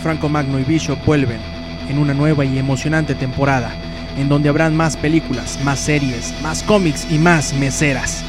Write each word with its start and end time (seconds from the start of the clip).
Franco 0.00 0.28
Magno 0.28 0.58
y 0.58 0.64
Bishop 0.64 0.98
vuelven 1.04 1.40
en 1.88 1.98
una 1.98 2.14
nueva 2.14 2.44
y 2.44 2.58
emocionante 2.58 3.14
temporada, 3.14 3.70
en 4.16 4.28
donde 4.28 4.48
habrán 4.48 4.76
más 4.76 4.96
películas, 4.96 5.58
más 5.62 5.78
series, 5.78 6.34
más 6.42 6.62
cómics 6.62 7.06
y 7.10 7.18
más 7.18 7.52
meseras. 7.54 8.24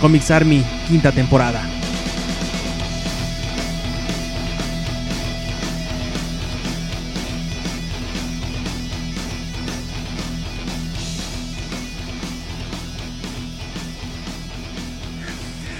Comics 0.00 0.30
Army, 0.30 0.64
quinta 0.88 1.12
temporada. 1.12 1.62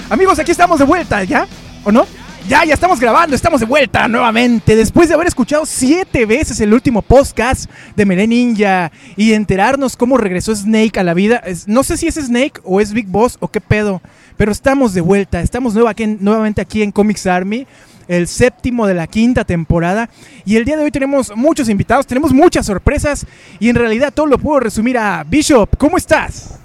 Amigos, 0.09 0.39
aquí 0.39 0.53
estamos 0.53 0.79
de 0.79 0.85
vuelta, 0.85 1.25
¿ya? 1.25 1.47
¿O 1.85 1.91
no? 1.91 2.07
Ya, 2.49 2.65
ya 2.65 2.75
estamos 2.75 3.01
grabando, 3.01 3.35
estamos 3.35 3.59
de 3.59 3.67
vuelta 3.67 4.07
nuevamente. 4.07 4.77
Después 4.77 5.09
de 5.09 5.15
haber 5.15 5.27
escuchado 5.27 5.67
siete 5.67 6.27
veces 6.27 6.61
el 6.61 6.73
último 6.73 7.03
podcast 7.03 7.69
de 7.97 8.07
Melee 8.07 8.29
Ninja 8.29 8.93
y 9.17 9.33
enterarnos 9.33 9.97
cómo 9.97 10.17
regresó 10.17 10.55
Snake 10.55 11.01
a 11.01 11.03
la 11.03 11.13
vida. 11.13 11.43
No 11.67 11.83
sé 11.83 11.97
si 11.97 12.07
es 12.07 12.15
Snake 12.15 12.61
o 12.63 12.81
es 12.81 12.93
Big 12.93 13.09
Boss 13.09 13.37
o 13.41 13.49
qué 13.49 13.61
pedo, 13.61 14.01
pero 14.37 14.53
estamos 14.53 14.95
de 14.95 15.01
vuelta. 15.01 15.41
Estamos 15.41 15.75
nuevamente 15.75 16.61
aquí 16.61 16.85
en 16.85 16.93
Comics 16.93 17.27
Army, 17.27 17.67
el 18.07 18.29
séptimo 18.29 18.87
de 18.87 18.95
la 18.95 19.09
quinta 19.09 19.45
temporada. 19.45 20.09
Y 20.45 20.55
el 20.55 20.65
día 20.65 20.77
de 20.77 20.85
hoy 20.85 20.93
tenemos 20.93 21.33
muchos 21.35 21.69
invitados, 21.69 22.07
tenemos 22.07 22.33
muchas 22.33 22.65
sorpresas 22.65 23.27
y 23.59 23.71
en 23.71 23.75
realidad 23.75 24.13
todo 24.15 24.27
lo 24.27 24.39
puedo 24.39 24.61
resumir 24.61 24.99
a 24.99 25.25
Bishop. 25.25 25.77
¿Cómo 25.77 25.97
estás? 25.97 26.61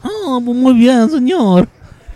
Ah, 0.00 0.38
muy 0.40 0.74
bien, 0.74 1.10
señor. 1.10 1.68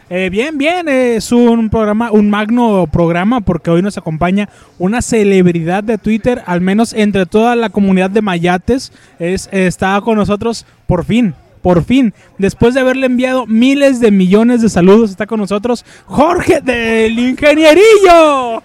Eh, 0.09 0.29
bien, 0.31 0.57
bien, 0.57 0.89
es 0.89 1.33
un 1.33 1.69
programa, 1.69 2.13
un 2.13 2.31
magno 2.31 2.87
programa 2.87 3.41
porque 3.41 3.71
hoy 3.71 3.83
nos 3.83 3.99
acompaña 3.99 4.49
una 4.79 5.03
celebridad 5.03 5.83
de 5.83 5.99
Twitter, 5.99 6.43
al 6.47 6.61
menos 6.61 6.93
entre 6.93 7.27
toda 7.27 7.57
la 7.57 7.71
comunidad 7.71 8.11
de 8.11 8.23
Mayates, 8.23 8.93
es, 9.19 9.49
está 9.51 10.01
con 10.03 10.17
nosotros 10.17 10.65
por 10.87 11.05
fin, 11.05 11.35
por 11.61 11.85
fin, 11.85 12.15
después 12.39 12.75
de 12.75 12.81
haberle 12.83 13.07
enviado 13.07 13.47
miles 13.47 13.99
de 13.99 14.13
millones 14.13 14.63
de 14.63 14.69
saludos, 14.69 15.11
está 15.11 15.27
con 15.27 15.41
nosotros 15.41 15.85
Jorge 16.05 16.61
del 16.61 17.19
Ingenierillo. 17.19 18.63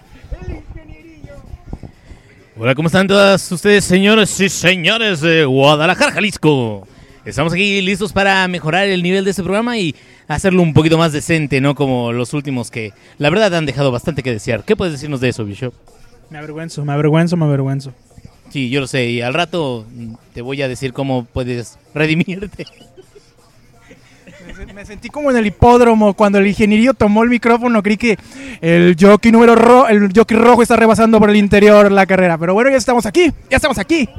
Hola, 2.55 2.75
¿cómo 2.75 2.85
están 2.85 3.07
todas 3.07 3.51
ustedes, 3.51 3.83
señores 3.83 4.39
y 4.39 4.47
señores 4.47 5.21
de 5.21 5.45
Guadalajara, 5.45 6.11
Jalisco? 6.11 6.87
Estamos 7.23 7.53
aquí 7.53 7.81
listos 7.81 8.13
para 8.13 8.47
mejorar 8.47 8.87
el 8.87 9.03
nivel 9.03 9.23
de 9.23 9.29
este 9.29 9.43
programa 9.43 9.77
y 9.77 9.95
hacerlo 10.27 10.63
un 10.63 10.73
poquito 10.73 10.97
más 10.97 11.13
decente, 11.13 11.61
¿no? 11.61 11.75
Como 11.75 12.11
los 12.11 12.33
últimos 12.33 12.71
que, 12.71 12.93
la 13.19 13.29
verdad, 13.29 13.53
han 13.53 13.67
dejado 13.67 13.91
bastante 13.91 14.23
que 14.23 14.31
desear. 14.31 14.63
¿Qué 14.63 14.75
puedes 14.75 14.93
decirnos 14.93 15.21
de 15.21 15.29
eso, 15.29 15.45
Bishop? 15.45 15.73
Me 16.31 16.39
avergüenzo, 16.39 16.83
me 16.83 16.93
avergüenzo, 16.93 17.37
me 17.37 17.45
avergüenzo. 17.45 17.93
Sí, 18.49 18.69
yo 18.69 18.81
lo 18.81 18.87
sé, 18.87 19.05
y 19.05 19.21
al 19.21 19.33
rato 19.33 19.85
te 20.33 20.41
voy 20.41 20.61
a 20.61 20.67
decir 20.67 20.93
cómo 20.93 21.25
puedes 21.25 21.77
redimirte. 21.93 22.65
Me 24.73 24.85
sentí 24.85 25.09
como 25.09 25.31
en 25.31 25.37
el 25.37 25.45
hipódromo 25.45 26.13
cuando 26.13 26.39
el 26.39 26.47
ingenierillo 26.47 26.93
tomó 26.93 27.23
el 27.23 27.29
micrófono, 27.29 27.81
creí 27.83 27.97
que 27.97 28.17
el 28.61 28.95
jockey 28.99 29.31
número 29.31 29.55
ro 29.55 29.87
el 29.87 30.11
jockey 30.13 30.37
rojo 30.37 30.61
está 30.61 30.75
rebasando 30.75 31.19
por 31.19 31.29
el 31.29 31.35
interior 31.35 31.91
la 31.91 32.05
carrera, 32.05 32.37
pero 32.37 32.53
bueno, 32.53 32.69
ya 32.69 32.77
estamos 32.77 33.05
aquí, 33.05 33.31
ya 33.49 33.57
estamos 33.57 33.77
aquí. 33.77 34.09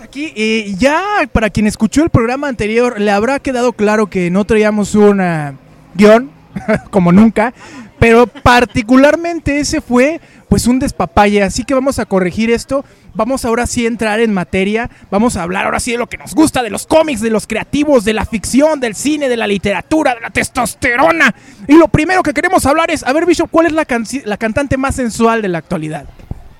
Aquí 0.00 0.32
y 0.34 0.76
ya 0.76 1.02
para 1.32 1.50
quien 1.50 1.66
escuchó 1.66 2.02
el 2.02 2.10
programa 2.10 2.48
anterior 2.48 3.00
le 3.00 3.10
habrá 3.10 3.38
quedado 3.38 3.72
claro 3.72 4.08
que 4.08 4.30
no 4.30 4.44
traíamos 4.44 4.94
un 4.94 5.20
ah, 5.20 5.54
guion 5.94 6.30
como 6.90 7.12
nunca, 7.12 7.52
pero 7.98 8.26
particularmente 8.26 9.60
ese 9.60 9.80
fue 9.80 10.20
pues 10.48 10.66
un 10.66 10.78
despapalle, 10.78 11.42
así 11.42 11.64
que 11.64 11.72
vamos 11.72 11.98
a 11.98 12.04
corregir 12.04 12.50
esto, 12.50 12.84
vamos 13.14 13.44
ahora 13.44 13.66
sí 13.66 13.86
a 13.86 13.88
entrar 13.88 14.20
en 14.20 14.34
materia, 14.34 14.90
vamos 15.10 15.36
a 15.36 15.42
hablar 15.44 15.64
ahora 15.64 15.80
sí 15.80 15.92
de 15.92 15.98
lo 15.98 16.08
que 16.08 16.18
nos 16.18 16.34
gusta, 16.34 16.62
de 16.62 16.68
los 16.68 16.86
cómics, 16.86 17.22
de 17.22 17.30
los 17.30 17.46
creativos, 17.46 18.04
de 18.04 18.12
la 18.12 18.26
ficción, 18.26 18.80
del 18.80 18.94
cine, 18.94 19.30
de 19.30 19.36
la 19.38 19.46
literatura, 19.46 20.14
de 20.14 20.20
la 20.20 20.30
testosterona. 20.30 21.34
Y 21.66 21.74
lo 21.74 21.88
primero 21.88 22.22
que 22.22 22.34
queremos 22.34 22.66
hablar 22.66 22.90
es, 22.90 23.02
a 23.02 23.12
ver 23.14 23.24
Bishop, 23.24 23.48
¿cuál 23.50 23.66
es 23.66 23.72
la, 23.72 23.86
la 24.24 24.36
cantante 24.36 24.76
más 24.76 24.94
sensual 24.94 25.40
de 25.40 25.48
la 25.48 25.58
actualidad? 25.58 26.04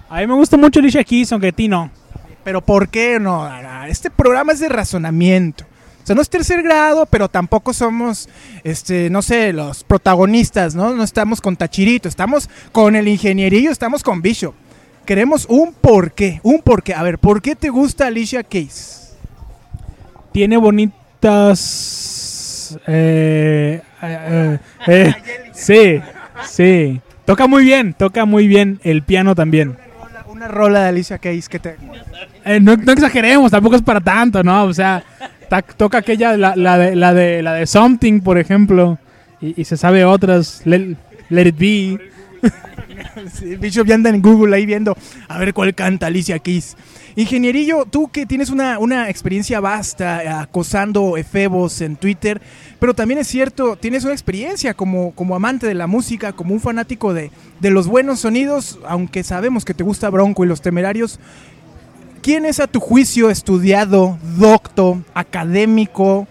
A 0.08 0.20
mí 0.20 0.26
me 0.26 0.34
gusta 0.34 0.56
mucho 0.56 0.80
Alicia 0.80 1.04
Keys, 1.04 1.30
aunque. 1.32 1.52
Pero 2.44 2.60
¿por 2.60 2.88
qué 2.88 3.18
no? 3.20 3.48
Este 3.86 4.10
programa 4.10 4.52
es 4.52 4.60
de 4.60 4.68
razonamiento. 4.68 5.64
O 6.02 6.06
sea, 6.06 6.16
no 6.16 6.22
es 6.22 6.28
tercer 6.28 6.62
grado, 6.62 7.06
pero 7.06 7.28
tampoco 7.28 7.72
somos, 7.72 8.28
este, 8.64 9.08
no 9.08 9.22
sé, 9.22 9.52
los 9.52 9.84
protagonistas, 9.84 10.74
¿no? 10.74 10.92
No 10.94 11.04
estamos 11.04 11.40
con 11.40 11.56
Tachirito, 11.56 12.08
estamos 12.08 12.50
con 12.72 12.96
el 12.96 13.06
ingenierillo, 13.06 13.70
estamos 13.70 14.02
con 14.02 14.20
Bishop. 14.20 14.52
Queremos 15.06 15.46
un 15.48 15.72
porqué, 15.72 16.40
un 16.42 16.60
porqué. 16.60 16.94
A 16.94 17.04
ver, 17.04 17.18
¿por 17.20 17.40
qué 17.40 17.54
te 17.54 17.68
gusta 17.68 18.08
Alicia 18.08 18.42
Keys? 18.42 19.12
Tiene 20.32 20.56
bonitas. 20.56 20.98
eh, 22.88 23.80
eh, 24.02 24.18
eh, 24.28 24.58
eh, 24.88 25.14
sí, 25.52 26.00
sí. 26.48 27.00
Toca 27.24 27.46
muy 27.46 27.64
bien, 27.64 27.94
toca 27.94 28.24
muy 28.24 28.48
bien 28.48 28.80
el 28.82 29.02
piano 29.02 29.36
también. 29.36 29.76
Una, 30.32 30.48
rola 30.48 30.84
de 30.84 30.88
Alicia 30.88 31.18
Keys 31.18 31.46
que 31.46 31.58
te... 31.58 31.76
Eh, 32.46 32.58
no, 32.58 32.72
exageremos, 32.72 33.50
tampoco 33.50 33.76
es 33.76 33.82
para 33.82 34.00
tanto, 34.00 34.42
¿no? 34.42 34.64
O 34.64 34.72
sea, 34.72 35.04
toca 35.76 35.98
aquella, 35.98 36.38
la, 36.38 36.78
de, 36.78 36.96
la, 36.96 37.12
de, 37.12 37.42
la 37.42 37.52
de 37.52 37.66
Something, 37.66 38.20
por 38.20 38.38
ejemplo, 38.38 38.98
y, 39.42 39.62
se 39.64 39.76
sabe 39.76 40.06
otras, 40.06 40.62
Let 40.64 40.96
It 41.28 41.58
Be. 41.58 41.98
Sí, 43.32 43.56
Bishop 43.56 43.86
ya 43.86 43.94
anda 43.94 44.10
en 44.10 44.22
Google 44.22 44.54
ahí 44.56 44.66
viendo 44.66 44.96
a 45.28 45.38
ver 45.38 45.54
cuál 45.54 45.74
canta 45.74 46.06
Alicia 46.06 46.38
Keys. 46.38 46.76
Ingenierillo, 47.14 47.84
tú 47.84 48.08
que 48.08 48.24
tienes 48.24 48.48
una, 48.48 48.78
una 48.78 49.10
experiencia 49.10 49.60
vasta 49.60 50.40
acosando 50.40 51.16
efebos 51.18 51.82
en 51.82 51.96
Twitter, 51.96 52.40
pero 52.78 52.94
también 52.94 53.20
es 53.20 53.26
cierto, 53.26 53.76
tienes 53.76 54.04
una 54.04 54.14
experiencia 54.14 54.72
como, 54.72 55.12
como 55.12 55.36
amante 55.36 55.66
de 55.66 55.74
la 55.74 55.86
música, 55.86 56.32
como 56.32 56.54
un 56.54 56.60
fanático 56.60 57.12
de, 57.12 57.30
de 57.60 57.70
los 57.70 57.86
buenos 57.86 58.20
sonidos, 58.20 58.78
aunque 58.86 59.22
sabemos 59.24 59.64
que 59.64 59.74
te 59.74 59.84
gusta 59.84 60.08
Bronco 60.08 60.44
y 60.44 60.48
los 60.48 60.62
temerarios. 60.62 61.20
¿Quién 62.22 62.46
es 62.46 62.60
a 62.60 62.66
tu 62.66 62.80
juicio 62.80 63.28
estudiado, 63.30 64.16
docto, 64.38 65.02
académico, 65.12 66.26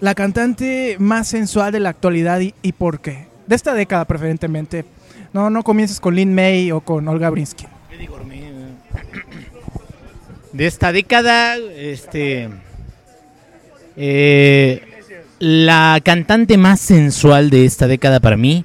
la 0.00 0.14
cantante 0.14 0.96
más 0.98 1.28
sensual 1.28 1.72
de 1.72 1.80
la 1.80 1.90
actualidad 1.90 2.40
y, 2.40 2.54
y 2.62 2.72
por 2.72 3.00
qué? 3.00 3.26
De 3.46 3.54
esta 3.54 3.74
década 3.74 4.04
preferentemente. 4.06 4.84
No, 5.36 5.50
no 5.50 5.62
comiences 5.62 6.00
con 6.00 6.14
Lin 6.14 6.34
May 6.34 6.72
o 6.72 6.80
con 6.80 7.06
Olga 7.08 7.28
Brinsky. 7.28 7.66
De 10.54 10.66
esta 10.66 10.92
década, 10.92 11.56
este. 11.58 12.48
eh, 13.98 14.82
la 15.38 16.00
cantante 16.02 16.56
más 16.56 16.80
sensual 16.80 17.50
de 17.50 17.66
esta 17.66 17.86
década 17.86 18.18
para 18.18 18.38
mí 18.38 18.64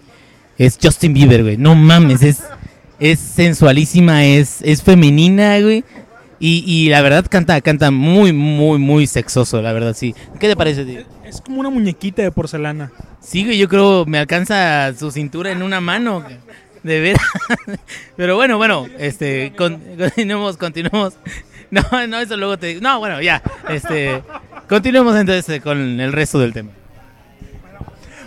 es 0.58 0.80
Justin 0.82 1.14
Bieber, 1.14 1.44
güey. 1.44 1.58
No 1.58 1.76
mames, 1.76 2.24
es, 2.24 2.40
es 3.02 3.20
sensualísima, 3.20 4.24
es, 4.24 4.62
es 4.62 4.82
femenina, 4.82 5.60
güey. 5.60 5.84
Y, 6.40 6.64
y 6.66 6.88
la 6.88 7.02
verdad 7.02 7.26
canta, 7.30 7.60
canta 7.60 7.92
muy, 7.92 8.32
muy, 8.32 8.80
muy 8.80 9.08
sexoso, 9.08 9.62
la 9.62 9.74
verdad, 9.74 9.94
sí. 9.94 10.16
¿Qué 10.40 10.48
te 10.48 10.56
parece, 10.56 10.86
tío? 10.86 11.02
Es 11.32 11.40
como 11.42 11.62
una 11.62 11.70
muñequita 11.70 12.22
de 12.22 12.32
porcelana. 12.32 12.92
Sí, 13.22 13.46
güey, 13.46 13.58
yo 13.58 13.70
creo 13.70 14.06
me 14.06 14.20
alcanza 14.20 14.94
su 14.94 15.10
cintura 15.12 15.52
en 15.52 15.64
una 15.64 15.80
mano. 15.82 16.24
De 16.84 17.00
veras. 17.00 17.22
Pero 18.18 18.36
bueno, 18.36 18.58
bueno, 18.58 18.86
este, 19.00 19.54
con- 19.58 19.80
continuemos, 19.98 20.58
continuemos. 20.58 21.14
No, 21.72 21.82
no, 22.06 22.20
eso 22.20 22.36
luego 22.36 22.60
te 22.60 22.68
digo. 22.68 22.82
No, 22.82 23.00
bueno, 23.00 23.22
ya. 23.22 23.42
Este, 23.70 24.22
continuemos 24.68 25.16
entonces 25.16 25.48
eh, 25.48 25.62
con 25.62 26.02
el 26.02 26.12
resto 26.12 26.38
del 26.38 26.52
tema. 26.52 26.72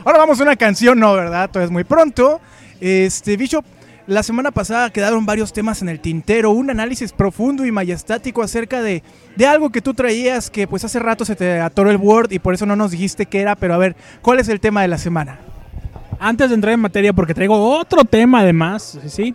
Ahora 0.02 0.16
vamos 0.18 0.40
a 0.40 0.44
una 0.44 0.56
canción, 0.56 0.98
no, 0.98 1.12
¿verdad? 1.12 1.50
Todo 1.52 1.62
es 1.62 1.70
muy 1.70 1.84
pronto. 1.84 2.40
Este, 2.80 3.36
Bishop, 3.36 3.62
la 4.06 4.22
semana 4.22 4.50
pasada 4.50 4.90
quedaron 4.90 5.24
varios 5.24 5.52
temas 5.52 5.80
en 5.80 5.88
el 5.88 6.00
tintero, 6.00 6.50
un 6.50 6.70
análisis 6.70 7.12
profundo 7.12 7.64
y 7.64 7.72
majestático 7.72 8.42
acerca 8.42 8.82
de, 8.82 9.02
de 9.36 9.46
algo 9.46 9.70
que 9.70 9.80
tú 9.80 9.94
traías 9.94 10.50
que 10.50 10.66
pues 10.66 10.84
hace 10.84 10.98
rato 10.98 11.24
se 11.24 11.36
te 11.36 11.60
atoró 11.60 11.90
el 11.90 11.96
Word 11.96 12.32
y 12.32 12.38
por 12.38 12.54
eso 12.54 12.66
no 12.66 12.76
nos 12.76 12.90
dijiste 12.90 13.26
qué 13.26 13.40
era, 13.40 13.56
pero 13.56 13.74
a 13.74 13.78
ver, 13.78 13.96
¿cuál 14.20 14.40
es 14.40 14.48
el 14.48 14.60
tema 14.60 14.82
de 14.82 14.88
la 14.88 14.98
semana? 14.98 15.38
Antes 16.20 16.50
de 16.50 16.54
entrar 16.54 16.74
en 16.74 16.80
materia, 16.80 17.12
porque 17.12 17.34
traigo 17.34 17.78
otro 17.78 18.04
tema 18.04 18.40
además, 18.40 18.98
¿sí? 19.06 19.34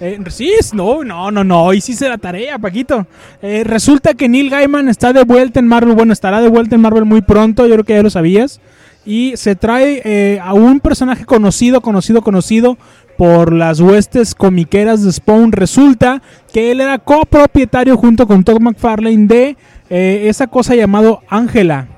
Eh, 0.00 0.18
sí, 0.28 0.52
no, 0.74 1.02
no, 1.02 1.30
no, 1.30 1.42
no, 1.42 1.64
hoy 1.64 1.80
sí 1.80 1.94
se 1.94 2.08
la 2.08 2.18
tarea, 2.18 2.58
Paquito. 2.58 3.06
Eh, 3.42 3.64
resulta 3.64 4.14
que 4.14 4.28
Neil 4.28 4.50
Gaiman 4.50 4.88
está 4.88 5.12
de 5.12 5.24
vuelta 5.24 5.58
en 5.58 5.66
Marvel, 5.66 5.94
bueno, 5.94 6.12
estará 6.12 6.40
de 6.40 6.48
vuelta 6.48 6.74
en 6.74 6.80
Marvel 6.80 7.04
muy 7.04 7.20
pronto, 7.20 7.66
yo 7.66 7.74
creo 7.74 7.84
que 7.84 7.94
ya 7.94 8.02
lo 8.02 8.10
sabías. 8.10 8.60
Y 9.04 9.36
se 9.36 9.56
trae 9.56 10.02
eh, 10.04 10.40
a 10.40 10.52
un 10.54 10.80
personaje 10.80 11.24
conocido, 11.24 11.80
conocido, 11.80 12.22
conocido 12.22 12.76
por 13.18 13.52
las 13.52 13.80
huestes 13.80 14.34
comiqueras 14.34 15.02
de 15.04 15.12
Spawn. 15.12 15.52
Resulta 15.52 16.22
que 16.52 16.70
él 16.70 16.80
era 16.80 16.98
copropietario 16.98 17.96
junto 17.98 18.26
con 18.26 18.44
Todd 18.44 18.60
McFarlane 18.60 19.26
de 19.26 19.56
eh, 19.90 20.26
esa 20.28 20.46
cosa 20.46 20.74
llamado 20.74 21.20
Ángela. 21.28 21.88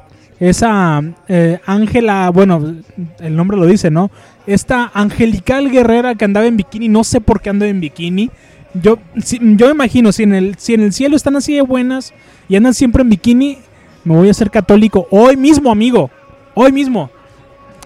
Esa 0.40 1.02
eh, 1.28 1.60
Ángela, 1.66 2.30
bueno, 2.30 2.74
el 3.20 3.36
nombre 3.36 3.56
lo 3.58 3.66
dice, 3.66 3.90
¿no? 3.90 4.10
esta 4.46 4.90
angelical 4.94 5.70
guerrera 5.70 6.14
que 6.16 6.24
andaba 6.24 6.46
en 6.46 6.56
bikini, 6.56 6.88
no 6.88 7.04
sé 7.04 7.20
por 7.20 7.40
qué 7.40 7.50
anda 7.50 7.66
en 7.68 7.78
bikini. 7.80 8.30
Yo, 8.74 8.98
si- 9.22 9.38
yo 9.40 9.66
me 9.66 9.72
imagino, 9.72 10.10
si 10.12 10.22
en, 10.24 10.34
el, 10.34 10.56
si 10.56 10.74
en 10.74 10.80
el 10.80 10.92
cielo 10.92 11.14
están 11.14 11.36
así 11.36 11.54
de 11.54 11.60
buenas 11.60 12.12
y 12.48 12.56
andan 12.56 12.72
siempre 12.74 13.02
en 13.02 13.10
bikini, 13.10 13.58
me 14.04 14.16
voy 14.16 14.28
a 14.28 14.30
hacer 14.32 14.50
católico. 14.50 15.06
Hoy 15.10 15.36
mismo, 15.36 15.70
amigo. 15.70 16.10
Hoy 16.54 16.72
mismo. 16.72 17.10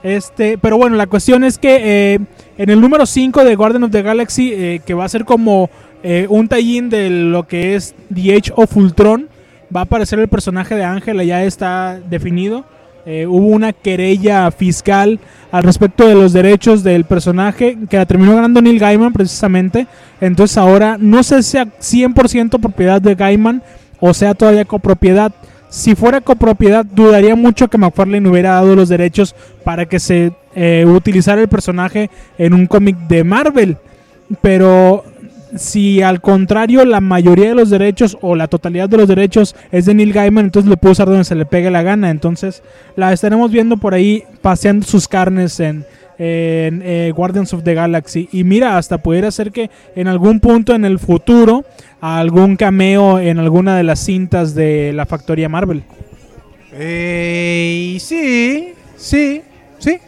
Este, 0.04 0.58
pero 0.58 0.76
bueno, 0.76 0.96
la 0.96 1.08
cuestión 1.08 1.42
es 1.42 1.58
que 1.58 1.80
eh, 2.14 2.20
en 2.58 2.70
el 2.70 2.80
número 2.80 3.06
5 3.06 3.42
de 3.42 3.56
Guardian 3.56 3.82
of 3.82 3.90
the 3.90 4.02
Galaxy, 4.02 4.52
eh, 4.52 4.80
que 4.86 4.94
va 4.94 5.06
a 5.06 5.08
ser 5.08 5.24
como 5.24 5.70
eh, 6.04 6.26
un 6.28 6.46
tallín 6.46 6.90
de 6.90 7.08
lo 7.10 7.48
que 7.48 7.74
es 7.74 7.94
The 8.14 8.36
Age 8.36 8.52
of 8.54 8.76
Ultron, 8.76 9.28
va 9.74 9.80
a 9.80 9.84
aparecer 9.84 10.18
el 10.18 10.28
personaje 10.28 10.76
de 10.76 10.84
Ángela, 10.84 11.24
ya 11.24 11.42
está 11.42 11.98
definido. 11.98 12.64
Eh, 13.06 13.26
hubo 13.26 13.48
una 13.48 13.72
querella 13.72 14.50
fiscal 14.50 15.18
al 15.52 15.62
respecto 15.62 16.06
de 16.06 16.14
los 16.14 16.32
derechos 16.32 16.82
del 16.82 17.04
personaje 17.04 17.76
que 17.90 17.98
la 17.98 18.06
terminó 18.06 18.34
ganando 18.34 18.62
Neil 18.62 18.78
Gaiman 18.78 19.12
precisamente. 19.12 19.86
Entonces 20.20 20.56
ahora 20.56 20.96
no 20.98 21.22
sé 21.22 21.42
si 21.42 21.50
sea 21.50 21.66
100% 21.66 22.60
propiedad 22.60 23.02
de 23.02 23.14
Gaiman 23.14 23.62
o 24.00 24.14
sea 24.14 24.34
todavía 24.34 24.64
copropiedad. 24.64 25.32
Si 25.74 25.96
fuera 25.96 26.20
copropiedad, 26.20 26.84
dudaría 26.84 27.34
mucho 27.34 27.66
que 27.66 27.78
McFarlane 27.78 28.28
hubiera 28.28 28.50
dado 28.50 28.76
los 28.76 28.88
derechos 28.88 29.34
para 29.64 29.86
que 29.86 29.98
se 29.98 30.32
eh, 30.54 30.84
utilizara 30.86 31.42
el 31.42 31.48
personaje 31.48 32.10
en 32.38 32.54
un 32.54 32.68
cómic 32.68 32.96
de 33.08 33.24
Marvel. 33.24 33.76
Pero 34.40 35.02
si 35.56 36.00
al 36.00 36.20
contrario 36.20 36.84
la 36.84 37.00
mayoría 37.00 37.48
de 37.48 37.56
los 37.56 37.70
derechos 37.70 38.16
o 38.20 38.36
la 38.36 38.46
totalidad 38.46 38.88
de 38.88 38.98
los 38.98 39.08
derechos 39.08 39.56
es 39.72 39.86
de 39.86 39.94
Neil 39.94 40.12
Gaiman, 40.12 40.44
entonces 40.44 40.70
lo 40.70 40.76
puede 40.76 40.92
usar 40.92 41.08
donde 41.08 41.24
se 41.24 41.34
le 41.34 41.44
pegue 41.44 41.72
la 41.72 41.82
gana. 41.82 42.10
Entonces 42.10 42.62
la 42.94 43.12
estaremos 43.12 43.50
viendo 43.50 43.76
por 43.76 43.94
ahí 43.94 44.22
paseando 44.42 44.86
sus 44.86 45.08
carnes 45.08 45.58
en, 45.58 45.84
en, 46.19 46.82
eh, 46.84 47.12
Guardians 47.14 47.52
of 47.52 47.62
the 47.64 47.75
Galaxy. 47.75 48.28
Y 48.32 48.44
mira, 48.44 48.78
hasta 48.78 48.99
pudiera 48.99 49.31
ser 49.31 49.52
que 49.52 49.70
en 49.96 50.08
algún 50.08 50.40
punto 50.40 50.75
en 50.75 50.84
el 50.84 50.99
futuro 50.99 51.64
algún 52.00 52.56
cameo 52.56 53.19
en 53.19 53.38
alguna 53.38 53.76
de 53.76 53.82
las 53.82 54.00
cintas 54.00 54.55
de 54.55 54.93
la 54.93 55.06
factoría 55.06 55.49
Marvel. 55.49 55.82
Eh, 56.72 57.96
sí, 58.00 58.75
sí, 58.96 59.43
sí. 59.78 59.99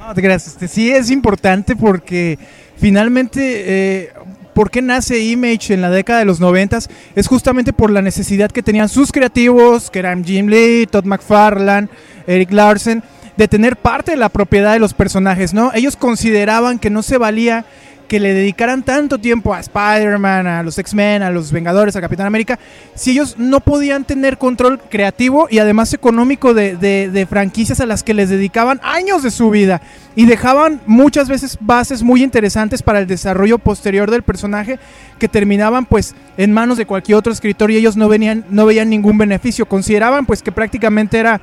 No 0.00 0.30
este, 0.30 0.68
sí 0.68 0.90
es 0.90 1.10
importante 1.10 1.76
porque 1.76 2.38
finalmente, 2.76 3.40
eh, 3.66 4.10
¿por 4.54 4.70
qué 4.70 4.80
nace 4.80 5.20
Image 5.20 5.74
en 5.74 5.82
la 5.82 5.90
década 5.90 6.20
de 6.20 6.24
los 6.24 6.40
noventas? 6.40 6.88
Es 7.14 7.26
justamente 7.26 7.74
por 7.74 7.90
la 7.90 8.00
necesidad 8.00 8.50
que 8.50 8.62
tenían 8.62 8.88
sus 8.88 9.12
creativos, 9.12 9.90
que 9.90 9.98
eran 9.98 10.24
Jim 10.24 10.46
Lee, 10.46 10.86
Todd 10.90 11.04
McFarlane, 11.04 11.88
Eric 12.26 12.52
Larsen, 12.52 13.02
de 13.38 13.48
tener 13.48 13.76
parte 13.76 14.10
de 14.10 14.16
la 14.18 14.28
propiedad 14.28 14.74
de 14.74 14.78
los 14.80 14.92
personajes, 14.92 15.54
¿no? 15.54 15.70
Ellos 15.72 15.96
consideraban 15.96 16.78
que 16.78 16.90
no 16.90 17.02
se 17.02 17.16
valía 17.16 17.64
que 18.08 18.20
le 18.20 18.32
dedicaran 18.32 18.82
tanto 18.84 19.18
tiempo 19.18 19.52
a 19.52 19.60
Spider-Man, 19.60 20.46
a 20.46 20.62
los 20.62 20.78
X-Men, 20.78 21.22
a 21.22 21.30
los 21.30 21.52
Vengadores, 21.52 21.94
a 21.94 22.00
Capitán 22.00 22.26
América, 22.26 22.58
si 22.94 23.10
ellos 23.10 23.36
no 23.38 23.60
podían 23.60 24.04
tener 24.04 24.38
control 24.38 24.80
creativo 24.80 25.46
y 25.50 25.58
además 25.58 25.92
económico 25.92 26.54
de, 26.54 26.74
de- 26.78 27.10
de 27.10 27.26
franquicias 27.26 27.80
a 27.80 27.86
las 27.86 28.02
que 28.02 28.14
les 28.14 28.30
dedicaban 28.30 28.80
años 28.82 29.22
de 29.22 29.30
su 29.30 29.50
vida 29.50 29.82
y 30.16 30.24
dejaban 30.24 30.80
muchas 30.86 31.28
veces 31.28 31.58
bases 31.60 32.02
muy 32.02 32.22
interesantes 32.22 32.82
para 32.82 32.98
el 32.98 33.06
desarrollo 33.06 33.58
posterior 33.58 34.10
del 34.10 34.22
personaje 34.22 34.78
que 35.18 35.28
terminaban 35.28 35.84
pues 35.84 36.14
en 36.38 36.50
manos 36.50 36.78
de 36.78 36.86
cualquier 36.86 37.18
otro 37.18 37.30
escritor 37.32 37.70
y 37.70 37.76
ellos 37.76 37.96
no, 37.98 38.08
venían, 38.08 38.42
no 38.48 38.64
veían 38.64 38.88
ningún 38.88 39.18
beneficio, 39.18 39.66
consideraban 39.66 40.24
pues 40.24 40.42
que 40.42 40.50
prácticamente 40.50 41.18
era 41.18 41.42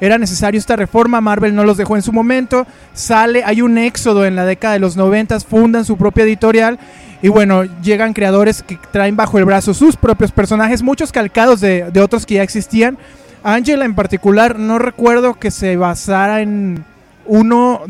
era 0.00 0.18
necesario 0.18 0.58
esta 0.58 0.76
reforma, 0.76 1.20
Marvel 1.20 1.54
no 1.54 1.64
los 1.64 1.76
dejó 1.76 1.96
en 1.96 2.02
su 2.02 2.12
momento, 2.12 2.66
sale, 2.94 3.44
hay 3.44 3.62
un 3.62 3.78
éxodo 3.78 4.24
en 4.24 4.34
la 4.34 4.46
década 4.46 4.74
de 4.74 4.80
los 4.80 4.96
90, 4.96 5.40
fundan 5.40 5.84
su 5.84 5.96
propia 5.96 6.24
editorial 6.24 6.78
y 7.22 7.28
bueno, 7.28 7.64
llegan 7.82 8.14
creadores 8.14 8.62
que 8.62 8.78
traen 8.90 9.16
bajo 9.16 9.38
el 9.38 9.44
brazo 9.44 9.74
sus 9.74 9.96
propios 9.96 10.32
personajes, 10.32 10.82
muchos 10.82 11.12
calcados 11.12 11.60
de, 11.60 11.90
de 11.90 12.00
otros 12.00 12.24
que 12.24 12.34
ya 12.34 12.42
existían. 12.42 12.96
Angela 13.42 13.84
en 13.84 13.94
particular, 13.94 14.58
no 14.58 14.78
recuerdo 14.78 15.34
que 15.34 15.50
se 15.50 15.76
basara 15.76 16.40
en 16.40 16.84
uno, 17.26 17.82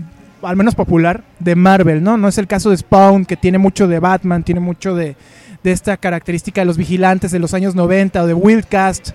al 0.43 0.57
menos 0.57 0.75
popular, 0.75 1.23
de 1.39 1.55
Marvel, 1.55 2.03
¿no? 2.03 2.17
No 2.17 2.29
es 2.29 2.39
el 2.39 2.47
caso 2.47 2.71
de 2.71 2.77
Spawn, 2.77 3.25
que 3.25 3.37
tiene 3.37 3.59
mucho 3.59 3.87
de 3.89 3.99
Batman, 3.99 4.43
tiene 4.43 4.61
mucho 4.61 4.95
de, 4.95 5.17
de 5.63 5.73
esta 5.73 5.97
característica 5.97 6.61
de 6.61 6.65
los 6.65 6.77
vigilantes 6.77 7.31
de 7.31 7.39
los 7.39 7.55
años 7.55 7.75
90 7.75 8.23
o 8.23 8.27
de 8.27 8.35
Wildcast 8.35 9.11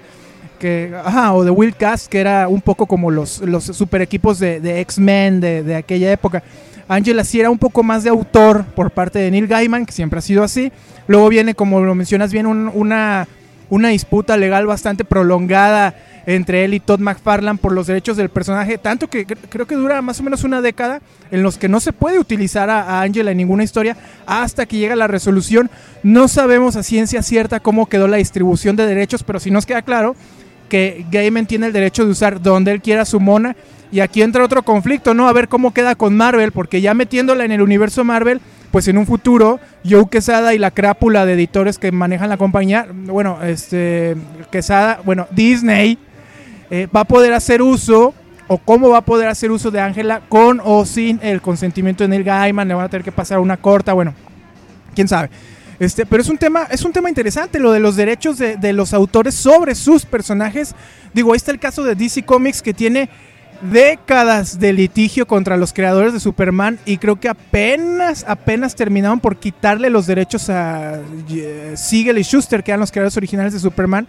que, 0.66 0.92
o 1.32 1.44
de 1.44 1.52
Wildcast, 1.52 2.08
que 2.08 2.20
era 2.20 2.48
un 2.48 2.60
poco 2.60 2.88
como 2.88 3.12
los, 3.12 3.40
los 3.42 3.66
super 3.66 4.02
equipos 4.02 4.40
de, 4.40 4.80
X-Men 4.82 5.40
de, 5.40 5.76
aquella 5.76 6.12
época. 6.12 6.42
Angela 6.88 7.24
sí 7.24 7.40
era 7.40 7.52
un 7.52 7.60
poco 7.60 7.84
más 7.84 8.04
de 8.04 8.10
autor 8.10 8.66
por 8.76 8.90
parte 8.90 9.20
de 9.20 9.30
Neil 9.30 9.46
Gaiman, 9.46 9.86
que 9.86 9.92
siempre 9.92 10.18
ha 10.18 10.22
sido 10.24 10.44
así. 10.44 10.72
Luego 11.08 11.30
viene, 11.30 11.54
como 11.54 11.82
lo 11.82 11.94
mencionas 11.94 12.32
bien, 12.32 12.48
un- 12.48 12.72
una, 12.74 13.28
una 13.70 13.90
disputa 13.90 14.38
legal 14.38 14.66
bastante 14.66 15.06
prolongada 15.06 15.94
entre 16.28 16.66
él 16.66 16.74
y 16.74 16.80
Todd 16.80 17.00
McFarlane 17.00 17.60
por 17.60 17.72
los 17.72 17.86
derechos 17.86 18.18
del 18.18 18.30
personaje, 18.30 18.80
tanto 18.80 19.08
que 19.08 19.28
cre- 19.28 19.38
creo 19.48 19.68
que 19.68 19.76
dura 19.76 20.02
más 20.02 20.20
o 20.20 20.24
menos 20.24 20.44
una 20.44 20.60
década 20.62 21.00
en 21.30 21.44
los 21.44 21.60
que 21.60 21.70
no 21.70 21.80
se 21.80 21.94
puede 21.94 22.18
utilizar 22.18 22.72
a, 22.72 23.02
Angela 23.04 23.30
en 23.30 23.38
ninguna 23.38 23.64
historia 23.64 23.96
hasta 24.26 24.66
que 24.66 24.78
llega 24.78 24.96
la 24.96 25.06
resolución. 25.06 25.70
No 26.02 26.28
sabemos 26.28 26.76
a 26.76 26.82
ciencia 26.82 27.22
cierta 27.22 27.60
cómo 27.60 27.86
quedó 27.86 28.08
la 28.08 28.18
distribución 28.18 28.76
de 28.76 28.88
derechos, 28.88 29.22
pero 29.22 29.40
sí 29.40 29.52
nos 29.52 29.68
queda 29.68 29.84
claro 29.84 30.16
que 30.70 31.06
Gaiman 31.12 31.46
tiene 31.46 31.68
el 31.68 31.74
derecho 31.74 32.06
de 32.06 32.12
usar 32.12 32.42
donde 32.42 32.72
él 32.72 32.82
quiera 32.82 33.06
su 33.06 33.20
mona. 33.20 33.56
Y 33.92 34.00
aquí 34.00 34.22
entra 34.22 34.44
otro 34.44 34.64
conflicto, 34.64 35.14
¿no? 35.14 35.28
A 35.28 35.34
ver 35.34 35.48
cómo 35.48 35.74
queda 35.74 35.96
con 35.96 36.16
Marvel, 36.18 36.52
porque 36.52 36.82
ya 36.82 36.94
metiéndola 36.94 37.46
en 37.46 37.52
el 37.52 37.62
universo 37.62 38.04
Marvel, 38.04 38.42
pues 38.72 38.88
en 38.88 38.98
un 38.98 39.06
futuro, 39.06 39.60
Joe 39.90 40.10
Quesada 40.10 40.54
y 40.54 40.58
la 40.58 40.72
crápula 40.72 41.26
de 41.26 41.34
editores 41.34 41.78
que 41.78 41.92
manejan 41.92 42.30
la 42.30 42.38
compañía, 42.38 42.88
bueno, 42.92 43.42
este, 43.44 44.18
Quesada, 44.52 45.00
bueno, 45.06 45.28
Disney, 45.32 45.98
eh, 46.70 46.88
va 46.94 47.02
a 47.02 47.06
poder 47.06 47.32
hacer 47.34 47.62
uso, 47.62 48.14
o 48.48 48.58
cómo 48.58 48.90
va 48.90 48.98
a 48.98 49.02
poder 49.02 49.28
hacer 49.28 49.52
uso 49.52 49.72
de 49.72 49.80
Ángela 49.80 50.22
con 50.28 50.62
o 50.64 50.86
sin 50.86 51.20
el 51.24 51.42
consentimiento 51.42 52.04
de 52.04 52.10
Neil 52.10 52.24
Gaiman, 52.24 52.68
le 52.68 52.74
van 52.74 52.86
a 52.86 52.90
tener 52.90 53.04
que 53.04 53.12
pasar 53.12 53.40
una 53.40 53.58
corta, 53.58 53.94
bueno, 53.94 54.14
quién 54.94 55.08
sabe. 55.08 55.30
Este, 55.80 56.06
pero 56.06 56.22
es 56.22 56.30
un 56.30 56.38
tema, 56.38 56.68
es 56.72 56.84
un 56.86 56.94
tema 56.94 57.10
interesante 57.10 57.60
lo 57.60 57.72
de 57.72 57.80
los 57.80 57.96
derechos 57.96 58.38
de, 58.38 58.74
los 58.74 58.94
autores 58.94 59.36
sobre 59.36 59.76
sus 59.76 60.06
personajes. 60.06 60.74
Digo, 61.14 61.34
ahí 61.34 61.38
está 61.38 61.52
el 61.52 61.60
caso 61.60 61.84
de 61.84 61.96
DC 61.96 62.24
Comics 62.24 62.62
que 62.62 62.74
tiene 62.74 63.10
décadas 63.62 64.60
de 64.60 64.74
litigio 64.74 65.26
contra 65.28 65.58
los 65.58 65.74
creadores 65.74 66.14
de 66.14 66.20
Superman 66.20 66.78
y 66.86 66.98
creo 66.98 67.20
que 67.20 67.30
apenas, 67.30 68.26
apenas 68.28 68.76
terminaron 68.76 69.20
por 69.20 69.38
quitarle 69.38 69.90
los 69.90 70.08
derechos 70.08 70.50
a 70.50 71.00
eh, 71.30 71.74
Siegel 71.76 72.18
y 72.18 72.24
Schuster, 72.24 72.64
que 72.64 72.72
eran 72.72 72.80
los 72.82 72.92
creadores 72.92 73.18
originales 73.18 73.54
de 73.54 73.60
Superman. 73.60 74.08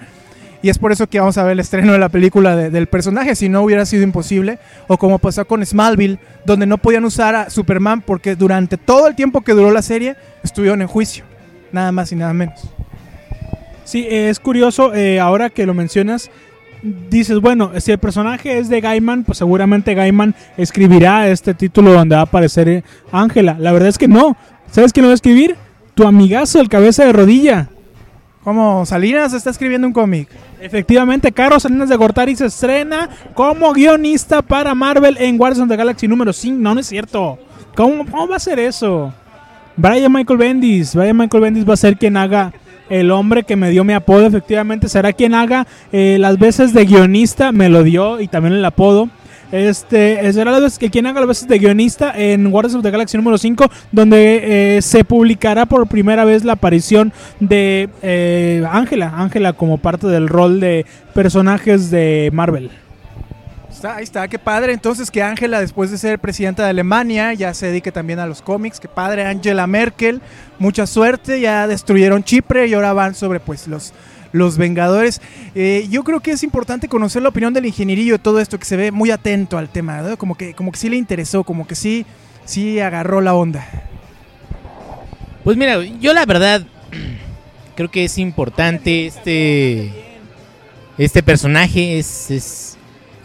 Y 0.63 0.69
es 0.71 0.79
por 0.79 0.91
eso 0.91 1.07
que 1.07 1.21
vamos 1.21 1.37
a 1.39 1.43
ver 1.45 1.53
el 1.53 1.61
estreno 1.61 1.93
de 1.93 1.99
la 1.99 2.09
película 2.09 2.57
de- 2.57 2.71
del 2.71 2.87
personaje, 2.89 3.37
si 3.37 3.49
no 3.49 3.63
hubiera 3.63 3.87
sido 3.87 4.03
imposible. 4.03 4.59
O 4.89 4.97
como 4.97 5.19
pasó 5.19 5.47
con 5.47 5.65
Smallville, 5.65 6.19
donde 6.45 6.67
no 6.67 6.79
podían 6.79 7.05
usar 7.05 7.35
a 7.35 7.51
Superman 7.51 8.01
porque 8.01 8.35
durante 8.37 8.77
todo 8.77 9.07
el 9.07 9.15
tiempo 9.15 9.43
que 9.43 9.53
duró 9.53 9.71
la 9.71 9.83
serie 9.83 10.17
estuvieron 10.43 10.81
en 10.83 10.89
juicio. 10.89 11.25
Nada 11.73 11.93
más 11.93 12.13
y 12.13 12.17
nada 12.17 12.33
menos. 12.33 12.69
Sí, 13.85 14.07
es 14.11 14.41
curioso, 14.41 14.95
eh, 14.95 15.21
ahora 15.21 15.51
que 15.51 15.65
lo 15.65 15.73
mencionas, 15.73 16.31
dices, 16.83 17.41
bueno, 17.41 17.73
si 17.79 17.93
el 17.93 17.99
personaje 17.99 18.59
es 18.59 18.69
de 18.69 18.81
Gaiman, 18.81 19.25
pues 19.25 19.39
seguramente 19.39 19.95
Gaiman 19.95 20.35
escribirá 20.57 21.29
este 21.29 21.55
título 21.55 21.93
donde 21.93 22.17
va 22.17 22.23
a 22.23 22.25
aparecer 22.25 22.69
eh, 22.69 22.85
Ángela. 23.13 23.57
La 23.59 23.73
verdad 23.73 23.89
es 23.89 23.99
que 23.99 24.09
no. 24.09 24.37
¿Sabes 24.71 24.93
quién 24.93 25.03
lo 25.03 25.09
va 25.09 25.13
a 25.13 25.15
escribir? 25.15 25.57
Tu 25.95 26.07
amigazo, 26.07 26.61
el 26.61 26.69
cabeza 26.69 27.05
de 27.05 27.13
rodilla. 27.13 27.69
Como 28.43 28.87
Salinas 28.87 29.33
está 29.33 29.51
escribiendo 29.51 29.87
un 29.87 29.93
cómic. 29.93 30.29
Efectivamente, 30.61 31.33
Carlos 31.33 31.63
Salinas 31.63 31.89
de 31.89 31.97
Gortari 31.97 32.37
se 32.37 32.47
estrena 32.47 33.09
como 33.35 33.73
guionista 33.73 34.43
para 34.43 34.75
Marvel 34.75 35.17
en 35.19 35.37
Guardians 35.37 35.63
of 35.65 35.69
the 35.69 35.77
Galaxy 35.77 36.07
número 36.07 36.33
5. 36.33 36.57
No, 36.61 36.75
no 36.75 36.81
es 36.81 36.87
cierto. 36.87 37.39
¿Cómo, 37.75 38.07
cómo 38.07 38.29
va 38.29 38.37
a 38.37 38.41
ser 38.41 38.59
eso? 38.59 39.13
Brian 39.77 40.13
Michael 40.13 40.39
Bendis. 40.39 40.95
Brian 40.95 41.17
Michael 41.17 41.43
Bendis 41.43 41.69
va 41.69 41.75
a 41.75 41.77
ser 41.77 41.97
quien 41.97 42.17
haga 42.17 42.53
el 42.89 43.11
hombre 43.11 43.43
que 43.43 43.57
me 43.57 43.71
dio 43.71 43.85
mi 43.85 43.93
apodo. 43.93 44.27
Efectivamente, 44.27 44.89
será 44.89 45.13
quien 45.13 45.35
haga 45.35 45.67
eh, 45.93 46.17
las 46.19 46.39
veces 46.39 46.73
de 46.73 46.85
guionista. 46.85 47.53
Me 47.53 47.69
lo 47.69 47.83
dio 47.83 48.21
y 48.21 48.29
también 48.29 48.55
el 48.55 48.65
apodo. 48.65 49.09
Este 49.53 50.33
será 50.33 50.51
las 50.51 50.61
veces 50.61 50.79
que 50.79 50.91
quien 50.91 51.07
haga 51.07 51.21
las 51.21 51.29
veces 51.29 51.47
de 51.47 51.59
guionista 51.59 52.13
en 52.17 52.51
Guardians 52.51 52.75
of 52.75 52.83
the 52.83 52.91
Galaxy 52.91 53.17
número 53.17 53.39
5, 53.39 53.71
donde 53.93 54.77
eh, 54.77 54.83
se 54.83 55.05
publicará 55.05 55.67
por 55.67 55.87
primera 55.87 56.25
vez 56.25 56.45
la 56.45 56.55
aparición 56.55 57.13
de 57.39 57.89
eh, 58.03 58.65
Ángela, 58.69 59.13
Ángela 59.17 59.53
como 59.53 59.79
parte 59.79 60.09
del 60.09 60.29
rol 60.29 60.59
de 60.59 60.85
personajes 61.15 61.91
de 61.93 62.31
Marvel. 62.33 62.71
Ahí 63.85 64.05
está, 64.05 64.27
qué 64.29 64.39
padre. 64.39 64.73
Entonces 64.73 65.11
que 65.11 65.23
Angela, 65.23 65.61
después 65.61 65.91
de 65.91 65.99
ser 65.99 66.19
presidenta 66.19 66.65
de 66.65 66.71
Alemania, 66.71 67.33
ya 67.35 67.53
se 67.55 67.67
dedique 67.67 67.93
también 67.93 68.19
a 68.19 68.27
los 68.27 68.43
cómics. 68.43 68.81
Qué 68.81 68.89
padre, 68.89 69.25
Angela 69.25 69.67
Merkel. 69.67 70.21
Mucha 70.59 70.87
suerte. 70.87 71.41
Ya 71.41 71.67
destruyeron 71.67 72.25
Chipre 72.25 72.67
y 72.67 72.75
ahora 72.75 72.93
van 72.93 73.15
sobre 73.15 73.41
pues 73.41 73.69
los, 73.69 73.93
los 74.33 74.59
Vengadores. 74.59 75.21
Eh, 75.55 75.87
yo 75.91 76.05
creo 76.05 76.21
que 76.21 76.33
es 76.33 76.43
importante 76.43 76.89
conocer 76.89 77.23
la 77.23 77.29
opinión 77.29 77.53
del 77.53 77.67
ingenierillo 77.67 78.15
de 78.15 78.19
todo 78.19 78.41
esto, 78.41 78.59
que 78.59 78.65
se 78.65 78.77
ve 78.77 78.91
muy 78.91 79.11
atento 79.11 79.59
al 79.59 79.69
tema, 79.69 80.03
¿no? 80.03 80.17
Como 80.17 80.35
que, 80.37 80.55
como 80.55 80.73
que 80.73 80.79
sí 80.79 80.89
le 80.89 80.97
interesó, 80.97 81.45
como 81.45 81.67
que 81.67 81.75
sí 81.75 82.07
sí 82.47 82.81
agarró 82.81 83.21
la 83.21 83.35
onda. 83.35 83.67
Pues 85.45 85.57
mira, 85.57 85.83
yo 86.01 86.15
la 86.15 86.25
verdad 86.25 86.63
creo 87.77 87.91
que 87.91 88.05
es 88.05 88.17
importante 88.17 89.07
este 89.07 89.93
este 90.97 91.23
personaje 91.23 91.99
es, 91.99 92.76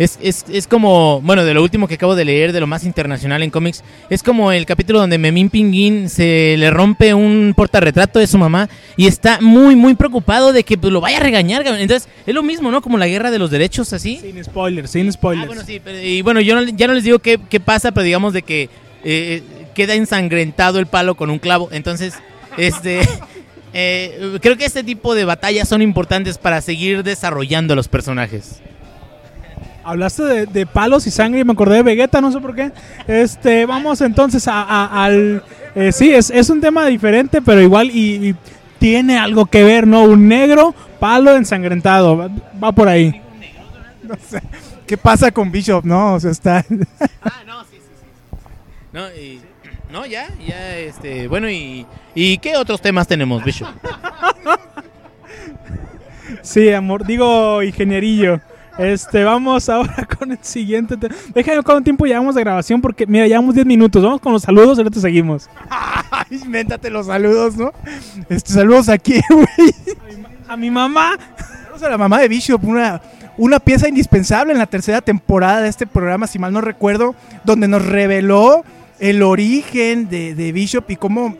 es, 0.03 0.17
es, 0.21 0.45
es 0.51 0.67
como, 0.67 1.21
bueno, 1.21 1.43
de 1.45 1.53
lo 1.53 1.61
último 1.61 1.87
que 1.87 1.95
acabo 1.95 2.15
de 2.15 2.25
leer, 2.25 2.53
de 2.53 2.59
lo 2.59 2.67
más 2.67 2.83
internacional 2.83 3.43
en 3.43 3.49
cómics, 3.51 3.83
es 4.09 4.23
como 4.23 4.51
el 4.51 4.65
capítulo 4.65 4.99
donde 4.99 5.17
Memín 5.17 5.49
Pinguín 5.49 6.09
se 6.09 6.55
le 6.57 6.71
rompe 6.71 7.13
un 7.13 7.53
portarretrato 7.55 8.17
de 8.19 8.27
su 8.27 8.37
mamá 8.37 8.67
y 8.97 9.07
está 9.07 9.39
muy, 9.41 9.75
muy 9.75 9.93
preocupado 9.95 10.53
de 10.53 10.63
que 10.63 10.77
pues, 10.77 10.91
lo 10.91 11.01
vaya 11.01 11.17
a 11.17 11.21
regañar. 11.21 11.65
Entonces, 11.67 12.09
es 12.25 12.33
lo 12.33 12.41
mismo, 12.43 12.71
¿no? 12.71 12.81
Como 12.81 12.97
la 12.97 13.07
guerra 13.07 13.31
de 13.31 13.39
los 13.39 13.51
derechos, 13.51 13.93
así. 13.93 14.17
Sin 14.21 14.43
spoilers, 14.43 14.89
sin 14.91 15.11
spoilers. 15.11 15.43
Ah, 15.45 15.47
bueno, 15.47 15.63
sí, 15.65 15.79
pero- 15.83 15.99
y 16.01 16.21
bueno, 16.21 16.41
yo 16.41 16.55
no- 16.55 16.63
ya 16.63 16.87
no 16.87 16.93
les 16.93 17.03
digo 17.03 17.19
qué, 17.19 17.39
qué 17.49 17.59
pasa, 17.59 17.91
pero 17.91 18.03
digamos 18.03 18.33
de 18.33 18.41
que 18.41 18.69
eh, 19.03 19.43
queda 19.75 19.93
ensangrentado 19.95 20.79
el 20.79 20.85
palo 20.87 21.15
con 21.15 21.29
un 21.29 21.39
clavo. 21.39 21.69
Entonces, 21.71 22.13
este, 22.57 23.01
eh, 23.73 24.37
creo 24.41 24.57
que 24.57 24.65
este 24.65 24.83
tipo 24.83 25.15
de 25.15 25.25
batallas 25.25 25.67
son 25.69 25.81
importantes 25.81 26.37
para 26.37 26.61
seguir 26.61 27.03
desarrollando 27.03 27.75
los 27.75 27.87
personajes. 27.87 28.61
Hablaste 29.83 30.23
de, 30.23 30.45
de 30.45 30.65
palos 30.65 31.07
y 31.07 31.11
sangre 31.11 31.39
y 31.41 31.43
me 31.43 31.53
acordé 31.53 31.77
de 31.77 31.83
Vegeta, 31.83 32.21
no 32.21 32.31
sé 32.31 32.39
por 32.39 32.55
qué. 32.55 32.71
Este, 33.07 33.65
vamos 33.65 34.01
entonces 34.01 34.47
a- 34.47 34.61
a- 34.61 35.05
al... 35.05 35.43
eh, 35.75 35.91
sí, 35.91 36.11
es, 36.11 36.29
es 36.29 36.49
un 36.49 36.61
tema 36.61 36.85
diferente, 36.85 37.41
pero 37.41 37.61
igual 37.61 37.89
y, 37.89 38.29
y 38.29 38.35
tiene 38.79 39.17
algo 39.17 39.45
que 39.47 39.63
ver, 39.63 39.87
¿no? 39.87 40.03
Un 40.03 40.27
negro, 40.27 40.75
palo 40.99 41.35
ensangrentado. 41.35 42.17
Va, 42.17 42.29
va 42.63 42.71
por 42.71 42.87
ahí. 42.87 43.21
No 44.03 44.15
sé, 44.29 44.41
¿Qué 44.85 44.97
pasa 44.97 45.31
con 45.31 45.51
Bishop? 45.51 45.83
No, 45.85 46.15
o 46.15 46.19
sea, 46.19 46.31
está... 46.31 46.65
Ah, 47.23 47.43
no, 47.47 47.61
sí, 47.63 47.77
sí, 47.77 47.79
sí. 47.79 48.07
No, 48.93 49.07
y- 49.09 49.41
no, 49.91 50.05
ya, 50.05 50.27
ya, 50.47 50.77
este, 50.77 51.27
bueno, 51.27 51.49
y, 51.49 51.85
¿y 52.15 52.37
qué 52.37 52.55
otros 52.55 52.81
temas 52.81 53.07
tenemos, 53.07 53.43
Bishop? 53.43 53.67
Sí, 56.43 56.71
amor, 56.71 57.05
digo 57.05 57.61
ingenierillo. 57.61 58.39
Este, 58.81 59.23
vamos 59.23 59.69
ahora 59.69 60.07
con 60.19 60.31
el 60.31 60.39
siguiente 60.41 60.97
tema. 60.97 61.13
Déjame 61.35 61.61
cuánto 61.61 61.83
tiempo 61.83 62.05
llevamos 62.05 62.33
de 62.33 62.41
grabación 62.41 62.81
porque, 62.81 63.05
mira, 63.05 63.27
llevamos 63.27 63.53
10 63.53 63.67
minutos. 63.67 64.03
Vamos 64.03 64.19
con 64.19 64.33
los 64.33 64.41
saludos 64.41 64.77
y 64.77 64.81
ahorita 64.81 64.99
seguimos. 64.99 65.49
Ay, 65.69 66.41
invéntate 66.43 66.89
los 66.89 67.05
saludos, 67.05 67.55
¿no? 67.57 67.71
Este, 68.27 68.53
saludos 68.53 68.89
aquí, 68.89 69.21
güey. 69.29 69.75
A 70.47 70.57
mi 70.57 70.71
mamá. 70.71 71.17
Saludos 71.63 71.83
a 71.83 71.89
la 71.89 71.97
mamá 71.97 72.19
de 72.19 72.27
Bishop, 72.27 72.63
una, 72.63 73.01
una 73.37 73.59
pieza 73.59 73.87
indispensable 73.87 74.51
en 74.51 74.57
la 74.59 74.65
tercera 74.65 75.01
temporada 75.01 75.61
de 75.61 75.69
este 75.69 75.85
programa, 75.85 76.25
si 76.25 76.39
mal 76.39 76.51
no 76.51 76.61
recuerdo, 76.61 77.15
donde 77.43 77.67
nos 77.67 77.85
reveló 77.85 78.63
el 78.99 79.21
origen 79.23 80.09
de, 80.09 80.35
de 80.35 80.51
Bishop 80.51 80.89
y 80.89 80.95
cómo 80.95 81.35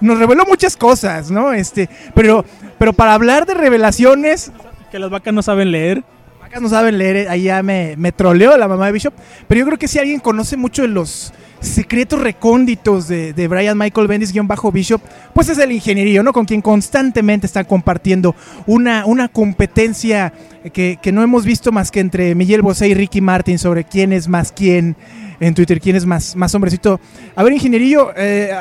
nos 0.00 0.18
reveló 0.18 0.44
muchas 0.46 0.76
cosas, 0.76 1.30
¿no? 1.30 1.52
Este, 1.52 1.88
pero, 2.14 2.44
pero 2.78 2.92
para 2.92 3.14
hablar 3.14 3.46
de 3.46 3.54
revelaciones, 3.54 4.52
Que 4.90 4.98
las 4.98 5.10
vacas 5.10 5.34
no 5.34 5.42
saben 5.42 5.70
leer. 5.70 6.04
Acá 6.42 6.60
no 6.60 6.68
saben 6.70 6.96
leer, 6.96 7.28
ahí 7.28 7.42
ya 7.42 7.62
me, 7.62 7.94
me 7.98 8.10
troleó 8.10 8.56
la 8.56 8.66
mamá 8.68 8.86
de 8.86 8.92
Bishop. 8.92 9.12
Pero 9.46 9.58
yo 9.58 9.66
creo 9.66 9.78
que 9.78 9.86
si 9.86 9.98
alguien 9.98 10.18
conoce 10.18 10.56
mucho 10.56 10.80
de 10.80 10.88
los 10.88 11.34
secretos 11.60 12.20
recónditos 12.20 13.06
de, 13.06 13.34
de 13.34 13.48
Brian 13.48 13.76
Michael 13.76 14.06
Bendis 14.06 14.32
guion 14.32 14.48
bajo 14.48 14.72
Bishop, 14.72 15.02
pues 15.34 15.50
es 15.50 15.58
el 15.58 15.72
ingenierillo, 15.72 16.22
¿no? 16.22 16.32
Con 16.32 16.46
quien 16.46 16.62
constantemente 16.62 17.46
están 17.46 17.66
compartiendo 17.66 18.34
una, 18.66 19.04
una 19.04 19.28
competencia 19.28 20.32
que, 20.72 20.98
que 21.02 21.12
no 21.12 21.22
hemos 21.22 21.44
visto 21.44 21.70
más 21.70 21.90
que 21.90 22.00
entre 22.00 22.34
Miguel 22.34 22.62
Bosé 22.62 22.88
y 22.88 22.94
Ricky 22.94 23.20
Martin 23.20 23.58
sobre 23.58 23.84
quién 23.84 24.14
es 24.14 24.26
más 24.26 24.50
quién 24.50 24.96
en 25.40 25.54
Twitter, 25.54 25.80
quién 25.82 25.96
es 25.96 26.06
más, 26.06 26.34
más 26.34 26.54
hombrecito. 26.54 26.98
A 27.36 27.42
ver, 27.42 27.52
ingenierillo, 27.52 28.12
eh, 28.16 28.56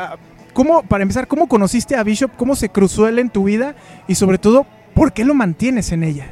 ¿cómo, 0.51 0.83
para 0.83 1.03
empezar, 1.03 1.27
¿cómo 1.27 1.47
conociste 1.47 1.95
a 1.95 2.03
Bishop? 2.03 2.31
¿Cómo 2.35 2.55
se 2.55 2.67
cruzó 2.67 3.07
él 3.07 3.19
en 3.19 3.29
tu 3.29 3.45
vida? 3.45 3.75
Y 4.09 4.15
sobre 4.15 4.37
todo, 4.37 4.65
¿por 4.97 5.13
qué 5.13 5.23
lo 5.23 5.35
mantienes 5.35 5.91
en 5.91 6.03
ella? 6.03 6.27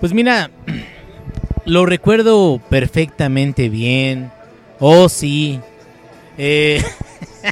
Pues 0.00 0.14
mira, 0.14 0.50
lo 1.66 1.84
recuerdo 1.84 2.60
perfectamente 2.70 3.68
bien. 3.68 4.32
Oh, 4.80 5.10
sí. 5.10 5.60
Eh, 6.38 6.82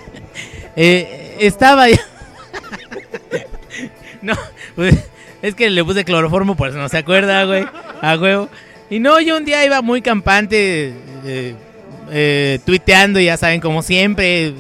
eh, 0.77 1.37
estaba 1.39 1.87
no, 4.23 4.35
pues, 4.75 4.97
es 5.43 5.55
que 5.55 5.69
le 5.69 5.85
puse 5.85 6.05
cloroformo, 6.05 6.57
pues 6.57 6.75
no 6.75 6.89
se 6.89 6.97
acuerda, 6.97 7.45
güey. 7.45 7.67
A 8.01 8.17
huevo. 8.17 8.49
Y 8.89 9.01
no, 9.01 9.21
yo 9.21 9.37
un 9.37 9.45
día 9.45 9.67
iba 9.67 9.83
muy 9.83 10.01
campante, 10.01 10.95
eh, 11.27 11.55
eh, 12.11 12.59
tuiteando, 12.65 13.21
ya 13.21 13.37
saben, 13.37 13.61
como 13.61 13.83
siempre, 13.83 14.55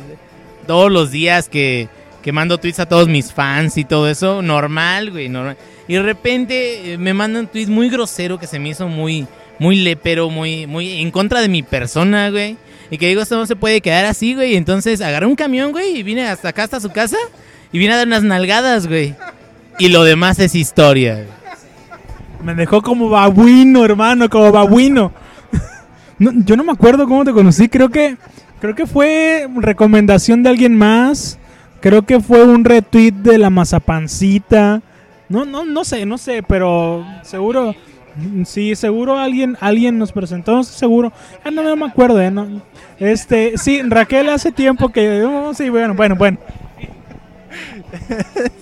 todos 0.67 0.93
los 0.93 1.11
días 1.11 1.49
que, 1.49 1.89
que 2.25 2.33
mando 2.33 2.57
tweets 2.57 2.81
a 2.81 2.87
todos 2.87 3.07
mis 3.07 3.35
fans 3.35 3.77
y 3.77 3.85
todo 3.85 4.09
eso, 4.09 4.41
normal, 4.41 5.11
güey, 5.11 5.29
normal. 5.29 5.59
Y 5.87 5.93
de 5.93 6.03
repente 6.03 6.95
eh, 6.95 6.99
me 6.99 7.13
manda 7.13 7.39
un 7.39 7.49
tweet 7.49 7.67
muy 7.67 7.91
grosero 7.91 8.39
que 8.39 8.47
se 8.47 8.59
me 8.59 8.71
hizo 8.71 8.89
muy, 8.89 9.27
muy 9.59 9.77
lepero, 9.77 10.31
muy, 10.31 10.67
muy 10.67 11.03
en 11.03 11.11
contra 11.11 11.43
de 11.43 11.51
mi 11.51 11.63
persona, 11.63 12.31
güey. 12.31 12.57
Y 12.91 12.97
que 12.97 13.09
digo, 13.09 13.21
esto 13.21 13.37
no 13.37 13.45
se 13.45 13.57
puede 13.57 13.83
quedar 13.83 14.07
así, 14.07 14.35
güey. 14.35 14.57
Entonces 14.57 15.03
agarré 15.03 15.27
un 15.27 15.37
camión, 15.37 15.71
güey, 15.71 15.99
y 15.99 16.03
vine 16.03 16.27
hasta 16.27 16.49
acá, 16.49 16.63
hasta 16.63 16.81
su 16.81 16.89
casa. 16.89 17.19
Y 17.73 17.79
vine 17.79 17.93
a 17.93 17.99
dar 17.99 18.07
unas 18.07 18.23
nalgadas, 18.23 18.87
güey. 18.87 19.15
Y 19.79 19.91
lo 19.91 20.03
demás 20.03 20.39
es 20.39 20.55
historia. 20.55 21.27
Me 22.43 22.55
dejó 22.55 22.81
como 22.81 23.11
babuino, 23.11 23.85
hermano, 23.85 24.31
como 24.31 24.51
babuino. 24.51 25.13
No, 26.17 26.31
yo 26.33 26.57
no 26.57 26.63
me 26.63 26.71
acuerdo 26.71 27.07
cómo 27.07 27.25
te 27.25 27.33
conocí. 27.33 27.69
Creo 27.69 27.91
que 27.91 28.17
creo 28.61 28.77
que 28.77 28.87
fue 28.87 29.49
recomendación 29.57 30.45
de 30.45 30.51
alguien 30.51 30.79
más. 30.79 31.39
Creo 31.85 32.01
que 32.01 32.19
fue 32.19 32.43
un 32.43 32.65
retweet 32.65 33.13
de 33.13 33.37
la 33.37 33.51
mazapancita. 33.51 34.81
No, 35.29 35.45
no, 35.45 35.67
no 35.67 35.85
sé, 35.85 36.07
no 36.07 36.17
sé, 36.17 36.43
pero 36.43 37.07
seguro. 37.21 37.75
Sí, 38.47 38.75
seguro 38.75 39.19
alguien, 39.19 39.59
alguien 39.61 39.99
nos 39.99 40.11
presentó, 40.11 40.53
no 40.53 40.61
estoy 40.63 40.79
seguro. 40.79 41.13
Ah, 41.45 41.51
no, 41.51 41.63
no 41.63 41.77
me 41.77 41.85
acuerdo, 41.85 42.23
eh, 42.23 42.31
no. 42.31 42.63
Este, 42.99 43.59
sí, 43.59 43.83
Raquel 43.83 44.31
hace 44.31 44.51
tiempo 44.51 44.89
que. 44.89 45.25
oh, 45.25 45.53
sí, 45.53 45.69
bueno, 45.69 45.93
bueno, 45.93 46.17
bueno. 46.17 46.39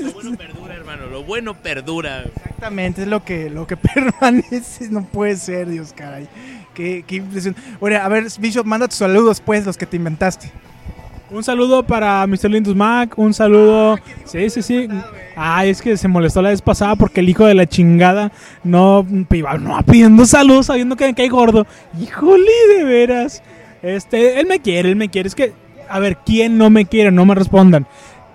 Lo 0.01 0.13
bueno 0.15 0.37
perdura, 0.37 0.75
hermano. 0.75 1.07
Lo 1.07 1.23
bueno 1.23 1.55
perdura. 1.55 2.25
Exactamente, 2.25 3.03
es 3.03 3.09
lo 3.09 3.25
que, 3.25 3.51
lo 3.51 3.69
que 3.69 3.77
permanece. 3.95 4.89
No 4.91 5.05
puede 5.05 5.37
ser, 5.37 5.69
Dios, 5.69 5.93
caray. 5.93 6.27
Qué, 6.75 7.05
qué 7.07 7.17
impresión. 7.17 7.55
Oye, 7.79 7.99
a 7.99 8.09
ver, 8.09 8.27
Bishop, 8.41 8.67
manda 8.67 8.89
tus 8.89 8.99
saludos, 8.99 9.41
pues, 9.41 9.65
los 9.65 9.77
que 9.77 9.87
te 9.87 9.97
inventaste. 9.97 10.51
Un 11.33 11.43
saludo 11.43 11.83
para 11.83 12.27
Mr. 12.27 12.51
Lindus 12.51 12.77
Mac, 12.77 13.17
un 13.17 13.33
saludo. 13.33 13.97
Sí, 14.27 14.51
sí, 14.51 14.61
sí. 14.61 14.87
Ay, 15.35 15.71
es 15.71 15.81
que 15.81 15.97
se 15.97 16.07
molestó 16.07 16.43
la 16.43 16.51
vez 16.51 16.61
pasada 16.61 16.95
porque 16.95 17.21
el 17.21 17.29
hijo 17.31 17.47
de 17.47 17.55
la 17.55 17.67
chingada 17.67 18.31
no 18.63 19.07
iba 19.31 19.57
no 19.57 19.83
pidiendo 19.83 20.27
saludos 20.27 20.67
sabiendo 20.67 20.95
que 20.95 21.07
me 21.07 21.15
cae 21.15 21.31
gordo. 21.31 21.67
Híjole, 21.99 22.53
de 22.77 22.85
veras. 22.85 23.43
Este, 23.83 24.41
él 24.41 24.47
me 24.47 24.61
quiere, 24.61 24.91
él 24.91 24.97
me 24.97 25.09
quiere. 25.09 25.27
Es 25.27 25.35
que, 25.35 25.55
a 25.89 25.99
ver, 26.01 26.19
¿quién 26.19 26.59
no 26.59 26.69
me 26.69 26.85
quiere? 26.85 27.11
No 27.11 27.25
me 27.25 27.35
respondan. 27.35 27.87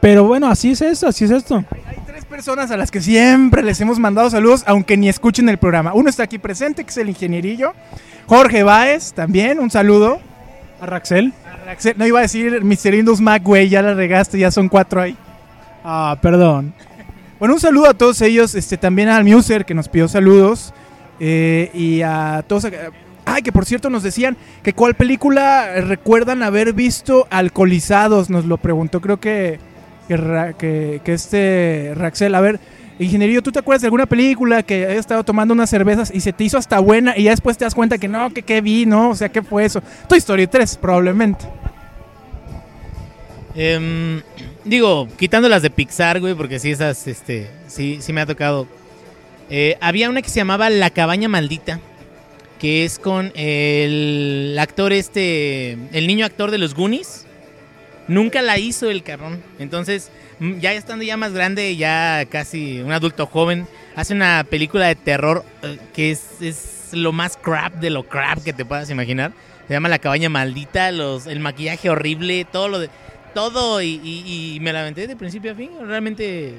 Pero 0.01 0.23
bueno, 0.23 0.47
así 0.47 0.71
es 0.71 0.81
esto, 0.81 1.07
así 1.07 1.25
es 1.25 1.31
esto. 1.31 1.63
Hay 1.87 1.97
tres 2.07 2.25
personas 2.25 2.71
a 2.71 2.77
las 2.77 2.89
que 2.89 3.01
siempre 3.01 3.61
les 3.61 3.79
hemos 3.79 3.99
mandado 3.99 4.27
saludos, 4.31 4.63
aunque 4.65 4.97
ni 4.97 5.07
escuchen 5.07 5.49
el 5.49 5.59
programa. 5.59 5.93
Uno 5.93 6.09
está 6.09 6.23
aquí 6.23 6.39
presente, 6.39 6.83
que 6.83 6.89
es 6.89 6.97
el 6.97 7.09
ingenierillo. 7.09 7.73
Jorge 8.25 8.63
Báez, 8.63 9.13
también, 9.13 9.59
un 9.59 9.69
saludo. 9.69 10.19
A 10.81 10.85
Raxel. 10.87 11.33
No 11.97 12.07
iba 12.07 12.19
a 12.19 12.21
decir 12.23 12.63
Mr. 12.63 12.93
Indus 12.93 13.19
Mac, 13.21 13.43
güey, 13.43 13.69
ya 13.69 13.81
la 13.81 13.93
regaste, 13.93 14.39
ya 14.39 14.51
son 14.51 14.69
cuatro 14.69 15.01
ahí. 15.01 15.17
Ah, 15.83 16.17
perdón. 16.21 16.73
Bueno, 17.39 17.53
un 17.55 17.59
saludo 17.59 17.89
a 17.89 17.93
todos 17.93 18.21
ellos, 18.21 18.55
este, 18.55 18.77
también 18.77 19.09
al 19.09 19.23
Muser 19.23 19.65
que 19.65 19.73
nos 19.73 19.87
pidió 19.89 20.07
saludos 20.07 20.73
eh, 21.19 21.69
y 21.73 22.01
a 22.01 22.43
todos. 22.47 22.67
Ay, 23.25 23.41
que 23.41 23.51
por 23.51 23.65
cierto 23.65 23.89
nos 23.89 24.03
decían 24.03 24.37
que 24.63 24.73
cuál 24.73 24.95
película 24.95 25.81
recuerdan 25.81 26.41
haber 26.43 26.73
visto 26.73 27.27
alcoholizados, 27.29 28.29
nos 28.29 28.45
lo 28.45 28.57
preguntó, 28.57 29.01
creo 29.01 29.19
que 29.19 29.59
que, 30.07 30.15
Ra- 30.15 30.53
que, 30.53 31.01
que 31.03 31.13
este 31.13 31.91
Raxel, 31.95 32.33
a 32.33 32.39
ver, 32.39 32.61
ingenierillo, 32.99 33.41
¿tú 33.41 33.51
te 33.51 33.59
acuerdas 33.59 33.81
de 33.81 33.87
alguna 33.87 34.05
película 34.05 34.63
que 34.63 34.85
hayas 34.85 34.99
estado 34.99 35.23
tomando 35.23 35.53
unas 35.53 35.69
cervezas 35.69 36.11
y 36.13 36.19
se 36.21 36.33
te 36.33 36.43
hizo 36.43 36.57
hasta 36.57 36.79
buena 36.79 37.17
y 37.17 37.23
ya 37.23 37.31
después 37.31 37.57
te 37.57 37.65
das 37.65 37.75
cuenta 37.75 37.97
que 37.97 38.07
no, 38.07 38.33
que 38.33 38.41
qué 38.41 38.61
vi, 38.61 38.85
no, 38.85 39.11
o 39.11 39.15
sea, 39.15 39.29
¿qué 39.29 39.41
fue 39.41 39.65
eso? 39.65 39.81
Toy 40.07 40.17
Story 40.17 40.47
3, 40.47 40.77
probablemente. 40.77 41.45
Em, 43.55 44.21
digo, 44.63 45.07
quitando 45.17 45.49
las 45.49 45.63
de 45.63 45.71
Pixar, 45.71 46.19
güey, 46.19 46.35
porque 46.35 46.59
sí, 46.59 46.71
esas, 46.71 47.07
este, 47.07 47.49
sí, 47.67 47.97
sí 48.01 48.13
me 48.13 48.21
ha 48.21 48.25
tocado. 48.25 48.67
Eh, 49.49 49.77
había 49.81 50.09
una 50.09 50.21
que 50.21 50.29
se 50.29 50.35
llamaba 50.35 50.69
La 50.69 50.89
Cabaña 50.89 51.27
Maldita, 51.27 51.79
que 52.59 52.85
es 52.85 52.99
con 52.99 53.31
el 53.35 54.55
actor 54.59 54.93
este, 54.93 55.71
el 55.91 56.05
niño 56.05 56.25
actor 56.25 56.51
de 56.51 56.59
los 56.59 56.75
Goonies. 56.75 57.25
Nunca 58.07 58.41
la 58.41 58.57
hizo 58.59 58.89
el 58.89 59.03
cabrón. 59.03 59.41
Entonces, 59.59 60.11
ya 60.39 60.73
estando 60.73 61.03
ya 61.03 61.17
más 61.17 61.33
grande, 61.33 61.75
ya 61.75 62.25
casi 62.29 62.79
un 62.79 62.91
adulto 62.91 63.25
joven, 63.25 63.67
hace 63.95 64.13
una 64.13 64.45
película 64.49 64.87
de 64.87 64.95
terror 64.95 65.43
eh, 65.63 65.79
que 65.93 66.11
es, 66.11 66.41
es 66.41 66.89
lo 66.91 67.11
más 67.11 67.37
crap 67.37 67.73
de 67.75 67.89
lo 67.89 68.03
crap 68.03 68.43
que 68.43 68.53
te 68.53 68.65
puedas 68.65 68.89
imaginar. 68.89 69.31
Se 69.67 69.73
llama 69.73 69.89
La 69.89 69.99
Cabaña 69.99 70.29
Maldita, 70.29 70.91
los, 70.91 71.27
el 71.27 71.39
maquillaje 71.39 71.89
horrible, 71.89 72.45
todo 72.45 72.69
lo 72.69 72.79
de... 72.79 72.89
Todo 73.33 73.81
y 73.83 74.57
me 74.61 74.73
la 74.73 74.81
aventé 74.81 75.05
de 75.05 75.15
principio 75.15 75.51
a 75.51 75.55
fin. 75.55 75.69
Realmente... 75.85 76.53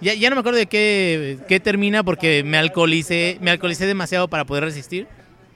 Ya, 0.00 0.14
ya 0.14 0.30
no 0.30 0.36
me 0.36 0.40
acuerdo 0.40 0.58
de 0.58 0.66
qué, 0.66 1.38
qué 1.46 1.60
termina 1.60 2.02
porque 2.02 2.42
me 2.42 2.56
alcoholicé, 2.58 3.38
me 3.40 3.52
alcoholicé 3.52 3.86
demasiado 3.86 4.28
para 4.28 4.44
poder 4.44 4.64
resistir. 4.64 5.06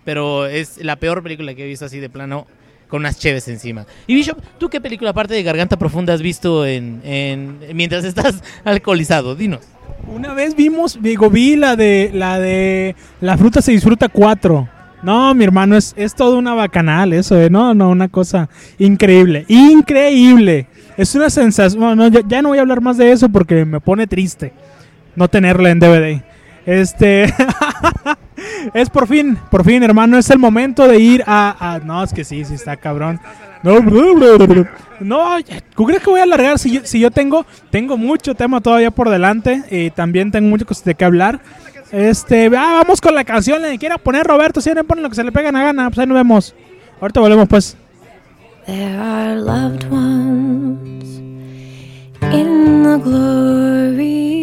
Pero 0.05 0.47
es 0.47 0.79
la 0.79 0.97
peor 0.97 1.23
película 1.23 1.55
que 1.55 1.65
he 1.65 1.67
visto 1.67 1.85
así 1.85 1.99
de 1.99 2.11
plano 2.11 2.47
con 2.89 3.01
unas 3.01 3.19
cheves 3.19 3.49
encima. 3.49 3.87
Y 4.07 4.15
Bishop, 4.15 4.39
¿tú 4.59 4.69
qué 4.69 4.81
película 4.81 5.11
aparte 5.11 5.35
de 5.35 5.43
Garganta 5.43 5.77
Profunda 5.79 6.13
has 6.15 6.23
visto 6.23 6.65
en, 6.67 7.01
en- 7.05 7.59
mientras 7.75 8.05
estás 8.05 8.43
alcoholizado? 8.65 9.35
Dinos. 9.35 9.61
Una 10.09 10.35
vez 10.35 10.55
vimos, 10.55 10.99
digo, 11.03 11.31
vi 11.31 11.57
la 11.57 11.75
de 11.75 12.11
la 12.15 12.39
de 12.39 12.95
La 13.21 13.37
fruta 13.37 13.61
se 13.61 13.73
disfruta 13.73 14.09
4. 14.09 14.69
No, 15.03 15.35
mi 15.35 15.45
hermano, 15.45 15.77
es, 15.77 15.95
es 15.97 16.15
todo 16.15 16.39
una 16.39 16.55
bacanal 16.55 17.13
eso, 17.13 17.41
eh. 17.41 17.51
No, 17.51 17.75
no, 17.75 17.91
una 17.91 18.09
cosa 18.09 18.49
increíble. 18.79 19.45
Increíble. 19.49 20.69
Es 20.97 21.15
una 21.15 21.29
sensación. 21.31 21.81
Bueno, 21.81 21.97
no, 21.97 22.09
ya, 22.09 22.21
ya 22.27 22.41
no 22.43 22.49
voy 22.51 22.59
a 22.59 22.63
hablar 22.63 22.81
más 22.81 22.97
de 22.97 23.13
eso 23.13 23.29
porque 23.29 23.65
me 23.65 23.81
pone 23.81 24.07
triste 24.07 24.53
no 25.15 25.29
tenerla 25.29 25.71
en 25.71 25.79
DVD. 25.81 26.23
Este. 26.67 27.33
es 28.75 28.91
por 28.91 29.07
fin, 29.07 29.39
por 29.51 29.65
fin, 29.65 29.83
hermano. 29.83 30.19
Es 30.19 30.31
el 30.31 30.39
momento 30.39 30.87
de 30.87 30.99
ir 30.99 31.25
a. 31.27 31.75
a- 31.75 31.79
no, 31.81 32.03
es 32.03 32.13
que 32.13 32.25
sí, 32.25 32.45
sí 32.45 32.55
está 32.55 32.77
cabrón. 32.77 33.21
No, 33.63 33.81
no, 35.01 35.37
¿tú 35.75 35.85
crees 35.85 36.03
que 36.03 36.11
voy 36.11 36.21
a 36.21 36.25
alargar? 36.25 36.59
Si 36.59 36.71
yo, 36.71 36.81
si 36.85 37.01
yo 37.01 37.11
tengo, 37.11 37.45
tengo 37.71 37.97
mucho 37.97 38.35
tema 38.35 38.61
todavía 38.61 38.91
por 38.91 39.09
delante 39.11 39.63
y 39.71 39.91
también 39.91 40.31
tengo 40.31 40.57
cosas 40.65 40.85
de 40.85 40.95
qué 40.95 41.05
hablar. 41.05 41.41
Este, 41.93 42.47
ah, 42.47 42.83
vamos 42.83 43.01
con 43.01 43.15
la 43.15 43.25
canción, 43.25 43.63
le 43.63 43.79
quiera 43.79 43.99
poner 43.99 44.27
Roberto, 44.27 44.61
si 44.61 44.69
quieren 44.71 44.87
ponen 44.87 45.03
lo 45.03 45.09
que 45.09 45.15
se 45.17 45.25
le 45.25 45.33
pega 45.33 45.49
a 45.51 45.53
gana, 45.53 45.89
pues 45.89 45.99
ahí 45.99 46.07
nos 46.07 46.17
vemos. 46.17 46.55
Ahorita 47.01 47.21
volvemos 47.21 47.49
pues. 47.49 47.77
There 48.67 48.97
are 48.99 49.37
loved 49.37 49.85
ones 49.91 51.21
in 52.33 52.83
the 52.83 52.99
glory. 53.03 54.36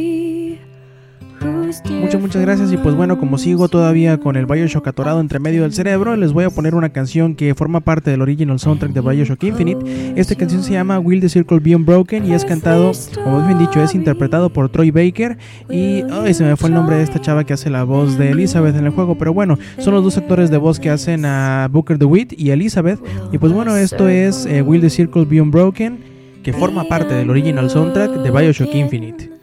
Muchas, 1.89 2.22
muchas 2.22 2.42
gracias. 2.42 2.72
Y 2.72 2.77
pues 2.77 2.96
bueno, 2.96 3.18
como 3.18 3.38
sigo 3.38 3.68
todavía 3.68 4.18
con 4.18 4.36
el 4.36 4.46
Bioshock 4.46 4.88
atorado 4.88 5.20
entre 5.20 5.39
medio 5.39 5.63
del 5.63 5.74
cerebro, 5.74 6.15
les 6.15 6.34
voy 6.34 6.44
a 6.44 6.50
poner 6.50 6.75
una 6.75 6.89
canción 6.89 7.36
que 7.36 7.56
forma 7.56 7.80
parte 7.80 8.12
del 8.12 8.22
original 8.22 8.60
soundtrack 8.60 8.92
de 8.92 9.01
Bioshock 9.01 9.44
Infinite. 9.44 10.13
Esta 10.15 10.36
canción 10.36 10.63
se 10.63 10.74
llama 10.74 11.00
Will 11.00 11.22
the 11.22 11.30
Circle 11.30 11.60
Be 11.60 11.75
Unbroken 11.75 12.25
y 12.25 12.34
es 12.34 12.46
cantado, 12.46 12.92
o 13.25 13.30
más 13.30 13.48
bien 13.48 13.60
dicho, 13.60 13.82
es 13.82 13.96
interpretado 13.96 14.51
por 14.51 14.70
Troy 14.70 14.92
Baker. 14.92 15.38
Y 15.70 16.03
ay, 16.12 16.34
se 16.34 16.44
me 16.44 16.56
fue 16.56 16.70
el 16.70 16.75
nombre 16.75 16.98
de 16.98 17.03
esta 17.03 17.20
chava 17.20 17.44
que 17.44 17.53
hace 17.53 17.70
la 17.70 17.84
voz 17.84 18.18
de 18.18 18.32
Elizabeth 18.32 18.75
en 18.75 18.86
el 18.86 18.92
juego. 18.92 19.18
Pero 19.18 19.34
bueno, 19.34 19.58
son 19.80 19.94
los 19.94 20.03
dos 20.03 20.18
actores 20.18 20.50
de 20.50 20.58
voz 20.58 20.80
que 20.80 20.89
hacen 20.89 21.25
a 21.25 21.68
Booker 21.72 21.98
DeWitt 21.98 22.34
y 22.38 22.51
Elizabeth. 22.51 23.00
Y 23.32 23.38
pues 23.38 23.51
bueno, 23.51 23.75
esto 23.77 24.08
es 24.08 24.46
eh, 24.46 24.62
Will 24.62 24.82
the 24.82 24.89
Circle 24.89 25.25
Be 25.25 25.42
Unbroken, 25.42 25.98
que 26.44 26.53
forma 26.53 26.84
parte 26.86 27.13
del 27.13 27.30
original 27.30 27.70
soundtrack 27.70 28.12
de 28.22 28.32
Bioshock 28.32 28.75
Infinite. 28.75 29.34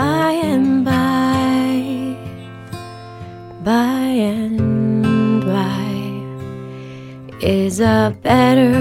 by 0.00 0.32
and 0.32 0.84
by, 0.84 1.19
by 3.64 3.72
and 3.74 5.42
by, 5.44 5.86
is 7.46 7.80
a 7.80 8.16
better 8.22 8.72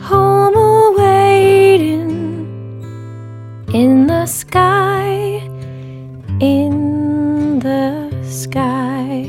home 0.00 0.56
awaiting 0.56 2.10
in 3.72 4.08
the 4.08 4.26
sky, 4.26 5.40
in 6.40 7.60
the 7.60 8.10
sky, 8.24 9.24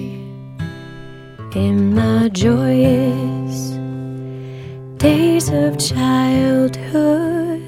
in 1.54 1.94
the 1.94 2.30
joyous 2.34 3.78
days 4.98 5.50
of 5.50 5.78
childhood. 5.78 7.65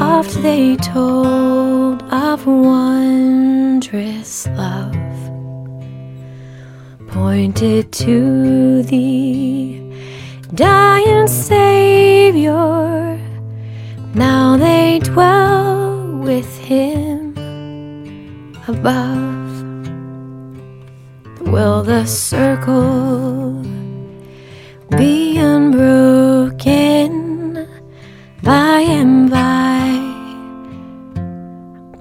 Oft 0.00 0.42
they 0.42 0.76
told 0.76 2.02
of 2.12 2.46
wondrous 2.46 4.46
love, 4.48 4.94
pointed 7.08 7.90
to 7.92 8.82
the 8.84 9.80
dying 10.54 11.26
Savior. 11.26 13.18
Now 14.14 14.56
they 14.56 15.00
dwell 15.00 16.18
with 16.18 16.58
Him 16.58 17.34
above. 18.68 19.18
Will 21.40 21.82
the 21.82 22.06
circle 22.06 23.64
be 24.96 25.38
unbroken? 25.38 27.08
By 28.48 28.80
and 28.80 29.28
by, 29.28 29.90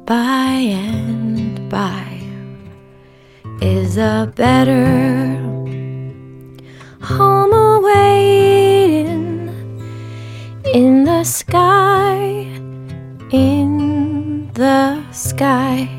by 0.06 0.54
and 0.72 1.70
by, 1.70 2.22
is 3.60 3.98
a 3.98 4.32
better 4.34 4.88
home 7.02 7.52
awaiting 7.52 9.50
in 10.74 11.04
the 11.04 11.26
sky, 11.26 12.16
in 13.34 14.50
the 14.54 15.04
sky. 15.12 15.97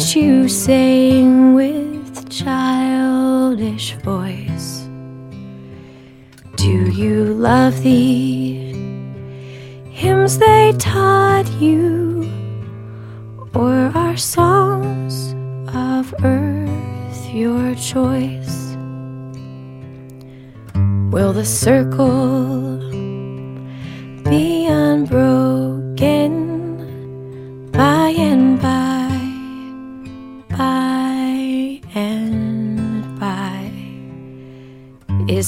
You 0.00 0.48
sang 0.48 1.52
with 1.52 2.30
childish 2.30 3.92
voice. 3.96 4.88
Do 6.56 6.90
you 6.90 7.34
love 7.34 7.82
the 7.82 8.72
hymns 9.90 10.38
they 10.38 10.72
taught 10.78 11.46
you, 11.60 12.24
or 13.54 13.92
are 13.94 14.16
songs 14.16 15.34
of 15.74 16.14
earth 16.24 17.28
your 17.34 17.74
choice? 17.74 18.74
Will 21.12 21.34
the 21.34 21.44
circle 21.44 22.69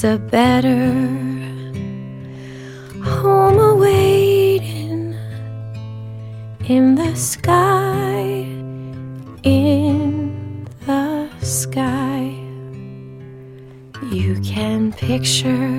a 0.05 0.19
better 0.19 0.91
home 3.05 3.59
awaiting 3.59 5.15
in 6.67 6.97
the 6.97 7.15
sky, 7.15 8.45
in 9.45 10.67
the 10.87 11.29
sky. 11.41 12.35
You 14.11 14.41
can 14.41 14.93
picture 14.93 15.72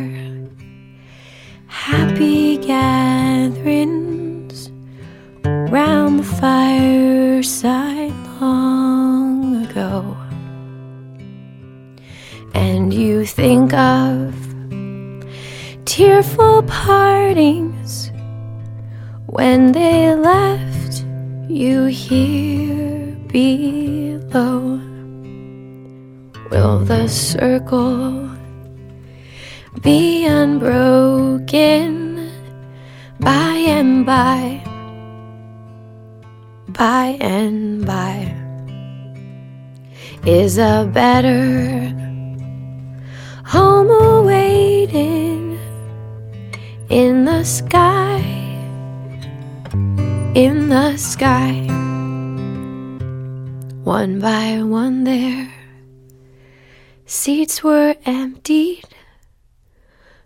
And 12.53 12.93
you 12.93 13.25
think 13.25 13.73
of 13.73 14.35
tearful 15.85 16.63
partings 16.63 18.11
when 19.27 19.71
they 19.71 20.15
left 20.15 21.05
you 21.49 21.85
here 21.85 23.15
below. 23.27 24.79
Will 26.51 26.79
the 26.79 27.07
circle 27.07 28.29
be 29.81 30.25
unbroken 30.25 32.29
by 33.19 33.55
and 33.67 34.05
by? 34.05 34.63
by 36.73 37.17
and 37.21 37.85
by 37.85 38.35
is 40.25 40.57
a 40.57 40.89
better 40.91 41.92
home 43.53 43.91
awaiting 43.91 45.59
in 46.89 47.23
the 47.23 47.43
sky, 47.43 48.17
in 50.33 50.69
the 50.69 50.97
sky. 50.97 51.53
One 53.83 54.19
by 54.19 54.63
one, 54.63 55.03
there 55.03 55.53
seats 57.05 57.63
were 57.63 57.95
emptied, 58.07 58.89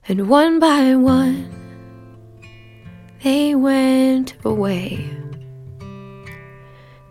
and 0.07 0.29
one 0.29 0.59
by 0.59 0.95
one 0.95 1.51
they 3.23 3.55
went 3.55 4.35
away. 4.45 5.03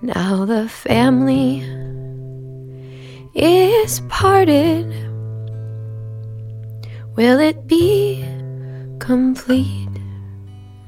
Now 0.00 0.46
the 0.46 0.66
family 0.66 1.60
is 3.34 4.00
parted. 4.08 5.05
Will 7.16 7.40
it 7.40 7.66
be 7.66 8.22
complete 8.98 9.88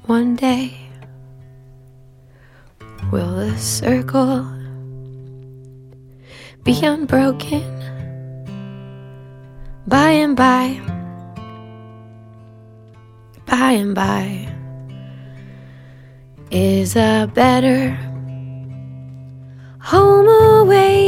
one 0.04 0.36
day? 0.36 0.76
Will 3.10 3.34
the 3.36 3.56
circle 3.56 4.44
be 6.64 6.84
unbroken 6.84 7.64
by 9.86 10.10
and 10.10 10.36
by? 10.36 10.78
By 13.46 13.72
and 13.72 13.94
by 13.94 14.52
is 16.50 16.94
a 16.94 17.30
better 17.32 17.96
home 19.80 20.28
awaiting 20.28 21.07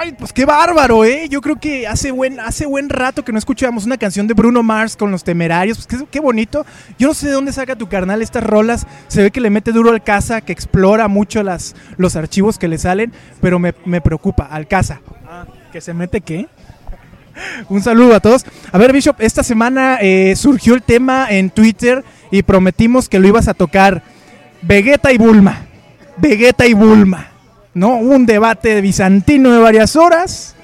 Ay, 0.00 0.14
pues 0.16 0.32
qué 0.32 0.44
bárbaro, 0.44 1.04
¿eh? 1.04 1.28
Yo 1.28 1.40
creo 1.40 1.56
que 1.56 1.88
hace 1.88 2.12
buen, 2.12 2.38
hace 2.38 2.66
buen 2.66 2.88
rato 2.88 3.24
que 3.24 3.32
no 3.32 3.38
escuchábamos 3.38 3.84
una 3.84 3.98
canción 3.98 4.28
de 4.28 4.34
Bruno 4.34 4.62
Mars 4.62 4.96
con 4.96 5.10
los 5.10 5.24
temerarios. 5.24 5.76
Pues 5.76 5.88
qué, 5.88 6.06
qué 6.08 6.20
bonito. 6.20 6.64
Yo 7.00 7.08
no 7.08 7.14
sé 7.14 7.26
de 7.26 7.32
dónde 7.32 7.52
saca 7.52 7.74
tu 7.74 7.88
carnal 7.88 8.22
estas 8.22 8.44
rolas. 8.44 8.86
Se 9.08 9.22
ve 9.22 9.32
que 9.32 9.40
le 9.40 9.50
mete 9.50 9.72
duro 9.72 9.90
al 9.90 10.04
casa, 10.04 10.40
que 10.40 10.52
explora 10.52 11.08
mucho 11.08 11.42
las, 11.42 11.74
los 11.96 12.14
archivos 12.14 12.58
que 12.58 12.68
le 12.68 12.78
salen, 12.78 13.12
pero 13.40 13.58
me, 13.58 13.74
me 13.86 14.00
preocupa. 14.00 14.44
Al 14.44 14.68
casa. 14.68 15.00
¿Que 15.72 15.80
se 15.80 15.92
mete 15.94 16.20
qué? 16.20 16.46
Un 17.68 17.82
saludo 17.82 18.14
a 18.14 18.20
todos. 18.20 18.46
A 18.70 18.78
ver, 18.78 18.92
Bishop, 18.92 19.16
esta 19.18 19.42
semana 19.42 19.98
eh, 20.00 20.36
surgió 20.36 20.74
el 20.74 20.82
tema 20.82 21.26
en 21.28 21.50
Twitter 21.50 22.04
y 22.30 22.44
prometimos 22.44 23.08
que 23.08 23.18
lo 23.18 23.26
ibas 23.26 23.48
a 23.48 23.54
tocar. 23.54 24.04
Vegeta 24.62 25.10
y 25.10 25.18
Bulma. 25.18 25.66
Vegeta 26.18 26.68
y 26.68 26.74
Bulma. 26.74 27.27
¿No? 27.78 27.96
Un 27.96 28.26
debate 28.26 28.80
bizantino 28.80 29.52
de 29.52 29.60
varias 29.60 29.94
horas. 29.94 30.56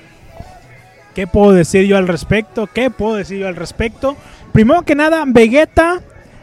¿Qué 1.14 1.28
puedo 1.28 1.52
decir 1.52 1.86
yo 1.86 1.96
al 1.96 2.08
respecto? 2.08 2.66
¿Qué 2.66 2.90
puedo 2.90 3.14
decir 3.14 3.38
yo 3.38 3.46
al 3.46 3.54
respecto? 3.54 4.16
Primero 4.52 4.82
que 4.82 4.96
nada, 4.96 5.22
Vegeta, 5.24 6.00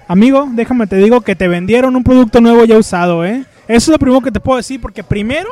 amigo, 0.07 0.47
déjame 0.53 0.87
te 0.87 0.95
digo 0.95 1.19
que 1.19 1.35
te 1.35 1.49
vendieron 1.49 1.97
un 1.97 2.05
producto 2.05 2.39
nuevo 2.39 2.63
ya 2.63 2.77
usado, 2.77 3.25
¿eh? 3.25 3.43
Eso 3.67 3.75
es 3.77 3.87
lo 3.89 3.99
primero 3.99 4.21
que 4.21 4.31
te 4.31 4.39
puedo 4.39 4.55
decir, 4.55 4.79
porque 4.79 5.03
primero, 5.03 5.49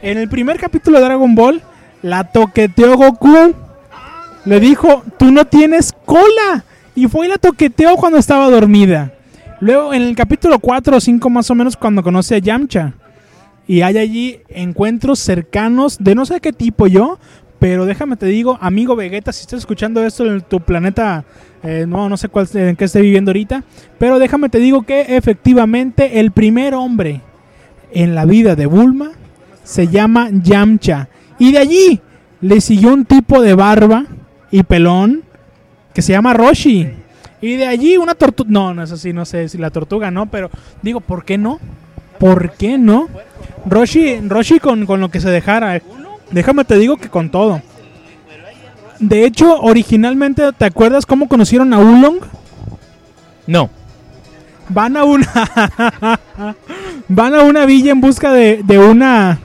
en 0.00 0.16
el 0.16 0.26
primer 0.26 0.58
capítulo 0.58 0.98
de 0.98 1.04
Dragon 1.04 1.34
Ball, 1.34 1.62
la 2.00 2.24
toqueteó 2.24 2.96
Goku. 2.96 3.54
Le 4.46 4.58
dijo, 4.58 5.02
tú 5.18 5.32
no 5.32 5.44
tienes 5.44 5.92
cola. 6.06 6.64
Y 6.94 7.08
fue 7.08 7.26
y 7.26 7.28
la 7.28 7.36
toqueteó 7.36 7.96
cuando 7.96 8.18
estaba 8.18 8.48
dormida. 8.48 9.12
Luego, 9.60 9.92
en 9.92 10.00
el 10.00 10.16
capítulo 10.16 10.58
4 10.58 10.96
o 10.96 11.00
5 11.00 11.28
más 11.28 11.50
o 11.50 11.54
menos, 11.54 11.76
cuando 11.76 12.02
conoce 12.02 12.36
a 12.36 12.38
Yamcha. 12.38 12.94
Y 13.66 13.82
hay 13.82 13.98
allí 13.98 14.40
encuentros 14.48 15.18
cercanos 15.18 15.98
de 15.98 16.14
no 16.14 16.24
sé 16.24 16.40
qué 16.40 16.52
tipo 16.52 16.86
yo, 16.86 17.18
pero 17.58 17.86
déjame 17.86 18.16
te 18.16 18.26
digo, 18.26 18.58
amigo 18.60 18.94
Vegeta, 18.96 19.32
si 19.32 19.42
estás 19.42 19.60
escuchando 19.60 20.04
esto 20.04 20.26
en 20.26 20.40
tu 20.42 20.60
planeta, 20.60 21.24
eh, 21.62 21.84
no, 21.88 22.08
no 22.08 22.16
sé 22.16 22.28
cuál, 22.28 22.48
en 22.54 22.76
qué 22.76 22.84
esté 22.84 23.00
viviendo 23.00 23.30
ahorita, 23.30 23.64
pero 23.98 24.18
déjame 24.18 24.48
te 24.48 24.58
digo 24.58 24.82
que 24.82 25.16
efectivamente 25.16 26.20
el 26.20 26.30
primer 26.30 26.74
hombre 26.74 27.22
en 27.92 28.14
la 28.14 28.24
vida 28.24 28.54
de 28.54 28.66
Bulma 28.66 29.10
se 29.64 29.88
llama 29.88 30.28
Yamcha. 30.30 31.08
Y 31.38 31.52
de 31.52 31.58
allí 31.58 32.00
le 32.40 32.60
siguió 32.60 32.92
un 32.92 33.04
tipo 33.04 33.42
de 33.42 33.54
barba 33.54 34.06
y 34.50 34.62
pelón 34.62 35.24
que 35.92 36.02
se 36.02 36.12
llama 36.12 36.34
Roshi. 36.34 36.88
Y 37.40 37.56
de 37.56 37.66
allí 37.66 37.96
una 37.96 38.14
tortuga. 38.14 38.48
No, 38.50 38.74
no 38.74 38.82
es 38.82 38.92
así, 38.92 39.12
no 39.12 39.24
sé 39.24 39.48
si 39.48 39.58
la 39.58 39.70
tortuga 39.70 40.10
no, 40.10 40.26
pero 40.26 40.50
digo, 40.82 41.00
¿por 41.00 41.24
qué 41.24 41.36
no? 41.38 41.58
¿Por 42.18 42.52
qué 42.52 42.78
no? 42.78 43.08
Roshi, 43.66 44.20
Roshi 44.20 44.58
con, 44.60 44.86
con 44.86 45.00
lo 45.00 45.10
que 45.10 45.20
se 45.20 45.30
dejara. 45.30 45.80
Déjame 46.30 46.64
te 46.64 46.76
digo 46.76 46.96
que 46.96 47.08
con 47.08 47.30
todo. 47.30 47.60
De 48.98 49.24
hecho, 49.26 49.60
originalmente, 49.60 50.42
¿te 50.56 50.64
acuerdas 50.64 51.04
cómo 51.04 51.28
conocieron 51.28 51.72
a 51.74 51.78
Ulong? 51.78 52.20
No. 53.46 53.70
Van 54.68 54.96
a 54.96 55.04
una. 55.04 55.28
van 57.08 57.34
a 57.34 57.42
una 57.42 57.66
villa 57.66 57.92
en 57.92 58.00
busca 58.00 58.32
de, 58.32 58.62
de 58.64 58.78
una. 58.78 59.38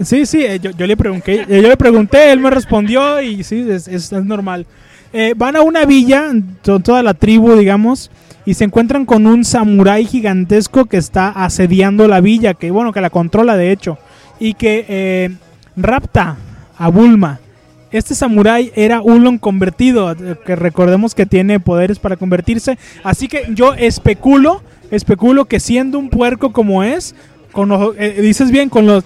Sí, 0.00 0.26
sí, 0.26 0.42
eh, 0.44 0.58
yo, 0.60 0.72
yo 0.72 0.86
le 0.86 0.96
pregunté, 0.96 1.46
eh, 1.48 1.62
yo 1.62 1.68
le 1.68 1.76
pregunté, 1.76 2.30
él 2.32 2.40
me 2.40 2.50
respondió 2.50 3.22
y 3.22 3.42
sí, 3.44 3.64
es, 3.70 3.88
es- 3.88 4.12
es 4.12 4.24
normal. 4.24 4.66
Eh, 5.12 5.32
van 5.34 5.56
a 5.56 5.62
una 5.62 5.86
villa, 5.86 6.30
to- 6.60 6.80
toda 6.80 7.02
la 7.02 7.14
tribu, 7.14 7.54
digamos, 7.54 8.10
y 8.46 8.54
se 8.54 8.64
encuentran 8.64 9.04
con 9.04 9.26
un 9.26 9.44
samurái 9.44 10.06
gigantesco 10.06 10.86
que 10.86 10.96
está 10.96 11.28
asediando 11.28 12.08
la 12.08 12.20
villa, 12.22 12.54
que 12.54 12.70
bueno, 12.70 12.92
que 12.92 13.00
la 13.02 13.10
controla 13.10 13.56
de 13.56 13.72
hecho, 13.72 13.98
y 14.40 14.54
que 14.54 14.86
eh, 14.88 15.30
rapta 15.76 16.36
a 16.78 16.88
Bulma. 16.88 17.40
Este 17.90 18.14
samurái 18.14 18.72
era 18.74 19.00
Ulon 19.02 19.38
convertido, 19.38 20.14
que 20.44 20.56
recordemos 20.56 21.14
que 21.14 21.26
tiene 21.26 21.60
poderes 21.60 21.98
para 21.98 22.16
convertirse. 22.16 22.78
Así 23.04 23.28
que 23.28 23.44
yo 23.50 23.74
especulo, 23.74 24.62
especulo 24.90 25.44
que 25.46 25.60
siendo 25.60 25.98
un 25.98 26.10
puerco 26.10 26.52
como 26.52 26.82
es, 26.84 27.14
con 27.52 27.68
los- 27.68 27.94
eh, 27.98 28.18
dices 28.20 28.50
bien, 28.50 28.68
con 28.68 28.86
los 28.86 29.04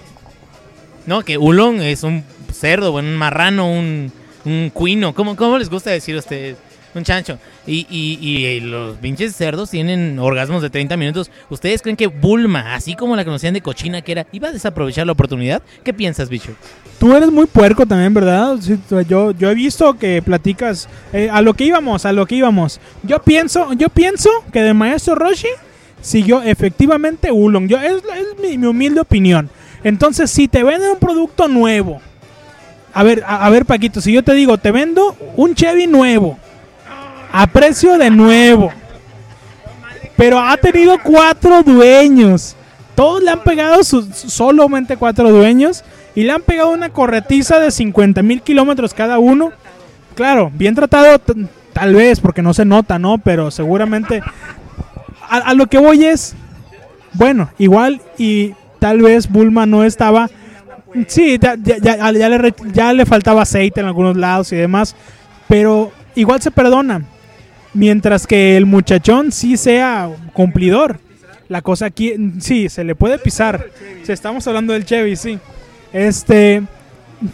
No, 1.05 1.21
que 1.23 1.37
Ulon 1.37 1.81
es 1.81 2.03
un 2.03 2.23
cerdo, 2.53 2.93
un 2.93 3.15
marrano, 3.15 3.71
un, 3.71 4.11
un 4.45 4.69
cuino. 4.73 5.13
¿Cómo, 5.15 5.35
¿Cómo 5.35 5.57
les 5.57 5.69
gusta 5.69 5.89
decir 5.89 6.15
a 6.15 6.19
ustedes? 6.19 6.57
Un 6.93 7.03
chancho. 7.03 7.39
Y, 7.65 7.87
y, 7.89 8.17
y, 8.21 8.45
eh, 8.45 8.61
los 8.61 8.97
pinches 8.97 9.35
cerdos 9.35 9.69
tienen 9.69 10.19
orgasmos 10.19 10.61
de 10.61 10.69
30 10.69 10.97
minutos. 10.97 11.31
¿Ustedes 11.49 11.81
creen 11.81 11.95
que 11.95 12.07
Bulma, 12.07 12.75
así 12.75 12.95
como 12.95 13.15
la 13.15 13.23
conocían 13.23 13.53
de 13.53 13.61
cochina 13.61 14.01
que 14.01 14.11
era, 14.11 14.27
iba 14.31 14.49
a 14.49 14.51
desaprovechar 14.51 15.05
la 15.05 15.13
oportunidad? 15.13 15.61
¿Qué 15.83 15.93
piensas, 15.93 16.29
bicho? 16.29 16.53
Tú 16.99 17.15
eres 17.15 17.31
muy 17.31 17.45
puerco 17.45 17.85
también, 17.85 18.13
¿verdad? 18.13 18.57
Yo, 19.07 19.31
yo 19.31 19.49
he 19.49 19.55
visto 19.55 19.97
que 19.97 20.21
platicas 20.21 20.89
eh, 21.13 21.29
a 21.31 21.41
lo 21.41 21.53
que 21.53 21.63
íbamos, 21.63 22.05
a 22.05 22.11
lo 22.11 22.25
que 22.25 22.35
íbamos. 22.35 22.79
Yo 23.03 23.21
pienso, 23.21 23.73
yo 23.73 23.89
pienso 23.89 24.29
que 24.51 24.61
del 24.61 24.75
maestro 24.75 25.15
Roshi 25.15 25.47
siguió 26.01 26.41
efectivamente 26.43 27.31
Ulong. 27.31 27.67
Yo, 27.67 27.79
es 27.79 28.03
mi, 28.41 28.57
mi 28.57 28.67
humilde 28.67 28.99
opinión. 28.99 29.49
Entonces, 29.83 30.29
si 30.29 30.47
te 30.47 30.63
venden 30.63 30.91
un 30.91 30.99
producto 30.99 31.47
nuevo, 31.47 32.01
a 32.93 33.03
ver, 33.03 33.23
a 33.25 33.49
ver, 33.49 33.65
Paquito, 33.65 34.01
si 34.01 34.11
yo 34.11 34.23
te 34.23 34.33
digo, 34.33 34.57
te 34.57 34.71
vendo 34.71 35.15
un 35.37 35.55
Chevy 35.55 35.87
nuevo, 35.87 36.37
a 37.31 37.47
precio 37.47 37.97
de 37.97 38.09
nuevo, 38.09 38.71
pero 40.17 40.39
ha 40.39 40.57
tenido 40.57 40.97
cuatro 41.01 41.63
dueños. 41.63 42.55
Todos 42.95 43.23
le 43.23 43.31
han 43.31 43.41
pegado 43.41 43.83
sus, 43.83 44.07
solamente 44.15 44.97
cuatro 44.97 45.31
dueños 45.31 45.83
y 46.13 46.23
le 46.23 46.31
han 46.31 46.41
pegado 46.41 46.71
una 46.71 46.89
corretiza 46.89 47.59
de 47.59 47.71
50 47.71 48.21
mil 48.21 48.41
kilómetros 48.41 48.93
cada 48.93 49.17
uno. 49.17 49.51
Claro, 50.15 50.51
bien 50.53 50.75
tratado 50.75 51.19
tal 51.73 51.95
vez 51.95 52.19
porque 52.19 52.41
no 52.41 52.53
se 52.53 52.65
nota, 52.65 52.99
¿no? 52.99 53.17
Pero 53.17 53.49
seguramente 53.49 54.21
a, 55.29 55.53
lo 55.53 55.67
que 55.67 55.77
voy 55.77 56.05
es, 56.05 56.35
bueno, 57.13 57.49
igual 57.57 58.01
y 58.17 58.53
tal 58.79 59.01
vez 59.01 59.29
Bulma 59.29 59.65
no 59.65 59.83
estaba... 59.83 60.29
Sí, 61.07 61.39
ya, 61.39 61.55
le, 61.55 62.53
ya 62.73 62.91
le 62.91 63.05
faltaba 63.05 63.43
aceite 63.43 63.79
en 63.79 63.87
algunos 63.87 64.17
lados 64.17 64.51
y 64.51 64.57
demás, 64.57 64.93
pero 65.47 65.93
igual 66.15 66.41
se 66.41 66.51
perdona. 66.51 67.03
Mientras 67.73 68.27
que 68.27 68.57
el 68.57 68.65
muchachón 68.65 69.31
sí 69.31 69.57
sea 69.57 70.09
cumplidor. 70.33 70.99
La 71.47 71.61
cosa 71.61 71.87
aquí, 71.87 72.13
sí, 72.39 72.69
se 72.69 72.83
le 72.83 72.95
puede 72.95 73.17
pisar. 73.17 73.67
Si 74.03 74.11
estamos 74.11 74.47
hablando 74.47 74.73
del 74.73 74.85
Chevy, 74.85 75.15
sí. 75.15 75.39
Este, 75.93 76.63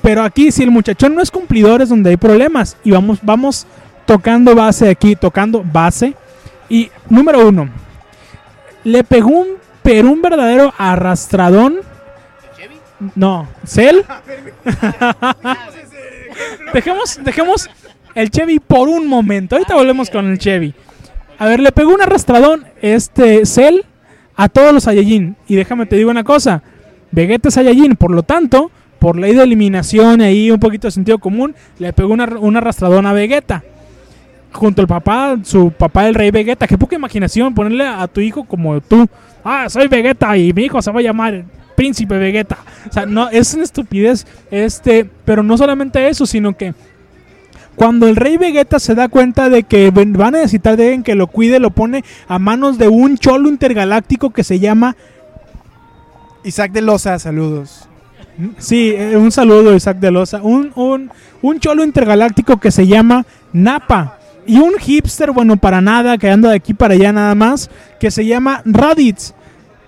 pero 0.02 0.24
aquí 0.24 0.52
si 0.52 0.64
el 0.64 0.72
muchachón 0.72 1.16
no 1.16 1.22
es 1.22 1.32
cumplidor 1.32 1.82
es 1.82 1.90
donde 1.90 2.12
hay 2.12 2.18
problemas. 2.18 2.78
Y 2.84 2.92
vamos, 2.92 3.20
vamos 3.22 3.68
tocando 4.06 4.56
base 4.56 4.90
aquí, 4.90 5.16
tocando 5.16 5.64
base. 5.64 6.16
Y 6.70 6.90
número 7.10 7.48
uno, 7.48 7.70
le 8.84 9.04
pegó 9.04 9.30
un, 9.30 9.48
pero 9.84 10.12
un 10.12 10.22
verdadero 10.22 10.74
arrastradón. 10.78 11.78
No, 13.16 13.48
Cell. 13.66 14.02
dejemos, 16.74 17.20
dejemos 17.24 17.70
el 18.18 18.32
Chevy 18.32 18.60
por 18.60 18.90
un 18.90 19.08
momento. 19.08 19.56
Ahorita 19.56 19.76
volvemos 19.76 20.10
con 20.10 20.26
el 20.26 20.40
Chevy. 20.40 20.74
A 21.38 21.46
ver, 21.46 21.60
le 21.60 21.72
pegó 21.72 21.94
un 21.94 22.02
arrastradón 22.02 22.66
este 22.82 23.46
Cell 23.46 23.82
a 24.36 24.50
todos 24.50 24.74
los 24.74 24.86
Saiyajin. 24.86 25.36
Y 25.48 25.56
déjame 25.56 25.86
te 25.86 25.98
digo 25.98 26.10
una 26.10 26.24
cosa. 26.24 26.64
Vegeta 27.12 27.50
es 27.50 27.54
Saiyajin, 27.54 27.96
por 27.96 28.10
lo 28.10 28.24
tanto, 28.24 28.72
por 28.98 29.18
ley 29.20 29.36
de 29.36 29.44
eliminación 29.44 30.22
y 30.22 30.50
un 30.50 30.60
poquito 30.60 30.88
de 30.88 30.92
sentido 30.92 31.20
común, 31.20 31.54
le 31.78 31.94
pegó 31.94 32.12
una, 32.12 32.26
un 32.26 32.58
arrastradón 32.58 33.06
a 33.06 33.14
Vegeta. 33.14 33.64
Junto 34.52 34.82
al 34.82 34.88
papá, 34.88 35.38
su 35.44 35.70
papá 35.70 36.08
el 36.08 36.16
rey 36.16 36.32
Vegeta. 36.32 36.66
Qué 36.66 36.76
poca 36.76 36.96
imaginación 36.96 37.54
ponerle 37.54 37.86
a 37.86 38.08
tu 38.08 38.20
hijo 38.20 38.46
como 38.46 38.82
tú. 38.82 39.08
Ah, 39.44 39.70
soy 39.70 39.88
Vegeta 39.88 40.36
y 40.36 40.54
mi 40.54 40.64
hijo 40.64 40.82
se 40.82 40.92
va 40.92 41.02
a 41.02 41.04
llamar 41.04 41.46
príncipe 41.76 42.18
Vegeta. 42.18 42.58
O 42.90 42.92
sea, 42.92 43.06
no, 43.06 43.30
es 43.30 43.54
una 43.54 43.64
estupidez. 43.64 44.26
Este, 44.50 45.08
pero 45.24 45.44
no 45.44 45.56
solamente 45.56 46.08
eso, 46.10 46.26
sino 46.26 46.58
que 46.58 46.74
cuando 47.78 48.08
el 48.08 48.18
rey 48.18 48.36
Vegeta 48.38 48.80
se 48.80 48.94
da 48.96 49.08
cuenta 49.08 49.50
de 49.50 49.64
que 49.64 49.90
ven- 49.92 50.20
va 50.20 50.28
a 50.28 50.32
necesitar 50.32 50.76
de 50.76 50.84
alguien 50.86 51.04
que 51.04 51.16
lo 51.16 51.28
cuide, 51.28 51.60
lo 51.60 51.70
pone 51.72 52.04
a 52.28 52.40
manos 52.40 52.78
de 52.78 52.90
un 52.90 53.18
cholo 53.18 53.48
intergaláctico 53.48 54.32
que 54.32 54.44
se 54.44 54.60
llama 54.60 54.98
Isaac 56.44 56.72
de 56.72 56.82
Loza, 56.82 57.18
saludos. 57.20 57.88
Sí, 58.58 58.94
eh, 58.96 59.18
un 59.18 59.32
saludo 59.32 59.76
Isaac 59.76 59.98
de 60.00 60.12
Loza. 60.12 60.42
Un, 60.42 60.72
un, 60.76 61.12
un 61.42 61.60
cholo 61.60 61.84
intergaláctico 61.84 62.58
que 62.58 62.72
se 62.72 62.88
llama 62.88 63.26
Napa. 63.54 64.18
Y 64.46 64.58
un 64.60 64.74
hipster, 64.80 65.32
bueno, 65.32 65.58
para 65.58 65.82
nada, 65.82 66.18
que 66.18 66.30
anda 66.30 66.50
de 66.50 66.56
aquí 66.56 66.74
para 66.74 66.94
allá 66.94 67.12
nada 67.12 67.36
más, 67.36 67.70
que 68.00 68.12
se 68.12 68.26
llama 68.26 68.62
Raditz. 68.66 69.34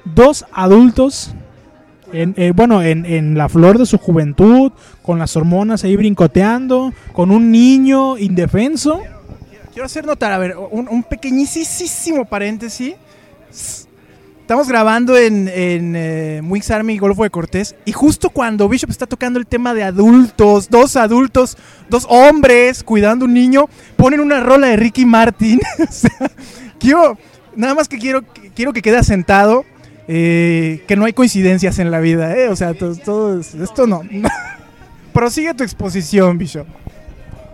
Dos 0.03 0.45
adultos, 0.51 1.33
en, 2.13 2.33
eh, 2.37 2.51
bueno, 2.55 2.81
en, 2.81 3.05
en 3.05 3.37
la 3.37 3.49
flor 3.49 3.77
de 3.77 3.85
su 3.85 3.97
juventud, 3.97 4.71
con 5.01 5.19
las 5.19 5.35
hormonas 5.35 5.83
ahí 5.83 5.95
brincoteando, 5.95 6.93
con 7.13 7.31
un 7.31 7.51
niño 7.51 8.17
indefenso. 8.17 9.01
Quiero 9.71 9.85
hacer 9.85 10.05
notar, 10.05 10.31
a 10.31 10.37
ver, 10.37 10.55
un, 10.57 10.87
un 10.89 11.03
pequeñísimo 11.03 12.25
paréntesis. 12.25 12.95
Estamos 14.49 14.67
grabando 14.67 15.15
en, 15.15 15.47
en 15.47 15.95
eh, 15.95 16.41
Wings 16.43 16.71
Army 16.71 16.97
Golfo 16.97 17.21
de 17.21 17.29
Cortés 17.29 17.75
y 17.85 17.91
justo 17.91 18.31
cuando 18.31 18.67
Bishop 18.67 18.89
está 18.89 19.05
tocando 19.05 19.37
el 19.37 19.45
tema 19.45 19.75
de 19.75 19.83
adultos, 19.83 20.71
dos 20.71 20.95
adultos, 20.95 21.55
dos 21.87 22.07
hombres 22.09 22.83
cuidando 22.83 23.25
un 23.25 23.33
niño, 23.35 23.69
ponen 23.95 24.19
una 24.19 24.39
rola 24.39 24.65
de 24.65 24.75
Ricky 24.75 25.05
Martin. 25.05 25.59
o 25.87 25.91
sea, 25.91 26.31
quiero, 26.79 27.15
nada 27.55 27.75
más 27.75 27.87
que 27.87 27.99
quiero, 27.99 28.23
quiero 28.55 28.73
que 28.73 28.81
quede 28.81 28.97
asentado 28.97 29.65
eh, 30.11 30.83
que 30.87 30.95
no 30.95 31.05
hay 31.05 31.13
coincidencias 31.13 31.77
en 31.77 31.91
la 31.91 31.99
vida, 31.99 32.35
¿eh? 32.35 32.47
O 32.49 32.55
sea, 32.55 32.73
to- 32.73 32.95
todo 32.95 33.39
es- 33.39 33.53
esto 33.53 33.85
no. 33.85 34.01
Prosigue 35.13 35.53
tu 35.53 35.63
exposición, 35.63 36.37
Bishop. 36.39 36.65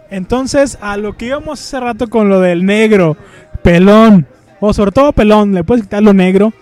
Entonces, 0.10 0.78
a 0.82 0.96
lo 0.98 1.18
que 1.18 1.26
íbamos 1.28 1.60
hace 1.60 1.80
rato 1.80 2.08
con 2.10 2.30
lo 2.30 2.39
del 2.39 2.65
negro, 2.65 3.18
pelón, 3.62 4.26
o 4.62 4.74
sobre 4.74 4.91
todo 4.91 5.12
pelón, 5.12 5.54
le 5.54 5.63
puedes 5.65 5.84
quitar 5.84 6.02
lo 6.02 6.13
negro, 6.13 6.54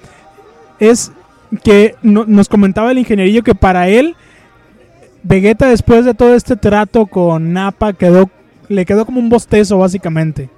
es 0.80 1.12
que 1.64 1.96
no- 2.02 2.26
nos 2.26 2.50
comentaba 2.50 2.92
el 2.92 2.98
ingenierillo 2.98 3.44
que 3.44 3.54
para 3.56 3.88
él, 3.88 4.16
Vegeta 5.26 5.68
después 5.70 6.04
de 6.04 6.14
todo 6.14 6.36
este 6.36 6.56
trato 6.58 7.06
con 7.06 7.54
Nappa 7.54 7.94
quedó, 7.94 8.30
le 8.68 8.84
quedó 8.86 9.06
como 9.06 9.20
un 9.22 9.30
bostezo 9.30 9.78
básicamente. 9.78 10.50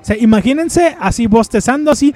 O 0.00 0.04
sea, 0.04 0.16
imagínense 0.16 0.96
así 1.00 1.26
bostezando 1.26 1.90
así, 1.90 2.14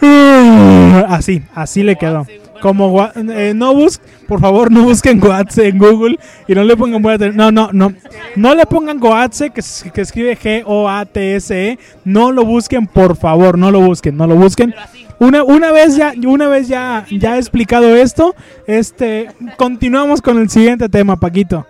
así, 0.00 1.42
así 1.54 1.82
le 1.82 1.96
quedó. 1.96 2.26
Como 2.60 3.06
eh, 3.14 3.52
no 3.54 3.74
bus, 3.74 4.00
por 4.26 4.40
favor 4.40 4.70
no 4.70 4.84
busquen 4.84 5.20
Goatse 5.20 5.68
en 5.68 5.78
Google 5.78 6.18
y 6.48 6.54
no 6.54 6.64
le 6.64 6.76
pongan 6.76 7.02
no 7.36 7.50
no 7.52 7.70
no. 7.72 7.92
No 8.36 8.54
le 8.54 8.64
pongan 8.64 8.98
Goatse 8.98 9.50
que, 9.50 9.60
escribe 10.00 10.38
G 10.38 10.62
O 10.64 10.88
A 10.88 11.04
T 11.04 11.36
S 11.36 11.54
E. 11.54 11.78
No 12.04 12.32
lo 12.32 12.44
busquen 12.46 12.86
por 12.86 13.16
favor 13.16 13.58
no 13.58 13.70
lo 13.70 13.80
busquen 13.80 14.16
no 14.16 14.26
lo 14.26 14.34
busquen. 14.36 14.74
Una, 15.18 15.44
una 15.44 15.72
vez 15.72 15.96
ya 15.96 16.14
una 16.26 16.48
vez 16.48 16.66
ya 16.68 17.04
ya 17.10 17.36
he 17.36 17.38
explicado 17.38 17.94
esto 17.96 18.34
este 18.66 19.28
continuamos 19.58 20.22
con 20.22 20.38
el 20.38 20.48
siguiente 20.48 20.88
tema 20.88 21.16
Paquito. 21.16 21.66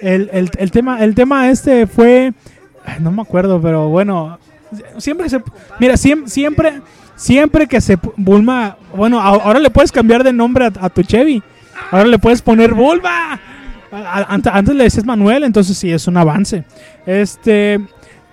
El, 0.00 0.28
el- 0.32 0.50
el 0.58 0.70
tema 0.72 1.02
el 1.04 1.14
tema 1.14 1.50
este 1.50 1.86
fue 1.86 2.32
no 3.00 3.12
me 3.12 3.22
acuerdo 3.22 3.60
pero 3.60 3.88
bueno 3.88 4.38
siempre 4.98 5.28
se 5.28 5.40
mira 5.78 5.94
siem- 5.94 6.26
siempre 6.26 6.80
siempre 7.16 7.66
que 7.66 7.80
se 7.80 7.98
Bulma 8.16 8.76
bueno 8.96 9.20
ahora 9.20 9.58
le 9.58 9.70
puedes 9.70 9.92
cambiar 9.92 10.24
de 10.24 10.32
nombre 10.32 10.70
a, 10.80 10.88
tu 10.88 11.02
Chevy 11.02 11.42
ahora 11.90 12.06
le 12.06 12.18
puedes 12.18 12.42
poner 12.42 12.74
Bulma 12.74 13.40
antes 13.90 14.74
le 14.74 14.84
decías 14.84 15.04
Manuel 15.04 15.44
entonces 15.44 15.76
sí 15.76 15.90
es 15.90 16.06
un 16.06 16.16
avance 16.16 16.64
este 17.06 17.80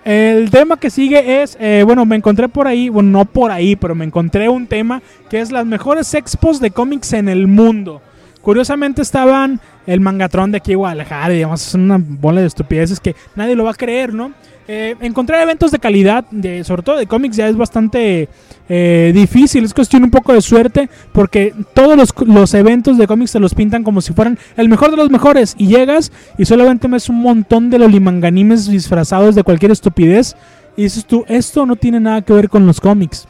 el 0.04 0.50
tema 0.50 0.78
que 0.78 0.88
sigue 0.88 1.42
es, 1.42 1.58
eh, 1.60 1.82
bueno, 1.84 2.06
me 2.06 2.16
encontré 2.16 2.48
por 2.48 2.66
ahí, 2.66 2.88
bueno, 2.88 3.10
no 3.10 3.24
por 3.26 3.50
ahí, 3.50 3.76
pero 3.76 3.94
me 3.94 4.06
encontré 4.06 4.48
un 4.48 4.66
tema 4.66 5.02
que 5.28 5.40
es 5.40 5.52
las 5.52 5.66
mejores 5.66 6.14
expos 6.14 6.58
de 6.58 6.70
cómics 6.70 7.12
en 7.12 7.28
el 7.28 7.46
mundo. 7.46 8.00
Curiosamente 8.40 9.02
estaban 9.02 9.60
el 9.86 10.00
Mangatrón 10.00 10.52
de 10.52 10.58
aquí 10.58 10.70
de 10.70 10.76
Guadalajara 10.76 11.34
y 11.34 11.40
demás, 11.40 11.60
son 11.60 11.82
una 11.82 11.98
bola 12.02 12.40
de 12.40 12.46
estupideces 12.46 12.98
que 12.98 13.14
nadie 13.36 13.54
lo 13.54 13.64
va 13.64 13.72
a 13.72 13.74
creer, 13.74 14.14
¿no? 14.14 14.32
Eh, 14.72 14.94
encontrar 15.00 15.42
eventos 15.42 15.72
de 15.72 15.80
calidad, 15.80 16.24
de, 16.30 16.62
sobre 16.62 16.82
todo 16.82 16.96
de 16.96 17.08
cómics, 17.08 17.36
ya 17.36 17.48
es 17.48 17.56
bastante 17.56 18.28
eh, 18.68 19.10
difícil, 19.12 19.64
es 19.64 19.74
cuestión 19.74 20.04
un 20.04 20.12
poco 20.12 20.32
de 20.32 20.40
suerte, 20.40 20.88
porque 21.10 21.52
todos 21.74 21.96
los, 21.96 22.14
los 22.24 22.54
eventos 22.54 22.96
de 22.96 23.08
cómics 23.08 23.32
te 23.32 23.40
los 23.40 23.52
pintan 23.52 23.82
como 23.82 24.00
si 24.00 24.12
fueran 24.12 24.38
el 24.56 24.68
mejor 24.68 24.92
de 24.92 24.96
los 24.96 25.10
mejores, 25.10 25.56
y 25.58 25.66
llegas 25.66 26.12
y 26.38 26.44
solamente 26.44 26.86
ves 26.86 27.08
un 27.08 27.20
montón 27.20 27.68
de 27.68 27.80
lolimanganimes 27.80 28.68
disfrazados 28.68 29.34
de 29.34 29.42
cualquier 29.42 29.72
estupidez, 29.72 30.36
y 30.76 30.84
dices 30.84 31.04
tú, 31.04 31.24
esto 31.26 31.66
no 31.66 31.74
tiene 31.74 31.98
nada 31.98 32.22
que 32.22 32.32
ver 32.32 32.48
con 32.48 32.64
los 32.64 32.80
cómics. 32.80 33.26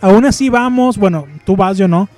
Aún 0.00 0.24
así 0.24 0.48
vamos, 0.48 0.98
bueno, 0.98 1.28
tú 1.46 1.54
vas, 1.54 1.78
yo 1.78 1.86
no, 1.86 2.08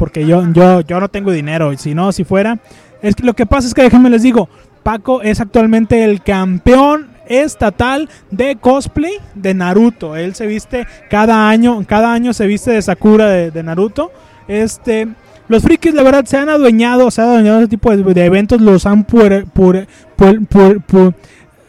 porque 0.00 0.26
yo, 0.26 0.44
yo, 0.52 0.80
yo 0.80 0.98
no 0.98 1.06
tengo 1.10 1.30
dinero, 1.30 1.72
y 1.72 1.76
si 1.76 1.94
no, 1.94 2.10
si 2.10 2.24
fuera, 2.24 2.58
es 3.02 3.14
que 3.14 3.22
lo 3.22 3.34
que 3.34 3.46
pasa 3.46 3.68
es 3.68 3.74
que 3.74 3.82
déjenme 3.82 4.10
les 4.10 4.24
digo, 4.24 4.48
Paco 4.82 5.22
es 5.22 5.40
actualmente 5.40 6.02
el 6.02 6.22
campeón 6.22 7.09
estatal 7.30 8.10
de 8.30 8.56
cosplay 8.56 9.14
de 9.34 9.54
Naruto. 9.54 10.16
Él 10.16 10.34
se 10.34 10.46
viste 10.46 10.86
cada 11.08 11.48
año, 11.48 11.84
cada 11.86 12.12
año 12.12 12.34
se 12.34 12.46
viste 12.46 12.72
de 12.72 12.82
Sakura 12.82 13.28
de, 13.28 13.62
Naruto. 13.62 14.10
Este, 14.48 15.08
los 15.48 15.62
frikis, 15.62 15.94
la 15.94 16.02
verdad, 16.02 16.24
se 16.26 16.36
han 16.36 16.48
adueñado, 16.48 17.10
se 17.10 17.22
han 17.22 17.28
adueñado 17.28 17.58
de 17.58 17.62
ese 17.64 17.70
tipo 17.70 17.96
de, 17.96 18.24
eventos, 18.24 18.60
los 18.60 18.84
han 18.84 19.06
puer- 19.06 19.46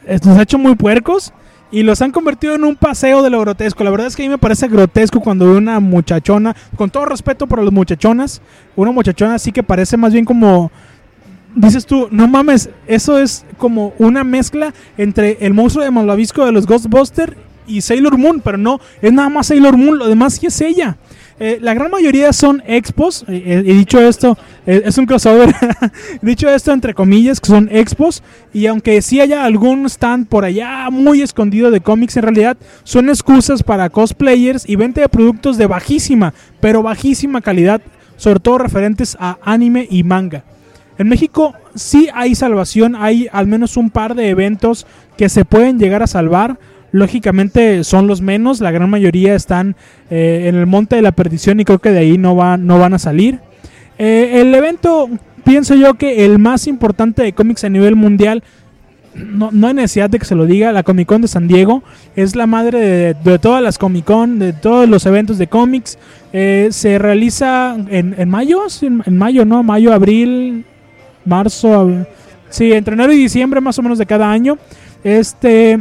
eh, 0.08 0.20
los 0.26 0.38
ha 0.38 0.42
hecho 0.42 0.58
muy 0.58 0.76
puercos 0.76 1.32
y 1.72 1.84
los 1.84 2.02
han 2.02 2.12
convertido 2.12 2.56
en 2.56 2.64
un 2.64 2.76
paseo 2.76 3.22
de 3.22 3.30
lo 3.30 3.40
grotesco. 3.40 3.84
La 3.84 3.92
verdad 3.92 4.08
es 4.08 4.16
que 4.16 4.24
a 4.24 4.26
mí 4.26 4.30
me 4.30 4.38
parece 4.38 4.68
grotesco 4.68 5.22
cuando 5.22 5.46
veo 5.46 5.58
una 5.58 5.80
muchachona, 5.80 6.56
con 6.76 6.90
todo 6.90 7.06
respeto 7.06 7.46
para 7.48 7.64
las 7.64 7.72
muchachonas, 7.72 8.42
una 8.76 8.92
muchachona 8.92 9.36
así 9.36 9.52
que 9.52 9.64
parece 9.64 9.96
más 9.96 10.12
bien 10.12 10.26
como 10.26 10.72
dices 11.56 11.86
tú, 11.86 12.08
no 12.12 12.28
mames, 12.28 12.70
eso 12.88 13.20
es 13.20 13.46
como 13.58 13.94
una 13.98 14.24
mezcla 14.24 14.74
entre 14.98 15.38
el 15.42 15.54
monstruo 15.54 15.84
de 15.84 15.92
Malvavisco 15.92 16.46
de 16.46 16.52
los 16.52 16.66
Ghostbusters 16.66 17.34
y 17.68 17.82
Sailor 17.82 18.18
Moon, 18.18 18.42
pero 18.44 18.58
no, 18.58 18.80
es 19.02 19.14
nada 19.14 19.30
más 19.30 19.48
Sailor 19.48 19.78
Moon, 19.78 19.98
lo 19.98 20.08
demás 20.08 20.36
sí 20.36 20.48
es 20.48 20.62
ella. 20.62 20.98
Eh, 21.40 21.58
la 21.60 21.74
gran 21.74 21.90
mayoría 21.90 22.34
son 22.34 22.62
expos, 22.68 23.26
eh, 23.28 23.42
eh, 23.44 23.64
y 23.66 23.74
dicho 23.74 24.00
esto, 24.00 24.38
eh, 24.68 24.84
es 24.86 24.98
un 25.00 25.08
crossover, 25.08 25.56
dicho 26.22 26.48
esto 26.48 26.72
entre 26.72 26.94
comillas, 26.94 27.40
que 27.40 27.48
son 27.48 27.68
expos, 27.72 28.22
y 28.54 28.68
aunque 28.68 29.02
sí 29.02 29.20
haya 29.20 29.44
algún 29.44 29.88
stand 29.88 30.28
por 30.28 30.46
allá 30.46 30.90
muy 30.92 31.24
escondido 31.24 31.72
de 31.72 31.82
cómics, 31.82 32.16
en 32.18 32.24
realidad 32.24 32.58
son 32.84 33.10
excusas 33.10 33.64
para 33.64 33.90
cosplayers 33.90 34.70
y 34.70 34.76
venta 34.76 35.02
de 35.02 35.10
productos 35.10 35.58
de 35.58 35.66
bajísima, 35.66 36.36
pero 36.60 36.84
bajísima 36.84 37.42
calidad, 37.42 37.82
sobre 38.18 38.40
todo 38.40 38.60
referentes 38.60 39.18
a 39.20 39.40
anime 39.42 39.88
y 39.90 40.04
manga. 40.04 40.44
En 41.02 41.10
México 41.10 41.56
sí 41.74 42.10
hay 42.14 42.36
salvación, 42.36 42.96
hay 42.96 43.28
al 43.32 43.48
menos 43.48 43.76
un 43.76 43.90
par 43.90 44.14
de 44.14 44.30
eventos 44.30 44.86
que 45.18 45.30
se 45.30 45.46
pueden 45.46 45.80
llegar 45.80 46.04
a 46.04 46.08
salvar. 46.08 46.60
Lógicamente 46.92 47.84
son 47.84 48.06
los 48.06 48.22
menos, 48.22 48.62
la 48.62 48.70
gran 48.70 48.88
mayoría 48.88 49.34
están 49.34 49.76
eh, 50.12 50.44
en 50.46 50.54
el 50.54 50.68
monte 50.68 50.98
de 50.98 51.02
la 51.02 51.12
perdición 51.12 51.60
y 51.60 51.66
creo 51.66 51.80
que 51.80 51.90
de 51.90 51.98
ahí 51.98 52.20
no, 52.20 52.36
va, 52.36 52.56
no 52.58 52.78
van 52.78 52.94
a 52.94 53.00
salir. 53.00 53.40
Eh, 53.98 54.42
el 54.42 54.54
evento, 54.54 55.10
pienso 55.44 55.74
yo 55.74 55.96
que 55.96 56.24
el 56.24 56.38
más 56.38 56.68
importante 56.68 57.24
de 57.24 57.34
cómics 57.34 57.64
a 57.64 57.70
nivel 57.70 57.96
mundial, 57.96 58.44
no, 59.16 59.50
no 59.52 59.70
hay 59.70 59.74
necesidad 59.74 60.08
de 60.08 60.20
que 60.20 60.26
se 60.26 60.36
lo 60.36 60.46
diga, 60.46 60.72
la 60.72 60.84
Comic 60.84 61.08
Con 61.08 61.24
de 61.24 61.28
San 61.28 61.48
Diego 61.48 61.82
es 62.16 62.36
la 62.36 62.46
madre 62.46 63.16
de, 63.16 63.40
todas 63.40 63.64
las 63.64 63.80
Comic 63.80 64.06
Con, 64.06 64.38
de 64.38 64.54
todos 64.54 64.88
los 64.88 65.08
eventos 65.08 65.40
de 65.40 65.48
cómics. 65.48 65.98
Eh, 66.32 66.68
se 66.70 67.00
realiza 67.00 67.76
en, 67.90 68.14
en 68.20 68.30
mayo, 68.30 68.62
en 68.82 69.18
mayo, 69.18 69.46
¿no? 69.46 69.64
Mayo, 69.64 69.94
abril, 69.94 70.66
marzo, 71.26 72.06
sí, 72.50 72.72
entre 72.74 72.94
enero 72.94 73.14
y 73.14 73.18
diciembre 73.18 73.62
más 73.62 73.78
o 73.80 73.82
menos 73.82 73.98
de 73.98 74.06
cada 74.06 74.32
año. 74.32 74.58
Este 75.04 75.80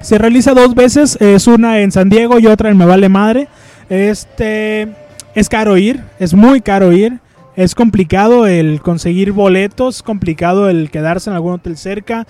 se 0.00 0.18
realiza 0.18 0.54
dos 0.54 0.74
veces, 0.74 1.16
es 1.20 1.46
una 1.46 1.80
en 1.80 1.90
San 1.92 2.08
Diego 2.10 2.38
y 2.38 2.46
otra 2.46 2.70
en 2.70 2.76
Me 2.76 2.86
Vale 2.86 3.08
Madre. 3.08 3.48
Este 3.88 4.88
es 5.34 5.48
caro 5.48 5.76
ir, 5.76 6.02
es 6.18 6.34
muy 6.34 6.60
caro 6.60 6.92
ir. 6.92 7.18
Es 7.56 7.74
complicado 7.74 8.46
el 8.46 8.82
conseguir 8.82 9.32
boletos, 9.32 10.02
complicado 10.02 10.68
el 10.68 10.90
quedarse 10.90 11.30
en 11.30 11.36
algún 11.36 11.54
hotel 11.54 11.78
cerca. 11.78 12.26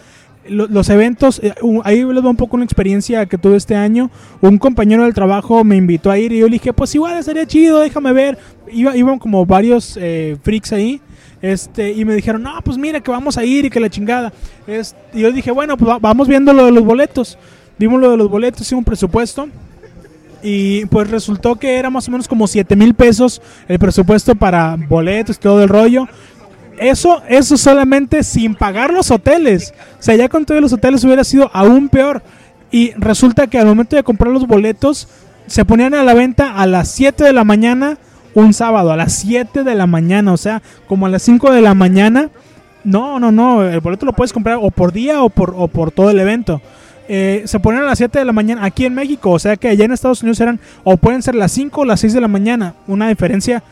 Lo- 0.48 0.68
los 0.68 0.88
eventos, 0.88 1.40
eh, 1.42 1.52
ahí 1.82 2.04
les 2.04 2.24
va 2.24 2.30
un 2.30 2.36
poco 2.36 2.54
una 2.54 2.64
experiencia 2.64 3.26
que 3.26 3.36
tuve 3.36 3.56
este 3.56 3.74
año. 3.74 4.08
Un 4.40 4.58
compañero 4.58 5.02
del 5.02 5.14
trabajo 5.14 5.64
me 5.64 5.74
invitó 5.74 6.12
a 6.12 6.18
ir 6.18 6.30
y 6.30 6.38
yo 6.38 6.46
le 6.46 6.52
dije, 6.52 6.72
pues 6.72 6.94
igual 6.94 7.18
estaría 7.18 7.44
chido, 7.44 7.80
déjame 7.80 8.12
ver. 8.12 8.38
Iba, 8.70 8.96
iban 8.96 9.18
como 9.18 9.44
varios 9.44 9.98
eh, 10.00 10.36
freaks 10.44 10.72
ahí. 10.72 11.00
Este, 11.42 11.92
y 11.92 12.05
me 12.05 12.14
dijeron, 12.14 12.42
no, 12.42 12.53
pues 12.64 12.79
mira 12.79 13.01
que 13.01 13.11
vamos 13.11 13.37
a 13.37 13.44
ir 13.44 13.64
y 13.66 13.70
que 13.70 13.79
la 13.81 13.90
chingada. 13.90 14.33
Y 15.12 15.20
yo 15.20 15.31
dije, 15.33 15.51
bueno, 15.51 15.77
pues 15.77 15.90
va- 15.90 15.99
vamos 15.99 16.29
viendo 16.29 16.53
lo 16.53 16.64
de 16.66 16.72
los 16.72 16.85
boletos. 16.85 17.37
Vimos 17.79 18.01
lo 18.01 18.11
de 18.11 18.16
los 18.16 18.31
boletos, 18.31 18.62
hicimos 18.62 18.81
un 18.81 18.85
presupuesto. 18.85 19.49
Y 20.42 20.87
pues 20.87 21.11
resultó 21.11 21.57
que 21.57 21.77
era 21.77 21.90
más 21.90 22.07
o 22.09 22.11
menos 22.11 22.29
como 22.29 22.46
7 22.46 22.77
mil 22.77 22.94
pesos 22.94 23.40
el 23.68 23.79
presupuesto 23.79 24.35
para 24.35 24.77
boletos 24.77 25.37
y 25.37 25.40
todo 25.40 25.62
el 25.62 25.68
rollo. 25.68 26.07
Eso, 26.79 27.22
eso 27.29 27.57
solamente 27.57 28.22
sin 28.22 28.55
pagar 28.55 28.92
los 28.92 29.11
hoteles. 29.11 29.72
O 29.99 30.03
sea, 30.03 30.14
ya 30.14 30.29
con 30.29 30.44
todos 30.44 30.61
los 30.61 30.72
hoteles 30.72 31.03
hubiera 31.05 31.25
sido 31.25 31.51
aún 31.53 31.88
peor. 31.88 32.22
Y 32.70 32.92
resulta 32.92 33.46
que 33.46 33.59
al 33.59 33.66
momento 33.66 33.96
de 33.96 34.03
comprar 34.03 34.33
los 34.33 34.46
boletos, 34.46 35.09
se 35.46 35.64
ponían 35.64 35.94
a 35.94 36.03
la 36.03 36.12
venta 36.14 36.55
a 36.57 36.66
las 36.66 36.90
7 36.90 37.25
de 37.25 37.33
la 37.33 37.44
mañana 37.44 37.99
un 38.40 38.53
sábado, 38.53 38.92
a 38.92 38.96
las 38.96 39.14
7 39.14 39.64
de 39.64 39.75
la 39.75 39.87
mañana. 39.87 40.33
O 40.33 40.37
sea, 40.37 40.62
como 40.87 41.07
a 41.07 41.09
las 41.09 41.22
5 41.22 41.53
de 41.53 41.61
la 41.61 41.75
mañana. 41.75 42.31
No, 42.85 43.18
no, 43.18 43.33
no. 43.33 43.64
El 43.64 43.81
boleto 43.81 44.07
lo 44.07 44.12
puedes 44.12 44.33
comprar 44.33 44.59
o 44.61 44.70
por 44.70 44.92
día 44.92 45.22
o 45.22 45.29
por, 45.29 45.55
o 45.57 45.68
por 45.68 45.90
todo 45.90 46.11
el 46.11 46.20
evento. 46.20 46.61
Eh, 47.09 47.42
se 47.46 47.61
ponían 47.61 47.85
a 47.85 47.87
las 47.87 47.99
7 47.99 48.18
de 48.18 48.25
la 48.25 48.33
mañana 48.33 48.64
aquí 48.64 48.85
en 48.85 48.94
México. 48.94 49.31
O 49.31 49.38
sea 49.38 49.57
que 49.57 49.68
allá 49.68 49.85
en 49.85 49.92
Estados 49.92 50.22
Unidos 50.22 50.40
eran 50.40 50.61
o 50.85 50.96
pueden 50.96 51.22
ser 51.22 51.35
las 51.35 51.53
5 51.53 51.81
o 51.81 51.85
las 51.85 52.01
6 52.01 52.12
de 52.12 52.20
la 52.20 52.29
mañana. 52.29 52.75
Una 52.87 53.09
diferencia 53.09 53.62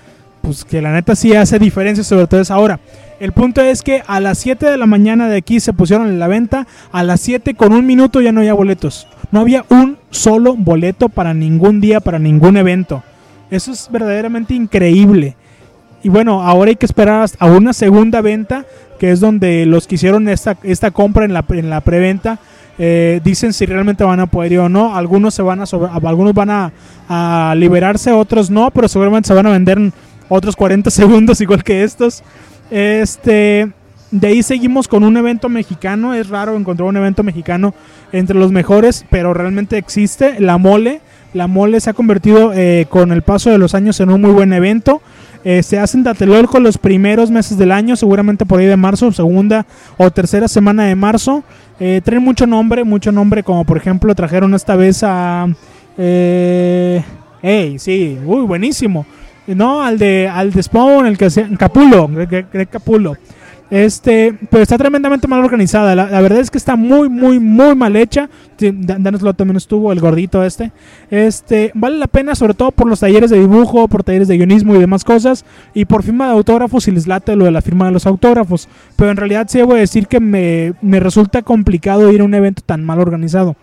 pues 0.44 0.64
que 0.64 0.83
la 0.83 0.92
neta 0.92 1.16
sí 1.16 1.35
hace 1.35 1.59
diferencia, 1.59 2.05
sobre 2.05 2.27
todo 2.27 2.40
es 2.40 2.50
ahora. 2.50 2.79
El 3.18 3.33
punto 3.33 3.62
es 3.62 3.83
que 3.83 4.03
a 4.07 4.20
las 4.20 4.38
7 4.38 4.66
de 4.66 4.77
la 4.77 4.87
mañana 4.87 5.29
de 5.29 5.38
aquí 5.38 5.61
se 5.61 5.72
pusieron 5.72 6.09
en 6.09 6.18
la 6.18 6.29
venta, 6.29 6.66
a 6.92 7.03
las 7.03 7.20
7 7.20 7.55
con 7.55 7.72
un 7.72 7.87
minuto 7.87 8.20
ya 8.20 8.33
no 8.33 8.40
había 8.40 8.55
boletos. 8.55 9.07
No 9.31 9.40
había 9.40 9.64
un 9.70 9.96
solo 10.11 10.55
boleto 10.55 11.09
para 11.09 11.33
ningún 11.33 11.81
día, 11.81 12.00
para 12.00 12.18
ningún 12.18 12.57
evento. 12.57 13.03
Eso 13.50 13.72
es 13.72 13.88
verdaderamente 13.90 14.54
increíble. 14.54 15.37
Y 16.02 16.09
bueno, 16.09 16.42
ahora 16.42 16.70
hay 16.70 16.76
que 16.76 16.87
esperar 16.87 17.28
a 17.38 17.46
una 17.46 17.72
segunda 17.72 18.20
venta, 18.20 18.64
que 18.98 19.11
es 19.11 19.20
donde 19.20 19.64
los 19.66 19.87
que 19.87 19.94
hicieron 19.94 20.28
esta, 20.28 20.57
esta 20.62 20.90
compra 20.90 21.24
en 21.24 21.33
la, 21.33 21.44
en 21.48 21.70
la 21.70 21.80
preventa 21.80 22.38
eh, 22.76 23.20
dicen 23.22 23.52
si 23.52 23.66
realmente 23.66 24.02
van 24.04 24.20
a 24.20 24.26
poder 24.26 24.52
ir 24.52 24.59
o 24.59 24.68
no. 24.68 24.96
Algunos 24.96 25.35
se 25.35 25.42
van 25.42 25.61
a 25.61 25.66
sobre- 25.66 25.90
algunos 26.07 26.35
van 26.35 26.50
a, 27.09 27.54
liberarse, 27.57 28.12
otros 28.12 28.50
no, 28.50 28.70
pero 28.70 28.88
seguramente 28.88 29.28
se 29.28 29.35
van 29.35 29.46
a 29.46 29.50
vender 29.50 29.78
en 29.78 29.92
otros 30.28 30.57
40 30.57 30.90
segundos 30.90 31.40
igual 31.40 31.62
que 31.62 31.85
estos. 31.85 32.22
Este, 32.70 33.70
de 34.11 34.26
ahí 34.26 34.42
seguimos 34.42 34.88
con 34.88 35.04
un 35.04 35.16
evento 35.16 35.48
mexicano. 35.48 36.14
Es 36.14 36.28
raro 36.28 36.57
encontrar 36.57 36.88
un 36.88 36.96
evento 36.96 37.22
mexicano 37.22 37.74
entre 38.12 38.37
los 38.38 38.52
mejores, 38.52 39.04
pero 39.11 39.33
realmente 39.35 39.78
existe. 39.78 40.40
La 40.40 40.59
mole. 40.59 41.00
La 41.34 41.48
mole 41.48 41.80
se 41.80 41.90
ha 41.90 41.92
convertido 41.92 42.52
eh, 42.54 42.86
con 42.88 43.12
el 43.12 43.22
paso 43.22 43.50
de 43.50 43.58
los 43.58 43.74
años 43.74 44.00
en 44.00 44.10
un 44.10 44.20
muy 44.20 44.30
buen 44.30 44.52
evento. 44.52 45.02
Eh, 45.44 45.62
se 45.62 45.78
hace 45.78 45.98
en 45.98 46.04
los 46.62 46.78
primeros 46.78 47.30
meses 47.30 47.58
del 47.58 47.70
año, 47.70 47.96
seguramente 47.96 48.46
por 48.46 48.60
ahí 48.60 48.66
de 48.66 48.78
marzo, 48.78 49.12
segunda 49.12 49.66
o 49.98 50.10
tercera 50.10 50.48
semana 50.48 50.84
de 50.84 50.94
marzo. 50.94 51.44
Eh, 51.78 52.00
mucho 52.20 52.46
nombre, 52.46 52.82
mucho 52.84 53.12
nombre, 53.12 53.42
como 53.42 53.64
por 53.64 53.76
ejemplo 53.76 54.14
trajeron 54.14 54.54
esta 54.54 54.74
vez 54.74 55.02
a... 55.02 55.46
Eh, 55.98 57.02
ey, 57.42 57.78
sí, 57.78 58.18
uy, 58.24 58.46
buenísimo. 58.46 59.04
No, 59.46 59.82
al 59.82 59.98
de, 59.98 60.28
al 60.32 60.50
de 60.50 60.62
Spawn, 60.62 61.06
el 61.06 61.18
que 61.18 61.28
se... 61.28 61.46
Capulo, 61.58 62.08
Greg 62.08 62.68
Capulo. 62.70 63.16
Este, 63.70 64.35
pero 64.50 64.62
está 64.62 64.77
tremendamente 64.77 65.27
mal 65.27 65.42
organizada. 65.42 65.94
La, 65.94 66.20
verdad 66.20 66.38
es 66.38 66.50
que 66.50 66.59
está 66.59 66.77
muy, 66.77 67.09
muy, 67.09 67.38
muy 67.38 67.74
mal 67.74 67.96
hecha. 67.96 68.29
Sí, 68.57 68.70
Dan 68.72 69.03
Dan 69.03 69.18
Slott 69.18 69.37
también 69.37 69.57
estuvo, 69.57 69.90
el 69.92 70.00
gordito 70.00 70.44
este. 70.44 70.70
Este, 71.11 71.70
vale 71.74 71.98
la 71.98 72.07
pena, 72.07 72.35
sobre 72.35 72.55
todo 72.55 72.70
por 72.70 72.87
los 72.87 73.00
talleres 73.00 73.31
de 73.31 73.40
dibujo, 73.40 73.88
por 73.88 74.05
talleres 74.05 74.29
de 74.29 74.37
guionismo 74.37 74.74
y 74.77 74.79
demás 74.79 75.05
cosas. 75.05 75.44
Y 75.72 75.87
por 75.87 76.03
firma 76.03 76.27
de 76.27 76.33
autógrafos, 76.33 76.85
si 76.85 76.90
les 76.90 77.07
late 77.07 77.37
lo 77.37 77.46
de 77.46 77.50
la 77.50 77.62
firma 77.62 77.87
de 77.87 77.92
los 77.92 78.07
autógrafos. 78.07 78.68
Pero 78.96 79.11
en 79.11 79.16
realidad 79.16 79.46
sí 79.48 79.59
debo 79.59 79.74
decir 79.74 80.07
que 80.07 80.20
me, 80.20 80.74
me 80.83 81.00
resulta 81.00 81.42
complicado 81.42 82.12
ir 82.12 82.20
a 82.20 82.24
un 82.24 82.35
evento 82.35 82.62
tan 82.64 82.85
mal 82.85 83.00
organizado. 83.00 83.57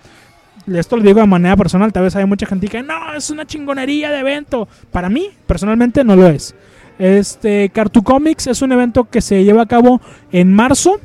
Esto 0.68 0.98
lo 0.98 1.04
digo 1.04 1.20
de 1.20 1.28
manera 1.28 1.56
personal. 1.56 1.92
Tal 1.94 2.04
vez 2.04 2.16
hay 2.16 2.26
mucha 2.26 2.46
gente 2.46 2.68
que 2.68 2.84
no, 2.84 3.14
es 3.16 3.30
una 3.30 3.46
chingonería 3.46 4.12
de 4.12 4.20
evento. 4.20 4.68
Para 4.92 5.10
mí, 5.10 5.30
personalmente, 5.48 6.04
no 6.04 6.16
lo 6.16 6.28
es. 6.28 6.56
Este, 7.02 7.70
Cartoon 7.70 8.04
Comics 8.06 8.46
es 8.46 8.62
un 8.62 8.72
evento 8.72 9.06
que 9.06 9.22
se 9.22 9.44
lleva 9.44 9.64
a 9.64 9.66
cabo 9.66 10.00
en 10.32 10.54
marzo. 10.54 11.00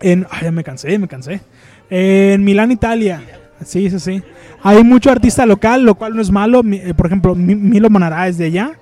En, 0.00 0.26
ay, 0.30 0.40
ya 0.42 0.50
me 0.50 0.64
cansé, 0.64 0.98
me 0.98 1.06
cansé. 1.06 1.42
En 1.90 2.42
Milán, 2.42 2.72
Italia. 2.72 3.22
Sí, 3.64 3.88
sí, 3.88 4.00
sí. 4.00 4.22
Hay 4.64 4.82
mucho 4.82 5.10
artista 5.12 5.46
local, 5.46 5.84
lo 5.84 5.94
cual 5.94 6.16
no 6.16 6.20
es 6.22 6.32
malo. 6.32 6.60
Eh, 6.72 6.92
Por 6.96 7.06
ejemplo, 7.06 7.36
Mi- 7.36 7.54
Milo 7.54 7.88
Monará 7.88 8.26
es 8.26 8.36
de 8.36 8.46
allá. 8.46 8.72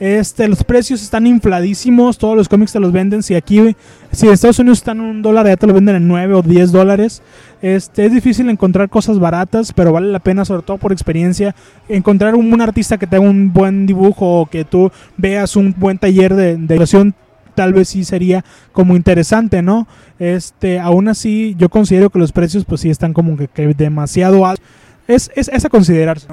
Este, 0.00 0.48
los 0.48 0.64
precios 0.64 1.02
están 1.02 1.26
infladísimos. 1.26 2.16
Todos 2.16 2.34
los 2.34 2.48
cómics 2.48 2.72
te 2.72 2.80
los 2.80 2.90
venden. 2.90 3.22
Si 3.22 3.34
aquí, 3.34 3.76
si 4.10 4.26
en 4.26 4.32
Estados 4.32 4.58
Unidos 4.58 4.78
están 4.78 4.98
en 4.98 5.04
un 5.04 5.22
dólar, 5.22 5.46
ya 5.46 5.56
te 5.56 5.66
lo 5.66 5.74
venden 5.74 5.96
en 5.96 6.08
9 6.08 6.34
o 6.34 6.42
10 6.42 6.72
dólares. 6.72 7.22
Este, 7.60 8.06
es 8.06 8.12
difícil 8.12 8.48
encontrar 8.48 8.88
cosas 8.88 9.18
baratas, 9.18 9.74
pero 9.74 9.92
vale 9.92 10.10
la 10.10 10.18
pena, 10.18 10.46
sobre 10.46 10.62
todo 10.62 10.78
por 10.78 10.92
experiencia, 10.92 11.54
encontrar 11.88 12.34
un, 12.34 12.50
un 12.50 12.60
artista 12.62 12.96
que 12.96 13.06
tenga 13.06 13.28
un 13.28 13.52
buen 13.52 13.86
dibujo 13.86 14.40
o 14.40 14.46
que 14.46 14.64
tú 14.64 14.90
veas 15.18 15.54
un 15.54 15.74
buen 15.76 15.98
taller 15.98 16.34
de, 16.34 16.56
de 16.56 16.76
ilustración, 16.76 17.14
tal 17.54 17.74
vez 17.74 17.90
sí 17.90 18.04
sería 18.04 18.42
como 18.72 18.96
interesante, 18.96 19.60
¿no? 19.60 19.86
Este, 20.18 20.80
aún 20.80 21.08
así, 21.08 21.54
yo 21.58 21.68
considero 21.68 22.08
que 22.08 22.18
los 22.18 22.32
precios, 22.32 22.64
pues 22.64 22.80
sí 22.80 22.88
están 22.88 23.12
como 23.12 23.36
que, 23.36 23.74
demasiado 23.74 24.46
altos. 24.46 24.64
Es, 25.06 25.30
es, 25.34 25.48
es 25.48 25.64
a 25.64 25.68
considerarse. 25.68 26.26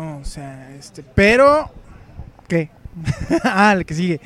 Este, 0.79 1.03
pero 1.15 1.69
¿qué? 2.47 2.69
ah, 3.43 3.73
el 3.77 3.85
que 3.85 3.93
sigue. 3.93 4.21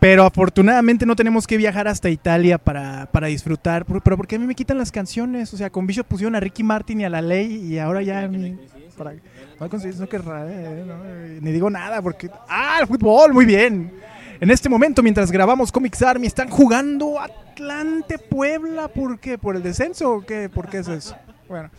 Pero 0.00 0.24
afortunadamente 0.24 1.04
no 1.06 1.16
tenemos 1.16 1.46
que 1.46 1.56
viajar 1.56 1.88
hasta 1.88 2.08
Italia 2.08 2.56
para, 2.58 3.06
para 3.10 3.26
disfrutar. 3.26 3.84
Pero 3.84 4.00
¿por 4.16 4.26
qué 4.28 4.36
a 4.36 4.38
mí 4.38 4.46
me 4.46 4.54
quitan 4.54 4.78
las 4.78 4.92
canciones? 4.92 5.52
O 5.52 5.56
sea, 5.56 5.70
con 5.70 5.86
Bishop 5.88 6.06
pusieron 6.06 6.36
a 6.36 6.40
Ricky 6.40 6.62
Martin 6.62 7.00
y 7.00 7.04
a 7.04 7.10
la 7.10 7.20
ley 7.20 7.52
y 7.66 7.78
ahora 7.78 8.02
ya... 8.02 8.26
ni- 8.28 8.56
para- 8.96 9.14
no, 9.58 9.68
conseguí- 9.68 9.96
no, 9.96 10.08
que 10.08 10.18
ra- 10.18 10.46
eh, 10.48 10.84
no, 10.86 10.94
eh, 11.04 11.38
ni 11.42 11.50
digo 11.50 11.68
nada 11.68 12.00
porque... 12.00 12.30
¡Ah, 12.48 12.78
el 12.80 12.86
fútbol! 12.86 13.34
Muy 13.34 13.44
bien. 13.44 13.92
En 14.40 14.50
este 14.52 14.68
momento, 14.68 15.02
mientras 15.02 15.32
grabamos 15.32 15.72
Comics 15.72 16.00
Army, 16.02 16.28
están 16.28 16.48
jugando 16.48 17.18
Atlante 17.20 18.18
Puebla. 18.18 18.86
¿Por 18.86 19.18
qué? 19.18 19.36
¿Por 19.36 19.56
el 19.56 19.64
descenso 19.64 20.12
o 20.12 20.20
qué? 20.20 20.48
¿Por 20.48 20.68
qué 20.68 20.78
es 20.78 20.86
eso? 20.86 21.16
Bueno, 21.48 21.70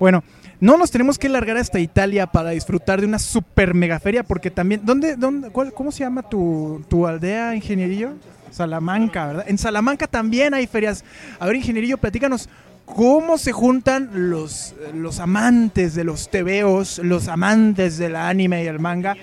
bueno, 0.00 0.24
no 0.62 0.78
nos 0.78 0.92
tenemos 0.92 1.18
que 1.18 1.28
largar 1.28 1.56
hasta 1.56 1.80
Italia 1.80 2.28
para 2.28 2.50
disfrutar 2.50 3.00
de 3.00 3.06
una 3.08 3.18
super 3.18 3.74
mega 3.74 3.98
feria 3.98 4.22
porque 4.22 4.48
también, 4.48 4.80
¿dónde, 4.84 5.16
dónde, 5.16 5.50
cuál- 5.50 5.72
cómo 5.72 5.90
se 5.90 6.04
llama 6.04 6.22
tu, 6.22 6.84
tu 6.88 7.04
aldea, 7.04 7.56
ingenierillo? 7.56 8.12
Salamanca, 8.52 9.26
¿verdad? 9.26 9.44
En 9.48 9.58
Salamanca 9.58 10.06
también 10.06 10.54
hay 10.54 10.68
ferias. 10.68 11.04
A 11.40 11.46
ver, 11.46 11.56
ingenierillo, 11.56 11.98
platícanos 11.98 12.48
cómo 12.84 13.38
se 13.38 13.50
juntan 13.50 14.10
los, 14.30 14.74
los 14.94 15.18
amantes 15.18 15.94
de 15.96 16.04
los 16.04 16.30
tebeos, 16.30 16.98
los 16.98 17.26
amantes 17.26 17.98
del 17.98 18.14
anime 18.14 18.62
y 18.62 18.66
el 18.68 18.78
manga 18.78 19.16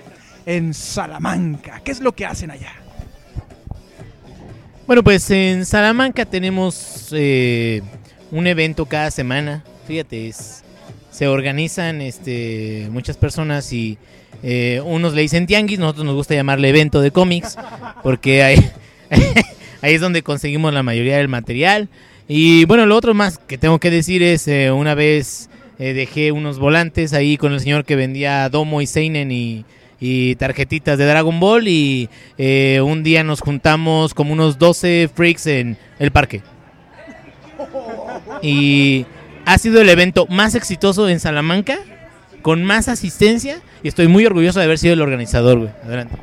en 0.44 0.74
Salamanca. 0.74 1.80
¿Qué 1.82 1.92
es 1.92 2.00
lo 2.00 2.12
que 2.12 2.26
hacen 2.26 2.50
allá? 2.50 2.72
Bueno, 4.86 5.02
pues 5.02 5.30
en 5.30 5.64
Salamanca 5.64 6.26
tenemos 6.26 7.08
eh, 7.12 7.80
un 8.30 8.46
evento 8.46 8.84
cada 8.84 9.10
semana. 9.10 9.64
Fíjate, 9.86 10.28
es- 10.28 10.64
se 11.10 11.28
organizan 11.28 12.00
este, 12.00 12.88
muchas 12.90 13.16
personas 13.16 13.72
y 13.72 13.98
eh, 14.42 14.80
unos 14.84 15.14
le 15.14 15.22
dicen 15.22 15.46
tianguis, 15.46 15.78
nosotros 15.78 16.06
nos 16.06 16.14
gusta 16.14 16.34
llamarle 16.34 16.68
evento 16.68 17.00
de 17.00 17.10
cómics, 17.10 17.56
porque 18.02 18.42
ahí, 18.42 18.70
ahí 19.82 19.94
es 19.94 20.00
donde 20.00 20.22
conseguimos 20.22 20.72
la 20.72 20.82
mayoría 20.82 21.16
del 21.16 21.28
material. 21.28 21.88
Y 22.28 22.64
bueno, 22.66 22.86
lo 22.86 22.96
otro 22.96 23.12
más 23.12 23.38
que 23.38 23.58
tengo 23.58 23.80
que 23.80 23.90
decir 23.90 24.22
es, 24.22 24.46
eh, 24.46 24.70
una 24.70 24.94
vez 24.94 25.50
eh, 25.80 25.94
dejé 25.94 26.30
unos 26.30 26.58
volantes 26.58 27.12
ahí 27.12 27.36
con 27.36 27.52
el 27.52 27.60
señor 27.60 27.84
que 27.84 27.96
vendía 27.96 28.48
Domo 28.48 28.80
y 28.82 28.86
Seinen 28.86 29.32
y, 29.32 29.64
y 29.98 30.34
tarjetitas 30.36 30.98
de 30.98 31.06
Dragon 31.06 31.40
Ball 31.40 31.68
y 31.68 32.08
eh, 32.38 32.80
un 32.84 33.02
día 33.02 33.24
nos 33.24 33.40
juntamos 33.40 34.14
como 34.14 34.32
unos 34.32 34.58
12 34.58 35.10
freaks 35.14 35.46
en 35.46 35.76
el 35.98 36.10
parque. 36.10 36.42
Y 38.42 39.04
ha 39.52 39.58
sido 39.58 39.80
el 39.80 39.88
evento 39.88 40.26
más 40.28 40.54
exitoso 40.54 41.08
en 41.08 41.18
Salamanca, 41.18 41.76
con 42.40 42.62
más 42.62 42.86
asistencia, 42.86 43.58
y 43.82 43.88
estoy 43.88 44.06
muy 44.06 44.24
orgulloso 44.24 44.60
de 44.60 44.66
haber 44.66 44.78
sido 44.78 44.94
el 44.94 45.02
organizador, 45.02 45.58
güey. 45.58 45.70
Adelante. 45.84 46.14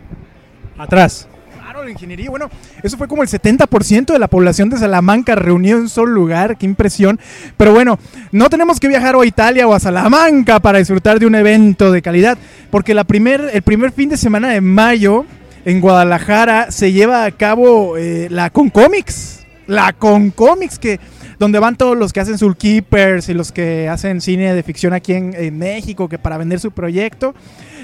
Atrás. 0.77 1.27
Claro, 1.59 1.83
la 1.83 1.91
ingeniería. 1.91 2.29
Bueno, 2.29 2.49
eso 2.83 2.97
fue 2.97 3.09
como 3.09 3.23
el 3.23 3.27
70% 3.27 4.13
de 4.13 4.19
la 4.19 4.29
población 4.29 4.69
de 4.69 4.77
Salamanca 4.77 5.35
reunido 5.35 5.75
en 5.75 5.83
un 5.83 5.89
solo 5.89 6.13
lugar. 6.13 6.57
Qué 6.57 6.65
impresión. 6.65 7.19
Pero 7.57 7.73
bueno, 7.73 7.99
no 8.31 8.49
tenemos 8.49 8.79
que 8.79 8.87
viajar 8.87 9.17
o 9.17 9.21
a 9.21 9.25
Italia 9.25 9.67
o 9.67 9.73
a 9.73 9.79
Salamanca 9.81 10.61
para 10.61 10.79
disfrutar 10.79 11.19
de 11.19 11.25
un 11.25 11.35
evento 11.35 11.91
de 11.91 12.01
calidad. 12.01 12.37
Porque 12.69 12.93
la 12.93 13.03
primer, 13.03 13.49
el 13.51 13.61
primer 13.61 13.91
fin 13.91 14.07
de 14.07 14.15
semana 14.15 14.51
de 14.51 14.61
mayo 14.61 15.25
en 15.65 15.81
Guadalajara 15.81 16.71
se 16.71 16.93
lleva 16.93 17.25
a 17.25 17.31
cabo 17.31 17.97
eh, 17.97 18.29
la 18.31 18.51
Concomics. 18.51 19.45
La 19.65 19.91
Concomics 19.91 20.79
que 20.79 21.01
donde 21.39 21.59
van 21.59 21.75
todos 21.75 21.97
los 21.97 22.13
que 22.13 22.19
hacen 22.19 22.37
Soul 22.37 22.57
Keepers 22.57 23.29
y 23.29 23.33
los 23.33 23.51
que 23.51 23.89
hacen 23.89 24.21
cine 24.21 24.53
de 24.53 24.63
ficción 24.63 24.93
aquí 24.93 25.13
en, 25.13 25.33
en 25.35 25.57
México 25.57 26.09
que 26.09 26.17
para 26.17 26.37
vender 26.37 26.59
su 26.59 26.71
proyecto. 26.71 27.35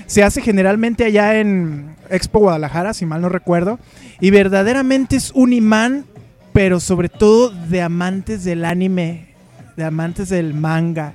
Se 0.06 0.24
hace 0.24 0.42
generalmente 0.42 1.06
allá 1.06 1.40
en 1.40 1.96
Expo 2.10 2.40
Guadalajara, 2.40 2.94
si 2.94 3.06
mal 3.06 3.22
no 3.22 3.30
recuerdo. 3.30 3.80
Y 4.20 4.32
verdaderamente 4.32 5.16
es 5.16 5.32
un 5.34 5.54
imán, 5.54 6.06
pero 6.52 6.80
sobre 6.80 7.10
todo 7.10 7.50
de 7.50 7.82
amantes 7.82 8.44
del 8.44 8.66
anime, 8.66 9.28
de 9.78 9.84
amantes 9.84 10.30
del 10.30 10.54
manga, 10.54 11.14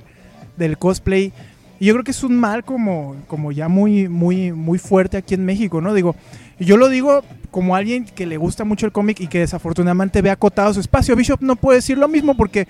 del 0.57 0.77
cosplay. 0.77 1.31
Y 1.79 1.85
yo 1.85 1.93
creo 1.93 2.03
que 2.03 2.11
es 2.11 2.23
un 2.23 2.37
mal 2.37 2.65
como, 2.65 3.15
como 3.27 3.51
ya 3.51 3.69
muy, 3.69 4.09
muy, 4.09 4.51
muy 4.51 4.79
fuerte 4.79 5.17
aquí 5.17 5.33
en 5.33 5.45
México, 5.45 5.79
¿no? 5.79 5.93
Digo, 5.93 6.15
y 6.59 6.65
yo 6.65 6.77
lo 6.77 6.89
digo 6.89 7.23
como 7.51 7.75
alguien 7.75 8.05
que 8.05 8.25
le 8.25 8.37
gusta 8.37 8.63
mucho 8.63 8.85
el 8.85 8.91
cómic 8.91 9.19
y 9.21 9.27
que 9.27 9.39
desafortunadamente 9.39 10.21
ve 10.21 10.29
acotado 10.29 10.73
su 10.73 10.79
espacio. 10.79 11.15
Bishop 11.15 11.41
no 11.41 11.55
puede 11.55 11.77
decir 11.77 11.97
lo 11.97 12.07
mismo 12.07 12.35
porque, 12.35 12.67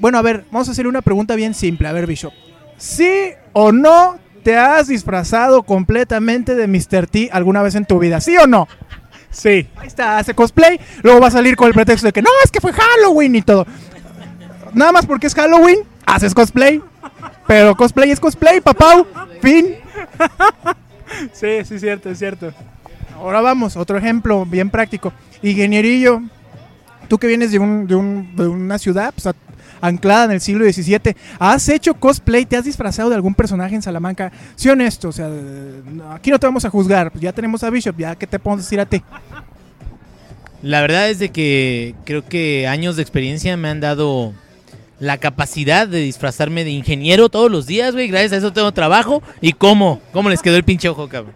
bueno, 0.00 0.18
a 0.18 0.22
ver, 0.22 0.44
vamos 0.50 0.68
a 0.68 0.72
hacerle 0.72 0.88
una 0.88 1.02
pregunta 1.02 1.36
bien 1.36 1.54
simple. 1.54 1.86
A 1.86 1.92
ver, 1.92 2.06
Bishop, 2.06 2.32
¿sí 2.76 3.30
o 3.52 3.72
no 3.72 4.18
te 4.42 4.56
has 4.56 4.88
disfrazado 4.88 5.62
completamente 5.62 6.54
de 6.54 6.66
Mr. 6.66 7.06
T 7.06 7.28
alguna 7.32 7.62
vez 7.62 7.74
en 7.74 7.84
tu 7.84 7.98
vida? 7.98 8.20
¿Sí 8.20 8.36
o 8.36 8.46
no? 8.46 8.68
Sí. 9.30 9.68
Ahí 9.76 9.86
está, 9.86 10.18
hace 10.18 10.34
cosplay, 10.34 10.80
luego 11.02 11.20
va 11.20 11.28
a 11.28 11.32
salir 11.32 11.56
con 11.56 11.68
el 11.68 11.74
pretexto 11.74 12.06
de 12.06 12.12
que 12.12 12.22
no, 12.22 12.30
es 12.42 12.50
que 12.50 12.60
fue 12.60 12.72
Halloween 12.72 13.36
y 13.36 13.42
todo. 13.42 13.66
Nada 14.72 14.92
más 14.92 15.06
porque 15.06 15.26
es 15.26 15.34
Halloween, 15.34 15.80
haces 16.06 16.34
cosplay. 16.34 16.82
Pero 17.46 17.76
cosplay 17.76 18.10
es 18.10 18.18
cosplay, 18.18 18.60
papau. 18.60 19.06
Fin. 19.40 19.76
Sí, 21.32 21.64
sí, 21.64 21.78
cierto, 21.78 22.10
es 22.10 22.18
cierto. 22.18 22.52
Ahora 23.16 23.40
vamos, 23.40 23.76
otro 23.76 23.98
ejemplo 23.98 24.44
bien 24.46 24.70
práctico. 24.70 25.12
Ingenierillo, 25.42 26.22
tú 27.08 27.18
que 27.18 27.26
vienes 27.26 27.50
de, 27.52 27.58
un- 27.58 27.86
de 27.86 27.94
un- 27.94 28.36
de 28.36 28.46
una 28.48 28.78
ciudad 28.78 29.12
pues, 29.14 29.34
anclada 29.80 30.24
en 30.26 30.30
el 30.32 30.40
siglo 30.40 30.64
XVII, 30.70 31.16
¿has 31.38 31.68
hecho 31.68 31.94
cosplay? 31.94 32.46
¿Te 32.46 32.56
has 32.56 32.64
disfrazado 32.64 33.08
de 33.10 33.14
algún 33.16 33.34
personaje 33.34 33.74
en 33.74 33.82
Salamanca? 33.82 34.32
Sí, 34.54 34.68
honesto, 34.68 35.08
o 35.08 35.12
sea, 35.12 35.28
aquí 36.12 36.30
no 36.30 36.38
te 36.38 36.46
vamos 36.46 36.64
a 36.64 36.70
juzgar. 36.70 37.10
pues 37.10 37.22
ya 37.22 37.32
tenemos 37.32 37.62
a 37.62 37.70
Bishop, 37.70 37.96
ya 37.98 38.14
que 38.16 38.26
te 38.26 38.38
podemos 38.38 38.64
decir 38.64 38.80
a 38.80 38.86
ti. 38.86 39.02
La 40.62 40.80
verdad 40.80 41.10
es 41.10 41.18
de 41.18 41.28
que 41.30 41.94
creo 42.04 42.24
que 42.26 42.66
años 42.66 42.96
de 42.96 43.02
experiencia 43.02 43.56
me 43.56 43.68
han 43.68 43.80
dado 43.80 44.32
la 44.98 45.18
capacidad 45.18 45.86
de 45.86 45.98
disfrazarme 46.00 46.64
de 46.64 46.70
ingeniero 46.70 47.28
todos 47.28 47.50
los 47.50 47.66
días, 47.66 47.92
güey. 47.92 48.08
Gracias 48.08 48.32
a 48.32 48.36
eso 48.38 48.52
tengo 48.54 48.72
trabajo. 48.72 49.22
¿Y 49.42 49.52
cómo? 49.52 50.00
¿Cómo 50.12 50.30
les 50.30 50.40
quedó 50.40 50.56
el 50.56 50.64
pinche 50.64 50.88
ojo, 50.88 51.08
cabrón? 51.08 51.34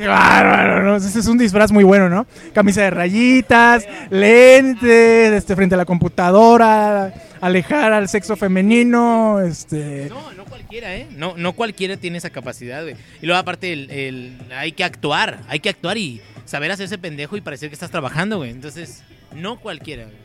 Qué 0.00 0.08
bárbaro, 0.08 0.82
¿no? 0.82 0.96
Ese 0.96 1.18
es 1.18 1.26
un 1.26 1.36
disfraz 1.36 1.70
muy 1.72 1.84
bueno, 1.84 2.08
¿no? 2.08 2.26
Camisa 2.54 2.80
de 2.80 2.88
rayitas, 2.88 3.86
lentes, 4.08 5.32
este, 5.32 5.54
frente 5.54 5.74
a 5.74 5.78
la 5.78 5.84
computadora, 5.84 7.12
alejar 7.42 7.92
al 7.92 8.08
sexo 8.08 8.34
femenino, 8.34 9.40
este... 9.40 10.06
No, 10.08 10.32
no 10.32 10.46
cualquiera, 10.46 10.96
¿eh? 10.96 11.06
No, 11.18 11.34
no 11.36 11.52
cualquiera 11.52 11.98
tiene 11.98 12.16
esa 12.16 12.30
capacidad, 12.30 12.82
güey. 12.82 12.96
Y 13.20 13.26
luego 13.26 13.38
aparte 13.40 13.74
el, 13.74 13.90
el- 13.90 14.38
hay 14.56 14.72
que 14.72 14.84
actuar, 14.84 15.40
hay 15.48 15.60
que 15.60 15.68
actuar 15.68 15.98
y 15.98 16.22
saber 16.46 16.70
hacerse 16.72 16.96
pendejo 16.96 17.36
y 17.36 17.42
parecer 17.42 17.68
que 17.68 17.74
estás 17.74 17.90
trabajando, 17.90 18.38
güey. 18.38 18.52
Entonces, 18.52 19.02
no 19.36 19.60
cualquiera, 19.60 20.04
güey. 20.04 20.16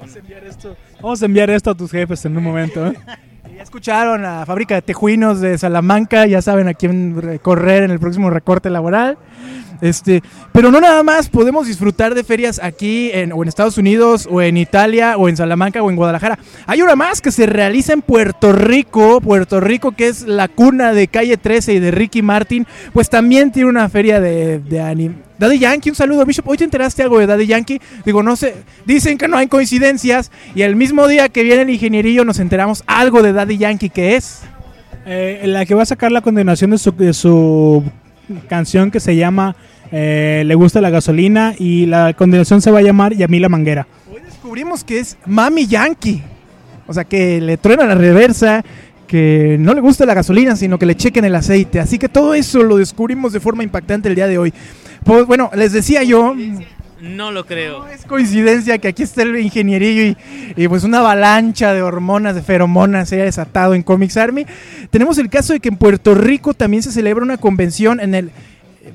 Vamos 0.00 0.16
a 0.16 0.18
enviar 0.18 0.44
esto, 0.44 0.76
vamos 1.00 1.22
a 1.22 1.26
enviar 1.26 1.50
esto 1.50 1.70
a 1.70 1.76
tus 1.76 1.92
jefes 1.92 2.24
en 2.24 2.36
un 2.36 2.42
momento. 2.42 2.88
¿eh? 2.88 2.94
Ya 3.54 3.62
escucharon 3.62 4.22
la 4.22 4.46
fábrica 4.46 4.74
de 4.74 4.82
tejuinos 4.82 5.40
de 5.40 5.58
Salamanca, 5.58 6.26
ya 6.26 6.40
saben 6.40 6.68
a 6.68 6.74
quién 6.74 7.20
recorrer 7.20 7.82
en 7.82 7.90
el 7.90 8.00
próximo 8.00 8.30
recorte 8.30 8.70
laboral. 8.70 9.18
Este, 9.82 10.22
pero 10.52 10.70
no 10.70 10.80
nada 10.80 11.02
más 11.02 11.28
podemos 11.28 11.66
disfrutar 11.66 12.14
de 12.14 12.22
ferias 12.22 12.60
aquí 12.62 13.10
en, 13.12 13.32
o 13.32 13.42
en 13.42 13.48
Estados 13.48 13.76
Unidos 13.78 14.28
o 14.30 14.40
en 14.40 14.56
Italia 14.56 15.16
o 15.16 15.28
en 15.28 15.36
Salamanca 15.36 15.82
o 15.82 15.90
en 15.90 15.96
Guadalajara. 15.96 16.38
Hay 16.68 16.82
una 16.82 16.94
más 16.94 17.20
que 17.20 17.32
se 17.32 17.46
realiza 17.46 17.92
en 17.92 18.00
Puerto 18.00 18.52
Rico, 18.52 19.20
Puerto 19.20 19.58
Rico 19.60 19.90
que 19.90 20.06
es 20.06 20.22
la 20.22 20.46
cuna 20.46 20.92
de 20.92 21.08
Calle 21.08 21.36
13 21.36 21.74
y 21.74 21.78
de 21.80 21.90
Ricky 21.90 22.22
Martin, 22.22 22.64
pues 22.92 23.10
también 23.10 23.50
tiene 23.50 23.68
una 23.68 23.88
feria 23.88 24.20
de, 24.20 24.60
de 24.60 24.80
anime. 24.80 25.16
Daddy 25.36 25.58
Yankee, 25.58 25.90
un 25.90 25.96
saludo, 25.96 26.24
Bishop. 26.24 26.46
¿Hoy 26.46 26.56
te 26.56 26.62
enteraste 26.62 27.02
algo 27.02 27.18
de 27.18 27.26
Daddy 27.26 27.48
Yankee? 27.48 27.80
Digo, 28.04 28.22
no 28.22 28.36
sé, 28.36 28.54
dicen 28.86 29.18
que 29.18 29.26
no 29.26 29.36
hay 29.36 29.48
coincidencias 29.48 30.30
y 30.54 30.62
el 30.62 30.76
mismo 30.76 31.08
día 31.08 31.28
que 31.30 31.42
viene 31.42 31.62
el 31.62 31.70
ingenierillo 31.70 32.24
nos 32.24 32.38
enteramos 32.38 32.84
algo 32.86 33.20
de 33.20 33.32
Daddy 33.32 33.58
Yankee 33.58 33.90
que 33.90 34.14
es. 34.14 34.42
Eh, 35.04 35.42
la 35.46 35.66
que 35.66 35.74
va 35.74 35.82
a 35.82 35.86
sacar 35.86 36.12
la 36.12 36.20
continuación 36.20 36.70
de 36.70 36.78
su, 36.78 36.92
de 36.92 37.12
su 37.12 37.82
canción 38.48 38.90
que 38.90 39.00
se 39.00 39.16
llama 39.16 39.56
eh, 39.92 40.42
Le 40.46 40.54
gusta 40.54 40.80
la 40.80 40.90
gasolina 40.90 41.54
y 41.58 41.86
la 41.86 42.12
continuación 42.14 42.60
se 42.60 42.70
va 42.70 42.80
a 42.80 42.82
llamar 42.82 43.14
Yamila 43.14 43.48
Manguera. 43.48 43.86
Hoy 44.12 44.20
descubrimos 44.22 44.82
que 44.82 44.98
es 44.98 45.16
Mami 45.26 45.66
Yankee. 45.66 46.22
O 46.86 46.94
sea, 46.94 47.04
que 47.04 47.40
le 47.40 47.56
truena 47.58 47.86
la 47.86 47.94
reversa, 47.94 48.64
que 49.06 49.56
no 49.60 49.74
le 49.74 49.80
gusta 49.80 50.04
la 50.04 50.14
gasolina, 50.14 50.56
sino 50.56 50.78
que 50.78 50.86
le 50.86 50.96
chequen 50.96 51.24
el 51.24 51.34
aceite. 51.34 51.78
Así 51.78 51.98
que 51.98 52.08
todo 52.08 52.34
eso 52.34 52.62
lo 52.62 52.76
descubrimos 52.76 53.32
de 53.32 53.40
forma 53.40 53.62
impactante 53.62 54.08
el 54.08 54.14
día 54.14 54.26
de 54.26 54.38
hoy. 54.38 54.52
Pues 55.04 55.26
bueno, 55.26 55.50
les 55.54 55.72
decía 55.72 56.02
yo, 56.02 56.34
No 57.00 57.30
lo 57.30 57.46
creo. 57.46 57.80
no 57.80 57.88
es 57.88 58.04
coincidencia 58.04 58.78
que 58.78 58.88
aquí 58.88 59.02
esté 59.02 59.22
el 59.22 59.38
ingenierillo 59.38 60.02
y, 60.02 60.16
y, 60.56 60.68
pues 60.68 60.84
una 60.84 60.98
avalancha 61.00 61.72
de 61.74 61.82
hormonas, 61.82 62.34
de 62.34 62.42
feromonas 62.42 63.08
se 63.08 63.16
haya 63.16 63.24
desatado 63.24 63.74
en 63.74 63.82
Comics 63.82 64.16
Army. 64.16 64.46
Tenemos 64.90 65.18
el 65.18 65.28
caso 65.28 65.52
de 65.52 65.60
que 65.60 65.68
en 65.68 65.76
Puerto 65.76 66.14
Rico 66.14 66.54
también 66.54 66.82
se 66.82 66.92
celebra 66.92 67.24
una 67.24 67.38
convención 67.38 68.00
en 68.00 68.14
el, 68.14 68.30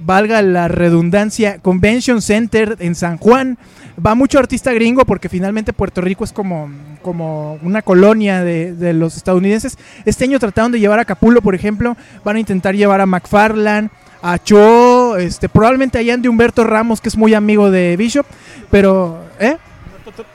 valga 0.04 0.42
la 0.42 0.68
redundancia, 0.68 1.60
Convention 1.60 2.22
Center 2.22 2.76
en 2.80 2.96
San 2.96 3.18
Juan. 3.18 3.58
Va 4.06 4.16
mucho 4.16 4.38
artista 4.38 4.72
gringo 4.74 5.06
porque 5.06 5.30
finalmente 5.30 5.74
Puerto 5.74 6.02
Rico 6.02 6.24
es 6.24 6.32
como, 6.32 6.70
como 7.02 7.58
una 7.64 7.82
colonia 7.82 8.44
de, 8.44 8.74
de 8.74 8.94
los 8.94 9.18
estadounidenses. 9.18 9.78
Este 10.06 10.26
año 10.26 10.40
trataron 10.40 10.72
de 10.72 10.80
llevar 10.80 11.00
a 11.00 11.06
Capulo, 11.06 11.42
por 11.42 11.56
ejemplo. 11.56 11.98
Van 12.24 12.36
a 12.36 12.40
intentar 12.40 12.76
llevar 12.76 13.02
a 13.02 13.06
McFarlane, 13.06 13.90
a 14.22 14.38
Cho, 14.38 15.18
este, 15.18 15.50
probablemente 15.50 15.98
allá 15.98 16.18
de 16.18 16.30
Humberto 16.30 16.64
Ramos, 16.64 17.02
que 17.02 17.10
es 17.10 17.18
muy 17.18 17.34
amigo 17.34 17.72
de 17.72 17.96
Bishop. 17.98 18.26
Pero, 18.70 19.24
¿eh? 19.40 19.58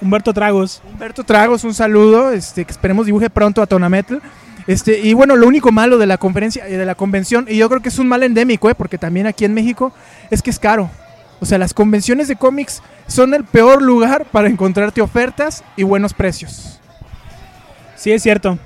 Humberto 0.00 0.32
Tragos. 0.32 0.82
Humberto 0.92 1.24
Tragos, 1.24 1.64
un 1.64 1.74
saludo, 1.74 2.30
este, 2.32 2.64
que 2.64 2.70
esperemos 2.70 3.06
dibuje 3.06 3.30
pronto 3.30 3.62
a 3.62 3.66
Tonametl. 3.66 4.16
Este, 4.66 5.00
y 5.00 5.14
bueno, 5.14 5.36
lo 5.36 5.46
único 5.46 5.72
malo 5.72 5.98
de 5.98 6.06
la 6.06 6.18
conferencia, 6.18 6.66
eh, 6.66 6.76
de 6.76 6.84
la 6.84 6.94
convención, 6.94 7.46
y 7.48 7.56
yo 7.56 7.68
creo 7.68 7.82
que 7.82 7.88
es 7.88 7.98
un 7.98 8.08
mal 8.08 8.22
endémico, 8.22 8.70
eh, 8.70 8.74
porque 8.74 8.98
también 8.98 9.26
aquí 9.26 9.44
en 9.44 9.54
México, 9.54 9.92
es 10.30 10.42
que 10.42 10.50
es 10.50 10.58
caro. 10.58 10.90
O 11.40 11.46
sea, 11.46 11.58
las 11.58 11.74
convenciones 11.74 12.28
de 12.28 12.36
cómics 12.36 12.82
son 13.08 13.34
el 13.34 13.44
peor 13.44 13.82
lugar 13.82 14.26
para 14.26 14.48
encontrarte 14.48 15.00
ofertas 15.00 15.64
y 15.76 15.82
buenos 15.82 16.14
precios. 16.14 16.78
Sí, 17.96 18.12
es 18.12 18.22
cierto. 18.22 18.58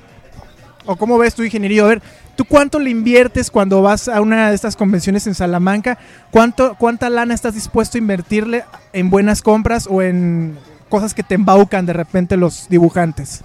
¿O 0.84 0.96
cómo 0.96 1.18
ves 1.18 1.34
tu 1.34 1.42
ingeniería? 1.42 1.82
A 1.82 1.86
ver, 1.86 2.02
¿tú 2.36 2.44
cuánto 2.44 2.78
le 2.78 2.90
inviertes 2.90 3.50
cuando 3.50 3.80
vas 3.80 4.08
a 4.08 4.20
una 4.20 4.50
de 4.50 4.54
estas 4.54 4.76
convenciones 4.76 5.26
en 5.26 5.34
Salamanca? 5.34 5.98
¿Cuánto, 6.30 6.76
¿Cuánta 6.78 7.08
lana 7.08 7.34
estás 7.34 7.54
dispuesto 7.54 7.96
a 7.96 8.00
invertirle 8.00 8.64
en 8.92 9.08
buenas 9.08 9.40
compras 9.40 9.88
o 9.90 10.02
en 10.02 10.56
cosas 10.90 11.14
que 11.14 11.22
te 11.22 11.34
embaucan 11.34 11.86
de 11.86 11.94
repente 11.94 12.36
los 12.36 12.68
dibujantes? 12.68 13.42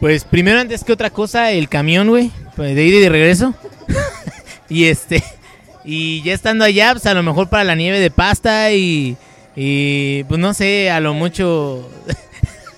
Pues 0.00 0.24
primero 0.24 0.60
antes 0.60 0.84
que 0.84 0.92
otra 0.92 1.10
cosa, 1.10 1.50
el 1.50 1.68
camión, 1.68 2.08
güey, 2.08 2.30
pues, 2.54 2.74
de 2.74 2.84
ida 2.84 2.98
y 2.98 3.00
de 3.00 3.08
regreso. 3.08 3.54
y 4.68 4.84
este 4.84 5.22
y 5.84 6.22
ya 6.22 6.34
estando 6.34 6.64
allá, 6.64 6.92
pues 6.92 7.06
a 7.06 7.14
lo 7.14 7.22
mejor 7.22 7.48
para 7.48 7.64
la 7.64 7.74
nieve 7.74 7.98
de 7.98 8.10
pasta 8.10 8.72
y 8.72 9.16
y 9.56 10.24
pues 10.24 10.38
no 10.38 10.52
sé, 10.54 10.90
a 10.90 11.00
lo 11.00 11.14
mucho 11.14 11.88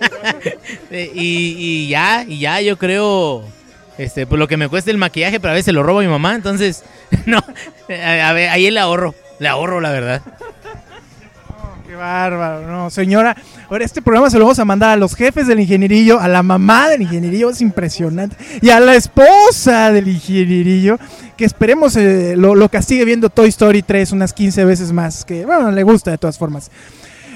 Eh, 0.90 1.10
y, 1.14 1.88
ya, 1.88 2.24
y 2.26 2.38
ya 2.38 2.60
yo 2.62 2.78
creo 2.78 3.44
este 3.98 4.26
pues 4.26 4.38
lo 4.38 4.48
que 4.48 4.56
me 4.56 4.68
cuesta 4.68 4.90
el 4.90 4.96
maquillaje, 4.96 5.40
pero 5.40 5.52
a 5.52 5.54
veces 5.54 5.74
lo 5.74 5.82
robo 5.82 5.98
a 6.00 6.02
mi 6.02 6.08
mamá, 6.08 6.34
entonces 6.34 6.84
no, 7.26 7.38
a, 7.88 8.28
a 8.28 8.32
ver, 8.32 8.48
ahí 8.48 8.66
el 8.66 8.78
ahorro, 8.78 9.14
le 9.38 9.48
ahorro 9.48 9.80
la 9.80 9.90
verdad. 9.90 10.22
Bárbaro, 12.01 12.66
no, 12.66 12.88
señora. 12.88 13.36
Ahora, 13.68 13.84
este 13.84 14.01
programa 14.01 14.30
se 14.30 14.38
lo 14.38 14.44
vamos 14.44 14.59
a 14.59 14.64
mandar 14.64 14.90
a 14.90 14.96
los 14.96 15.14
jefes 15.14 15.46
del 15.46 15.61
ingenierillo, 15.61 16.18
a 16.18 16.28
la 16.28 16.42
mamá 16.42 16.88
del 16.88 17.03
ingenierillo, 17.03 17.51
es 17.51 17.61
impresionante, 17.61 18.36
y 18.62 18.70
a 18.70 18.80
la 18.80 18.94
esposa 18.94 19.92
del 19.92 20.09
ingenierillo, 20.09 20.98
que 21.36 21.44
esperemos 21.44 21.96
eh, 21.96 22.36
lo, 22.36 22.55
lo 22.55 22.70
castigue 22.70 23.05
viendo 23.05 23.28
Toy 23.28 23.51
Story 23.51 23.82
3 23.82 24.12
unas 24.12 24.32
15 24.32 24.64
veces 24.64 24.92
más, 24.92 25.26
que 25.26 25.44
bueno, 25.44 25.70
le 25.70 25.82
gusta 25.82 26.11
de 26.11 26.16
todas 26.16 26.38
formas. 26.38 26.70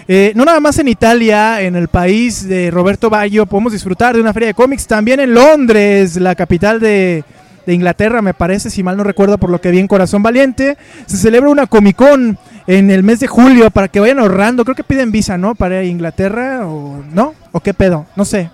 Eh, 0.09 0.33
no 0.35 0.47
nada 0.47 0.61
más 0.61 0.79
en 0.79 0.89
Italia, 0.89 1.61
en 1.61 1.77
el 1.77 1.89
país 1.89 2.49
de 2.49 2.71
Roberto 2.71 3.11
Baggio, 3.11 3.45
podemos 3.45 3.73
disfrutar 3.73 4.15
de 4.15 4.23
una 4.23 4.33
feria 4.33 4.49
de 4.49 4.55
cómics, 4.55 4.87
también 4.87 5.21
en 5.21 5.35
Londres, 5.35 6.17
la 6.17 6.35
capital 6.35 6.81
de, 6.81 7.23
de 7.67 7.75
Inglaterra, 7.75 8.23
me 8.23 8.33
parece, 8.33 8.71
si 8.71 8.83
mal 8.83 8.97
no 8.97 9.05
recuerdo 9.05 9.37
por 9.37 9.51
lo 9.51 9.61
que 9.61 9.71
vi 9.71 9.79
en 9.79 9.89
Corazón 9.89 10.23
Valiente, 10.23 10.79
se 11.05 11.19
celebra 11.19 11.51
una 11.51 11.67
Comic 11.67 11.97
Con 11.97 12.39
en 12.67 12.91
el 12.91 13.03
mes 13.03 13.21
de 13.21 13.27
julio 13.27 13.71
para 13.71 13.89
que 13.89 14.01
vayan 14.01 14.19
ahorrando, 14.19 14.65
creo 14.65 14.75
que 14.75 14.85
piden 14.85 15.13
visa, 15.13 15.37
¿no? 15.39 15.55
Para 15.55 15.85
Inglaterra 15.85 16.67
o 16.67 17.03
no, 17.13 17.35
o 17.53 17.61
qué 17.61 17.75
pedo, 17.75 18.07
no 18.17 18.25
sé. 18.25 18.51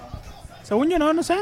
Según 0.63 0.89
yo, 0.89 0.99
no, 0.99 1.13
no 1.13 1.23
sé. 1.23 1.37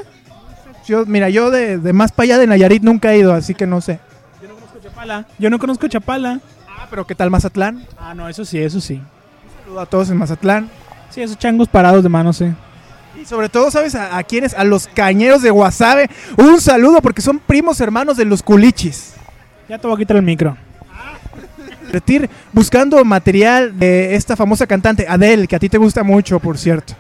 Yo, 0.87 1.05
mira, 1.07 1.29
yo 1.29 1.51
de, 1.51 1.79
de 1.79 1.93
más 1.93 2.13
para 2.13 2.25
allá 2.25 2.39
de 2.39 2.47
Nayarit 2.47 2.83
nunca 2.83 3.13
he 3.13 3.19
ido, 3.19 3.33
así 3.35 3.55
que 3.55 3.67
no 3.67 3.81
sé. 3.81 4.01
Yo 4.41 4.49
no 4.49 4.55
conozco 4.55 4.79
Chapala. 4.83 5.27
Yo 5.39 5.51
no 5.51 5.59
conozco 5.59 5.89
Chapala. 5.89 6.41
Ah, 6.67 6.87
pero 6.89 7.07
¿qué 7.07 7.15
tal 7.15 7.31
Mazatlán? 7.31 7.85
Ah, 7.99 8.15
no, 8.15 8.29
eso 8.29 8.45
sí, 8.45 8.59
eso 8.59 8.81
sí. 8.81 9.01
Saludo 9.65 9.81
a 9.81 9.87
todos 9.87 10.11
en 10.11 10.17
Mazatlán. 10.17 10.71
Sí, 11.11 11.21
esos 11.23 11.39
changos 11.39 11.69
parados 11.69 12.03
de 12.03 12.09
mano, 12.09 12.33
sí. 12.33 12.47
Y 13.21 13.25
sobre 13.25 13.49
todo, 13.49 13.71
¿sabes 13.71 13.95
a, 13.95 14.17
a 14.17 14.23
quiénes? 14.23 14.55
A 14.55 14.65
los 14.65 14.87
cañeros 14.87 15.43
de 15.43 15.51
Guasave. 15.51 16.09
Un 16.37 16.61
saludo 16.61 17.03
porque 17.03 17.21
son 17.21 17.39
primos 17.39 17.81
hermanos 17.81 18.17
de 18.17 18.25
los 18.25 18.43
culichis. 18.43 19.15
Ya 19.69 19.79
te 19.79 19.87
voy 19.87 19.97
a 19.97 19.99
quitar 19.99 20.17
el 20.17 20.23
micro. 20.23 20.57
Retir 21.91 22.29
buscando 22.53 23.05
material 23.05 23.79
de 23.79 24.15
esta 24.15 24.37
famosa 24.37 24.67
cantante, 24.67 25.07
Adele, 25.09 25.47
que 25.47 25.57
a 25.57 25.59
ti 25.59 25.69
te 25.69 25.79
gusta 25.79 26.03
mucho, 26.03 26.39
por 26.39 26.59
cierto. 26.59 26.95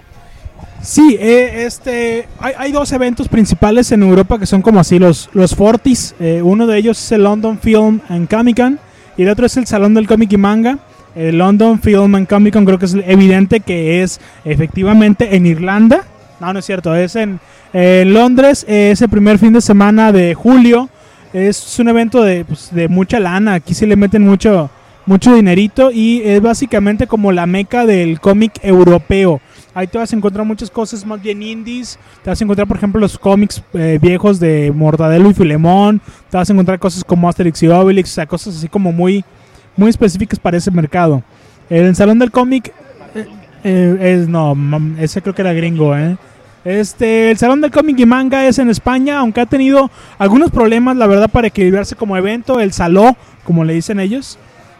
Sí, 0.82 1.16
eh, 1.18 1.64
este, 1.66 2.28
hay, 2.38 2.52
hay 2.56 2.72
dos 2.72 2.92
eventos 2.92 3.28
principales 3.28 3.90
en 3.90 4.02
Europa 4.02 4.38
que 4.38 4.46
son 4.46 4.62
como 4.62 4.78
así 4.78 4.98
los, 4.98 5.28
los 5.32 5.54
Fortis. 5.54 6.14
Eh, 6.20 6.40
uno 6.42 6.66
de 6.66 6.78
ellos 6.78 7.02
es 7.02 7.12
el 7.12 7.24
London 7.24 7.58
Film 7.58 8.00
and 8.08 8.28
Comic 8.28 8.56
Con 8.56 8.78
y 9.16 9.22
el 9.22 9.28
otro 9.28 9.46
es 9.46 9.56
el 9.56 9.66
Salón 9.66 9.94
del 9.94 10.06
Cómic 10.06 10.32
y 10.32 10.36
Manga. 10.36 10.78
El 11.16 11.38
London 11.38 11.80
Film 11.80 12.14
and 12.14 12.28
Comic 12.28 12.54
Con 12.54 12.64
creo 12.64 12.78
que 12.78 12.86
es 12.86 12.94
evidente 12.94 13.60
que 13.60 14.02
es 14.02 14.20
efectivamente 14.44 15.34
en 15.34 15.46
Irlanda. 15.46 16.04
No, 16.38 16.52
no 16.52 16.60
es 16.60 16.64
cierto, 16.64 16.94
es 16.94 17.16
en 17.16 17.40
eh, 17.72 18.04
Londres. 18.06 18.64
es 18.68 19.02
el 19.02 19.08
primer 19.08 19.38
fin 19.38 19.52
de 19.52 19.60
semana 19.60 20.12
de 20.12 20.34
julio. 20.34 20.88
Es 21.32 21.78
un 21.80 21.88
evento 21.88 22.22
de, 22.22 22.44
pues, 22.44 22.72
de 22.72 22.86
mucha 22.88 23.18
lana. 23.18 23.54
Aquí 23.54 23.74
sí 23.74 23.84
le 23.84 23.96
meten 23.96 24.22
mucho, 24.22 24.70
mucho 25.08 25.34
dinerito 25.34 25.90
y 25.90 26.20
es 26.22 26.40
básicamente 26.42 27.06
como 27.06 27.32
la 27.32 27.46
meca 27.46 27.86
del 27.86 28.20
cómic 28.20 28.60
europeo. 28.62 29.40
Ahí 29.72 29.86
te 29.86 29.96
vas 29.96 30.12
a 30.12 30.16
encontrar 30.16 30.44
muchas 30.44 30.70
cosas 30.70 31.06
más 31.06 31.22
bien 31.22 31.42
indies. 31.42 31.98
Te 32.22 32.28
vas 32.28 32.38
a 32.38 32.44
encontrar, 32.44 32.68
por 32.68 32.76
ejemplo, 32.76 33.00
los 33.00 33.18
cómics 33.18 33.62
eh, 33.72 33.98
viejos 34.00 34.38
de 34.38 34.70
Mortadelo 34.74 35.30
y 35.30 35.34
Filemón. 35.34 36.02
Te 36.30 36.36
vas 36.36 36.50
a 36.50 36.52
encontrar 36.52 36.78
cosas 36.78 37.02
como 37.04 37.26
Asterix 37.26 37.62
y 37.62 37.68
Obelix, 37.68 38.10
o 38.10 38.14
sea, 38.14 38.26
cosas 38.26 38.56
así 38.56 38.68
como 38.68 38.92
muy, 38.92 39.24
muy 39.76 39.88
específicas 39.88 40.38
para 40.38 40.58
ese 40.58 40.70
mercado. 40.70 41.22
El 41.70 41.96
Salón 41.96 42.18
del 42.18 42.30
Cómic 42.30 42.74
eh, 43.14 43.26
eh, 43.64 43.96
es, 44.00 44.28
no, 44.28 44.54
ese 44.98 45.22
creo 45.22 45.34
que 45.34 45.40
era 45.40 45.54
gringo. 45.54 45.96
Este, 46.66 47.30
el 47.30 47.38
Salón 47.38 47.62
del 47.62 47.70
Cómic 47.70 47.98
y 47.98 48.04
Manga 48.04 48.46
es 48.46 48.58
en 48.58 48.68
España, 48.68 49.20
aunque 49.20 49.40
ha 49.40 49.46
tenido 49.46 49.90
algunos 50.18 50.50
problemas, 50.50 50.98
la 50.98 51.06
verdad, 51.06 51.30
para 51.30 51.46
equilibrarse 51.46 51.96
como 51.96 52.14
evento. 52.14 52.60
El 52.60 52.74
Saló, 52.74 53.16
como 53.44 53.64
le 53.64 53.72
dicen 53.72 54.00
ellos. 54.00 54.38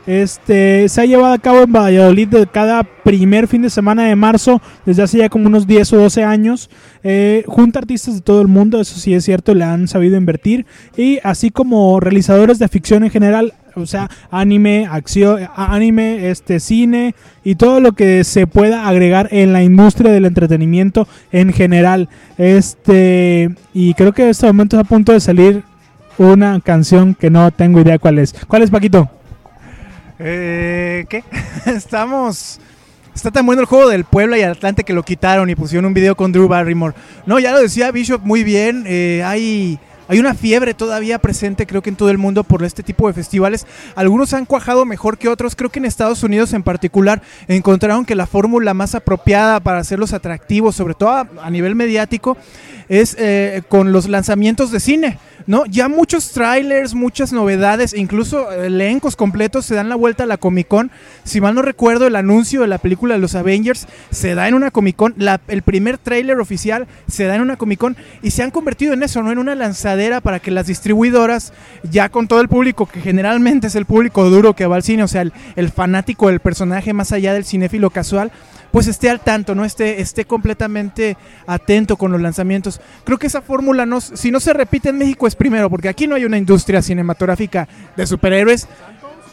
Este, 0.09 0.89
se 0.89 1.03
ha 1.03 1.05
llevado 1.05 1.35
a 1.35 1.39
cabo 1.39 1.65
en 1.65 1.71
Valladolid 1.71 2.29
de 2.29 2.47
cada 2.47 2.83
primer 2.83 3.47
fin 3.47 3.61
de 3.61 3.69
semana 3.69 4.05
de 4.07 4.17
marzo 4.17 4.63
desde 4.87 5.03
hace 5.03 5.19
ya 5.19 5.29
como 5.29 5.49
unos 5.49 5.67
10 5.67 5.93
o 5.93 5.97
12 5.99 6.25
años. 6.25 6.71
Eh, 7.05 7.45
junta 7.47 7.81
artistas 7.81 8.15
de 8.15 8.21
todo 8.23 8.41
el 8.41 8.49
mundo, 8.49 8.81
eso 8.81 8.99
sí 8.99 9.13
es 9.13 9.27
cierto, 9.27 9.55
le 9.55 9.65
han 9.65 9.87
sabido 9.87 10.17
invertir. 10.17 10.65
Y 10.97 11.19
así 11.25 11.51
como 11.51 12.01
realizadores 12.01 12.59
de 12.59 12.69
ficción 12.69 13.05
en 13.05 13.11
general, 13.11 13.53
o 13.75 13.85
sea, 13.85 14.09
anime, 14.31 14.89
acción, 14.91 15.47
anime, 15.55 16.31
este, 16.31 16.59
cine 16.59 17.15
y 17.45 17.57
todo 17.57 17.81
lo 17.81 17.93
que 17.93 18.25
se 18.25 18.47
pueda 18.47 18.89
agregar 18.89 19.29
en 19.31 19.53
la 19.53 19.63
industria 19.63 20.11
del 20.11 20.25
entretenimiento 20.25 21.07
en 21.33 21.53
general. 21.53 22.09
Este, 22.39 23.51
y 23.75 23.93
creo 23.93 24.15
que 24.15 24.23
en 24.23 24.29
este 24.31 24.47
momento 24.47 24.77
está 24.77 24.87
a 24.87 24.89
punto 24.89 25.13
de 25.13 25.21
salir 25.21 25.65
una 26.17 26.61
canción 26.61 27.15
que 27.15 27.29
no 27.29 27.51
tengo 27.51 27.83
idea 27.83 27.99
cuál 27.99 28.19
es. 28.21 28.35
¿Cuál 28.49 28.63
es, 28.63 28.71
Paquito? 28.71 29.18
Eh, 30.19 31.07
¿Qué? 31.09 31.25
Estamos. 31.67 32.61
Está 33.15 33.31
tan 33.31 33.47
bueno 33.47 33.63
el 33.63 33.67
juego 33.67 33.89
del 33.89 34.05
Puebla 34.05 34.39
y 34.39 34.43
Atlante 34.43 34.85
que 34.85 34.93
lo 34.93 35.03
quitaron 35.03 35.51
y 35.51 35.57
pusieron 35.57 35.87
un 35.87 35.95
video 35.95 36.17
con 36.17 36.31
Drew 36.33 36.47
Barrymore. 36.47 36.95
No, 37.27 37.39
ya 37.41 37.53
lo 37.53 37.61
decía 37.61 37.91
Bishop 37.91 38.23
muy 38.23 38.45
bien. 38.45 38.85
eh, 38.87 39.23
hay, 39.25 39.81
hay 40.07 40.21
una 40.21 40.35
fiebre 40.35 40.73
todavía 40.73 41.19
presente, 41.19 41.67
creo 41.67 41.83
que 41.83 41.91
en 41.91 41.97
todo 41.97 42.11
el 42.11 42.19
mundo, 42.19 42.45
por 42.45 42.63
este 42.63 42.85
tipo 42.85 43.09
de 43.09 43.15
festivales. 43.15 43.67
Algunos 43.97 44.35
han 44.35 44.45
cuajado 44.47 44.85
mejor 44.85 45.19
que 45.19 45.29
otros. 45.29 45.57
Creo 45.57 45.71
que 45.71 45.81
en 45.81 45.85
Estados 45.85 46.23
Unidos 46.23 46.53
en 46.53 46.63
particular 46.63 47.23
encontraron 47.49 48.05
que 48.05 48.15
la 48.15 48.29
fórmula 48.29 48.73
más 48.73 48.95
apropiada 48.95 49.59
para 49.59 49.79
hacerlos 49.79 50.13
atractivos, 50.13 50.77
sobre 50.77 50.95
todo 50.95 51.11
a, 51.11 51.29
a 51.43 51.51
nivel 51.51 51.75
mediático, 51.75 52.37
es 52.89 53.17
eh, 53.19 53.63
con 53.69 53.93
los 53.93 54.09
lanzamientos 54.09 54.71
de 54.71 54.81
cine. 54.81 55.19
¿no? 55.47 55.65
Ya 55.65 55.89
muchos 55.89 56.33
trailers, 56.33 56.95
muchas 56.95 57.33
novedades, 57.33 57.95
incluso 57.95 58.53
elencos 58.53 59.17
completos 59.17 59.65
se 59.65 59.75
dan 59.75 59.89
la 59.89 59.95
vuelta 59.95 60.25
a 60.25 60.27
la 60.27 60.37
Comic 60.37 60.69
Con. 60.69 60.91
Si 61.25 61.41
mal 61.41 61.55
no 61.55 61.63
recuerdo, 61.63 62.07
el 62.07 62.17
anuncio 62.17 62.61
de 62.61 62.67
la 62.67 62.77
película 62.77 63.15
de 63.15 63.21
los 63.21 63.35
Avengers 63.35 63.87
se 64.11 64.35
da 64.35 64.47
en 64.47 64.53
una 64.53 64.71
Comic 64.71 64.97
Con. 64.97 65.15
La- 65.17 65.41
el 65.49 65.63
primer 65.63 65.97
trailer 65.97 66.39
oficial 66.39 66.87
se 67.11 67.25
da 67.25 67.35
en 67.37 67.41
una 67.41 67.57
Comic 67.57 67.79
Con 67.79 67.97
y 68.23 68.31
se 68.33 68.43
han 68.43 68.51
convertido 68.51 68.93
en 68.93 69.03
eso, 69.03 69.23
¿no? 69.23 69.33
En 69.33 69.39
una 69.39 69.55
lanzadera 69.55 70.21
para 70.21 70.39
que 70.39 70.51
las 70.51 70.67
distribuidoras, 70.67 71.55
ya 71.91 72.11
con 72.11 72.29
todo 72.29 72.43
el 72.43 72.49
público, 72.49 72.85
que 72.87 73.01
generalmente 73.01 73.69
es 73.69 73.75
el 73.75 73.87
público 73.87 74.29
duro 74.29 74.55
que 74.55 74.67
va 74.67 74.77
al 74.77 74.83
cine, 74.83 75.03
o 75.03 75.09
sea, 75.09 75.23
el, 75.23 75.33
el 75.57 75.71
fanático 75.71 76.29
del 76.29 76.41
personaje 76.41 76.93
más 76.93 77.13
allá 77.13 77.33
del 77.33 77.47
cinéfilo 77.47 77.89
casual, 77.89 78.33
pues 78.79 78.87
esté 78.87 79.11
al 79.11 79.19
tanto, 79.19 79.57
¿no? 79.57 79.65
Esté, 79.65 80.01
esté 80.01 80.25
completamente 80.25 81.17
atento 81.49 81.97
con 81.97 82.13
los 82.13 82.21
lanzamientos. 82.21 82.81
Creo 83.03 83.19
que 83.19 83.27
esa 83.27 83.43
fórmula, 83.43 83.85
no, 83.87 84.01
si 84.01 84.31
no 84.31 84.39
se 84.39 84.53
repite 84.53 84.91
en 84.91 84.99
México, 84.99 85.27
es 85.27 85.35
primero, 85.35 85.69
porque 85.69 85.89
aquí 85.89 86.07
no 86.07 86.15
hay 86.15 86.25
una 86.25 86.39
industria 86.39 86.81
cinematográfica 86.81 87.67
de 87.97 88.07
superhéroes. 88.07 88.69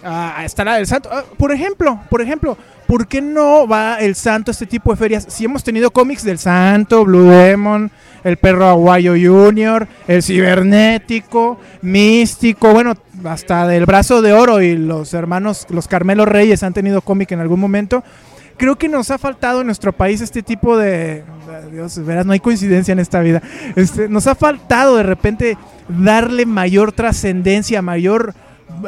Ah, 0.04 0.42
está 0.44 0.64
la 0.64 0.78
del 0.78 0.88
Santo. 0.88 1.10
Ah, 1.12 1.24
por 1.38 1.52
ejemplo, 1.52 2.00
por 2.10 2.24
ejemplo, 2.24 2.58
¿por 2.88 3.08
qué 3.08 3.22
no 3.22 3.68
va 3.68 3.98
el 4.00 4.16
Santo 4.16 4.50
a 4.50 4.54
este 4.54 4.66
tipo 4.66 4.90
de 4.90 4.98
ferias? 4.98 5.28
Si 5.30 5.46
hemos 5.46 5.64
tenido 5.64 5.92
cómics 5.92 6.24
del 6.24 6.40
Santo, 6.40 7.06
Blue 7.06 7.30
Demon, 7.30 7.92
el 8.24 8.38
perro 8.38 8.66
aguayo 8.66 9.12
Junior, 9.12 9.88
el 10.08 10.24
cibernético, 10.24 11.60
místico, 11.84 12.74
bueno, 12.74 12.96
hasta 13.26 13.68
del 13.68 13.86
brazo 13.86 14.24
de 14.24 14.34
oro 14.34 14.64
y 14.64 14.76
los 14.76 15.14
hermanos, 15.14 15.68
los 15.70 15.88
Carmelo 15.88 16.26
Reyes 16.26 16.64
han 16.64 16.74
tenido 16.74 17.02
cómic 17.02 17.32
en 17.32 17.42
algún 17.42 17.60
momento 17.60 18.04
creo 18.58 18.76
que 18.76 18.88
nos 18.88 19.12
ha 19.12 19.18
faltado 19.18 19.62
en 19.62 19.68
nuestro 19.68 19.94
país 19.94 20.22
este 20.22 20.42
tipo 20.44 20.78
de 20.78 21.24
Dios, 21.72 22.04
verás, 22.06 22.26
no 22.26 22.34
hay 22.34 22.40
coincidencia 22.40 22.92
en 22.92 23.00
esta 23.00 23.22
vida. 23.22 23.42
Este, 23.76 24.10
nos 24.10 24.28
ha 24.28 24.36
faltado 24.36 24.98
de 24.98 25.04
repente 25.04 25.58
darle 25.88 26.46
mayor 26.46 26.92
trascendencia, 26.92 27.82
mayor 27.82 28.34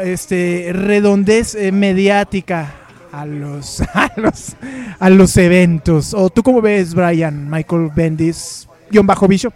este 0.03 0.71
redondez 0.73 1.55
eh, 1.55 1.71
mediática 1.71 2.73
a 3.11 3.25
los, 3.25 3.81
a 3.93 4.11
los 4.15 4.55
a 4.99 5.09
los 5.09 5.37
eventos. 5.37 6.13
O 6.13 6.29
tú 6.29 6.43
cómo 6.43 6.61
ves, 6.61 6.93
Brian, 6.93 7.49
Michael 7.49 7.89
Bendis, 7.95 8.67
guion 8.89 9.05
bajo 9.05 9.27
Bishop. 9.27 9.53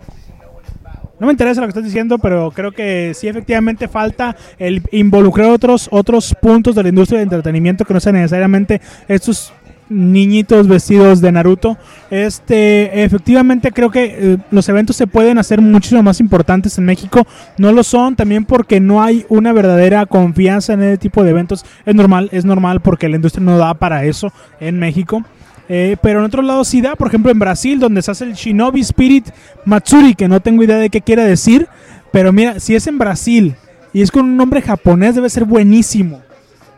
No 1.19 1.27
me 1.27 1.33
interesa 1.33 1.61
lo 1.61 1.67
que 1.67 1.69
estás 1.69 1.83
diciendo, 1.83 2.17
pero 2.17 2.49
creo 2.49 2.71
que 2.71 3.13
sí 3.13 3.27
efectivamente 3.27 3.87
falta 3.87 4.35
el 4.57 4.81
involucrar 4.91 5.51
otros 5.51 5.87
otros 5.91 6.33
puntos 6.41 6.73
de 6.73 6.81
la 6.81 6.89
industria 6.89 7.19
de 7.19 7.23
entretenimiento 7.25 7.85
que 7.85 7.93
no 7.93 7.99
sean 7.99 8.15
necesariamente 8.15 8.81
estos 9.07 9.53
niñitos 9.91 10.67
vestidos 10.67 11.21
de 11.21 11.31
Naruto. 11.31 11.77
Este, 12.09 13.03
efectivamente 13.03 13.71
creo 13.71 13.91
que 13.91 14.05
eh, 14.05 14.37
los 14.49 14.67
eventos 14.69 14.95
se 14.95 15.05
pueden 15.05 15.37
hacer 15.37 15.61
muchísimo 15.61 16.01
más 16.01 16.19
importantes 16.19 16.77
en 16.77 16.85
México. 16.85 17.27
No 17.57 17.71
lo 17.71 17.83
son 17.83 18.15
también 18.15 18.45
porque 18.45 18.79
no 18.79 19.03
hay 19.03 19.25
una 19.29 19.53
verdadera 19.53 20.05
confianza 20.05 20.73
en 20.73 20.83
ese 20.83 20.97
tipo 20.97 21.23
de 21.23 21.31
eventos. 21.31 21.65
Es 21.85 21.93
normal, 21.93 22.29
es 22.31 22.45
normal 22.45 22.79
porque 22.79 23.09
la 23.09 23.17
industria 23.17 23.43
no 23.43 23.57
da 23.57 23.73
para 23.73 24.05
eso 24.05 24.31
en 24.59 24.79
México. 24.79 25.23
Eh, 25.67 25.97
pero 26.01 26.19
en 26.19 26.25
otro 26.25 26.41
lado 26.41 26.63
sí 26.63 26.81
da, 26.81 26.95
por 26.95 27.07
ejemplo 27.07 27.31
en 27.31 27.39
Brasil, 27.39 27.79
donde 27.79 28.01
se 28.01 28.11
hace 28.11 28.23
el 28.25 28.33
Shinobi 28.33 28.81
Spirit 28.81 29.27
Matsuri, 29.65 30.15
que 30.15 30.27
no 30.27 30.39
tengo 30.41 30.63
idea 30.63 30.77
de 30.77 30.89
qué 30.89 31.01
quiere 31.01 31.23
decir. 31.23 31.67
Pero 32.11 32.33
mira, 32.33 32.59
si 32.59 32.75
es 32.75 32.87
en 32.87 32.97
Brasil 32.97 33.55
y 33.93 34.01
es 34.01 34.11
con 34.11 34.23
un 34.23 34.37
nombre 34.37 34.61
japonés, 34.61 35.15
debe 35.15 35.29
ser 35.29 35.45
buenísimo. 35.45 36.21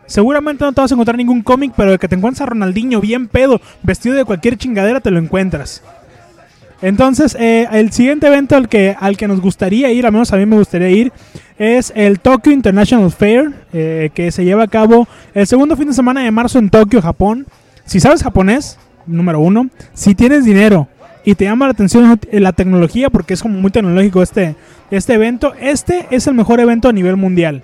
Seguramente 0.06 0.64
no 0.64 0.74
te 0.74 0.82
vas 0.82 0.91
a 0.91 0.95
encontrar 0.95 1.18
ningún 1.18 1.41
cómic, 1.41 1.74
pero 1.76 1.91
de 1.91 1.99
que 1.99 2.08
te 2.08 2.16
encuentres 2.16 2.41
a 2.41 2.45
Ronaldinho 2.45 2.99
bien 3.01 3.28
pedo, 3.28 3.62
vestido 3.84 4.16
de 4.16 4.26
cualquier 4.26 4.58
chingadera, 4.58 4.99
te 4.99 5.12
lo 5.12 5.20
encuentras. 5.20 5.82
Entonces, 6.82 7.38
eh, 7.39 7.66
el 7.72 7.93
siguiente 7.93 8.28
evento 8.28 8.58
al 8.58 8.68
que, 8.68 8.93
al 8.99 9.16
que 9.16 9.26
nos 9.26 9.39
gustaría 9.39 9.89
ir, 9.93 10.06
al 10.06 10.12
menos 10.12 10.34
a 10.34 10.38
mí 10.38 10.45
me 10.45 10.58
gustaría 10.58 10.89
ir, 10.89 11.14
es 11.58 11.93
el 11.95 12.20
Tokyo 12.20 12.51
International 12.51 13.10
Fair, 13.10 13.54
eh, 13.72 14.10
que 14.14 14.32
se 14.34 14.43
lleva 14.43 14.64
a 14.64 14.68
cabo 14.68 15.08
el 15.34 15.47
segundo 15.47 15.78
fin 15.78 15.88
de 15.88 15.93
semana 15.93 16.22
de 16.22 16.32
marzo 16.32 16.60
en 16.60 16.70
Tokio, 16.70 17.01
Japón. 17.01 17.47
Si 17.86 18.01
sabes 18.01 18.22
japonés, 18.22 18.78
número 19.06 19.39
uno, 19.39 19.70
si 19.93 20.14
tienes 20.14 20.43
dinero 20.43 20.89
y 21.24 21.36
te 21.36 21.45
llama 21.45 21.68
la 21.68 21.72
atención 21.72 22.20
la 22.32 22.51
tecnología, 22.51 23.10
porque 23.10 23.34
es 23.34 23.41
como 23.41 23.62
muy 23.62 23.72
tecnológico 23.72 24.22
este, 24.22 24.56
este 24.91 25.14
evento, 25.14 25.54
este 25.62 26.08
es 26.12 26.28
el 26.28 26.34
mejor 26.34 26.60
evento 26.60 26.89
a 26.89 26.93
nivel 26.93 27.16
mundial. 27.16 27.64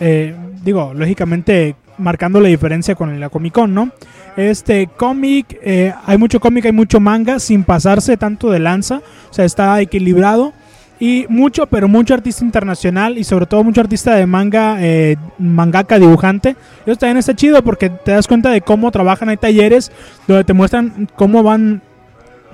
Eh, 0.00 0.34
digo, 0.62 0.92
lógicamente 0.94 1.76
marcando 1.98 2.40
la 2.40 2.48
diferencia 2.48 2.94
con 2.94 3.18
la 3.18 3.28
Comic 3.28 3.54
Con, 3.54 3.74
¿no? 3.74 3.90
Este 4.36 4.86
cómic, 4.86 5.58
eh, 5.62 5.94
hay 6.04 6.18
mucho 6.18 6.40
cómic, 6.40 6.66
hay 6.66 6.72
mucho 6.72 7.00
manga, 7.00 7.38
sin 7.38 7.64
pasarse 7.64 8.16
tanto 8.16 8.50
de 8.50 8.58
lanza, 8.58 9.00
o 9.30 9.34
sea, 9.34 9.44
está 9.44 9.80
equilibrado. 9.80 10.52
Y 10.98 11.26
mucho, 11.28 11.66
pero 11.66 11.88
mucho 11.88 12.14
artista 12.14 12.42
internacional 12.42 13.18
y 13.18 13.24
sobre 13.24 13.44
todo 13.44 13.62
mucho 13.62 13.82
artista 13.82 14.14
de 14.14 14.24
manga, 14.24 14.78
eh, 14.80 15.16
mangaka, 15.38 15.98
dibujante. 15.98 16.56
Eso 16.86 16.96
también 16.96 17.18
está 17.18 17.36
chido 17.36 17.62
porque 17.62 17.90
te 17.90 18.12
das 18.12 18.26
cuenta 18.26 18.48
de 18.50 18.62
cómo 18.62 18.90
trabajan. 18.90 19.28
Hay 19.28 19.36
talleres 19.36 19.92
donde 20.26 20.44
te 20.44 20.54
muestran 20.54 21.06
cómo 21.14 21.42
van 21.42 21.82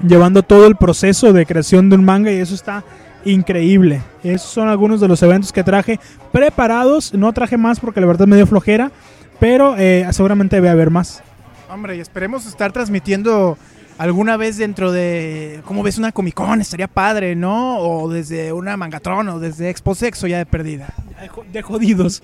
llevando 0.05 0.43
todo 0.43 0.66
el 0.66 0.74
proceso 0.74 1.32
de 1.32 1.47
creación 1.47 1.88
de 1.88 1.95
un 1.95 2.05
manga 2.05 2.32
y 2.32 2.36
eso 2.36 2.57
está 2.57 2.82
increíble. 3.24 4.02
Esos 4.22 4.50
son 4.50 4.68
algunos 4.68 5.00
de 5.00 5.08
los 5.08 5.22
eventos 5.22 5.52
que 5.52 5.64
traje 5.64 5.98
preparados. 6.30 7.14
No 7.14 7.32
traje 7.32 7.56
más 7.56 7.80
porque 7.80 8.00
la 8.00 8.06
verdad 8.06 8.26
me 8.26 8.36
dio 8.36 8.46
flojera, 8.46 8.90
pero 9.40 9.76
eh, 9.78 10.06
seguramente 10.12 10.56
debe 10.56 10.68
haber 10.68 10.90
más. 10.90 11.22
Hombre, 11.70 11.96
y 11.96 12.00
esperemos 12.00 12.46
estar 12.46 12.72
transmitiendo 12.72 13.56
alguna 13.98 14.36
vez 14.36 14.56
dentro 14.56 14.92
de, 14.92 15.60
¿cómo 15.64 15.82
ves? 15.82 15.98
Una 15.98 16.12
Comic 16.12 16.34
Con, 16.34 16.60
estaría 16.60 16.88
padre, 16.88 17.34
¿no? 17.34 17.78
O 17.78 18.10
desde 18.10 18.52
una 18.52 18.76
Mangatron 18.76 19.28
o 19.28 19.38
desde 19.38 19.70
Expo 19.70 19.94
Sexo 19.94 20.26
ya 20.26 20.38
de 20.38 20.46
perdida. 20.46 20.92
De 21.52 21.62
jodidos. 21.62 22.22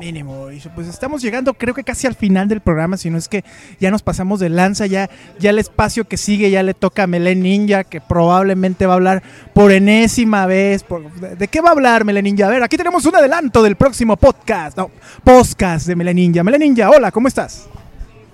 Mínimo, 0.00 0.46
Bishop. 0.46 0.72
Pues 0.74 0.88
estamos 0.88 1.20
llegando, 1.22 1.52
creo 1.54 1.74
que 1.74 1.84
casi 1.84 2.06
al 2.06 2.14
final 2.14 2.48
del 2.48 2.60
programa, 2.60 2.96
si 2.96 3.10
no 3.10 3.18
es 3.18 3.28
que 3.28 3.44
ya 3.78 3.90
nos 3.90 4.02
pasamos 4.02 4.40
de 4.40 4.48
lanza, 4.48 4.86
ya, 4.86 5.10
ya 5.38 5.50
el 5.50 5.58
espacio 5.58 6.04
que 6.08 6.16
sigue 6.16 6.50
ya 6.50 6.62
le 6.62 6.72
toca 6.74 7.02
a 7.02 7.06
Melen 7.06 7.42
Ninja, 7.42 7.84
que 7.84 8.00
probablemente 8.00 8.86
va 8.86 8.94
a 8.94 8.96
hablar 8.96 9.22
por 9.52 9.70
enésima 9.72 10.46
vez. 10.46 10.82
por- 10.82 11.10
¿De 11.12 11.48
qué 11.48 11.60
va 11.60 11.68
a 11.68 11.72
hablar 11.72 12.04
Melen 12.04 12.24
Ninja? 12.24 12.46
A 12.46 12.50
ver, 12.50 12.62
aquí 12.62 12.76
tenemos 12.78 13.04
un 13.04 13.14
adelanto 13.14 13.62
del 13.62 13.76
próximo 13.76 14.16
podcast, 14.16 14.76
no, 14.78 14.90
podcast 15.22 15.86
de 15.86 15.94
Melen 15.94 16.16
Ninja. 16.16 16.42
Melen 16.42 16.60
Ninja, 16.62 16.88
hola, 16.90 17.12
¿cómo 17.12 17.28
estás? 17.28 17.68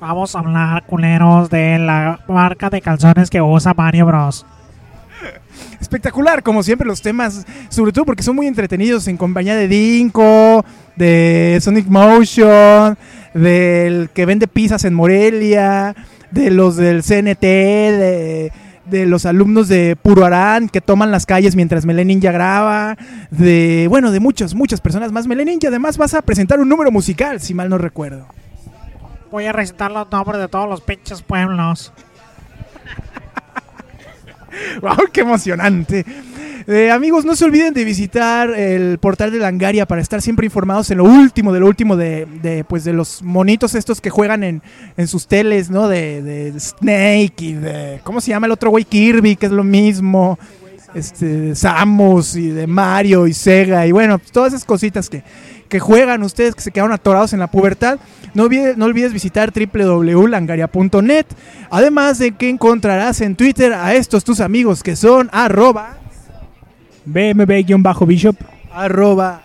Vamos 0.01 0.37
a 0.37 0.39
hablar, 0.39 0.85
culeros, 0.87 1.51
de 1.51 1.79
la 1.79 2.21
marca 2.29 2.71
de 2.71 2.81
calzones 2.81 3.29
que 3.29 3.41
usa 3.43 3.75
Mario 3.75 4.07
Bros. 4.07 4.47
Espectacular, 5.81 6.43
como 6.43 6.63
siempre, 6.63 6.87
los 6.87 7.03
temas, 7.03 7.47
sobre 7.69 7.93
todo 7.93 8.05
porque 8.05 8.23
son 8.23 8.37
muy 8.37 8.47
entretenidos 8.47 9.09
en 9.09 9.17
compañía 9.17 9.55
de 9.55 9.69
Dinko, 9.69 10.65
de 10.97 11.59
Sonic 11.61 11.87
Motion, 11.87 12.97
del 13.35 14.11
que 14.13 14.27
vende 14.27 14.49
pizzas 14.49 14.85
en 14.85 14.95
Morelia, 14.95 15.95
de 16.31 16.51
los 16.51 16.77
del 16.77 17.03
CNT, 17.03 17.41
de, 17.41 18.53
los 19.07 19.27
alumnos 19.27 19.69
de 19.69 19.97
Puro 19.97 20.25
Arán 20.25 20.69
que 20.69 20.81
toman 20.81 21.11
las 21.11 21.27
calles 21.27 21.57
mientras 21.57 21.85
Melen 21.85 22.09
Ninja 22.09 22.31
graba, 22.31 22.97
de, 23.31 23.87
bueno, 23.89 24.13
de 24.13 24.21
muchas, 24.21 24.55
muchas 24.55 24.81
personas 24.81 25.13
más. 25.13 25.27
Melen 25.27 25.47
Ninja, 25.47 25.69
además 25.69 25.99
vas 25.99 26.15
a 26.15 26.23
presentar 26.23 26.61
un 26.61 26.69
número 26.69 26.91
musical, 26.91 27.41
si 27.41 27.53
mal 27.53 27.69
no 27.69 27.79
recuerdo. 27.79 28.27
Voy 29.31 29.45
a 29.47 29.53
recitar 29.53 29.91
los 29.91 30.11
nombres 30.11 30.41
de 30.41 30.49
todos 30.49 30.69
los 30.69 30.81
pinches 30.81 31.21
pueblos. 31.21 31.93
¡Wow! 34.83 34.97
¡Qué 35.13 35.21
emocionante! 35.23 36.05
Eh, 36.69 36.91
amigos, 36.91 37.25
no 37.25 37.37
se 37.37 37.45
olviden 37.45 37.73
de 37.75 37.85
visitar 37.85 38.51
el 38.51 38.99
portal 38.99 39.31
de 39.31 39.39
Langaria 39.39 39.87
para 39.87 40.03
estar 40.03 40.21
siempre 40.21 40.47
informados 40.47 40.91
en 40.91 40.99
lo 40.99 41.05
último, 41.05 41.53
de 41.53 41.61
lo 41.61 41.67
último 41.67 41.97
de, 41.97 42.65
pues, 42.69 42.83
de 42.83 42.93
los 42.93 43.23
monitos 43.23 43.77
estos 43.77 44.01
que 44.01 44.11
juegan 44.11 44.43
en, 44.43 44.63
en 44.97 45.07
sus 45.07 45.29
teles, 45.29 45.71
¿no? 45.71 45.87
De, 45.87 46.23
de 46.23 46.59
Snake 46.59 47.35
y 47.39 47.53
de... 47.53 48.01
¿Cómo 48.03 48.21
se 48.21 48.31
llama 48.31 48.47
el 48.47 48.53
otro 48.53 48.71
güey? 48.71 48.85
Kirby, 48.85 49.37
que 49.37 49.47
es 49.47 49.53
lo 49.53 49.63
mismo. 49.63 50.39
Este, 50.95 51.55
Samus 51.55 52.37
y 52.37 52.49
de 52.49 52.67
Mario 52.67 53.27
y 53.27 53.35
Sega 53.35 53.87
y 53.87 53.93
bueno, 53.93 54.19
todas 54.33 54.55
esas 54.55 54.65
cositas 54.65 55.11
que, 55.11 55.23
que 55.69 55.81
juegan 55.81 56.23
ustedes 56.23 56.55
que 56.55 56.61
se 56.61 56.71
quedaron 56.71 56.93
atorados 56.93 57.33
en 57.33 57.41
la 57.41 57.49
pubertad. 57.49 57.99
No 58.35 58.45
olvides, 58.45 58.77
no 58.77 58.85
olvides 58.85 59.13
visitar 59.13 59.53
www.langaria.net. 59.53 61.27
Además 61.71 62.19
de 62.19 62.33
que 62.33 62.49
encontrarás 62.49 63.21
en 63.21 63.37
Twitter 63.37 63.73
a 63.73 63.95
estos 63.95 64.25
tus 64.25 64.41
amigos 64.41 64.83
que 64.83 64.97
son 64.97 65.29
arroba, 65.33 65.99
BMB-Bishop. 67.07 68.37
arroba, 68.73 69.43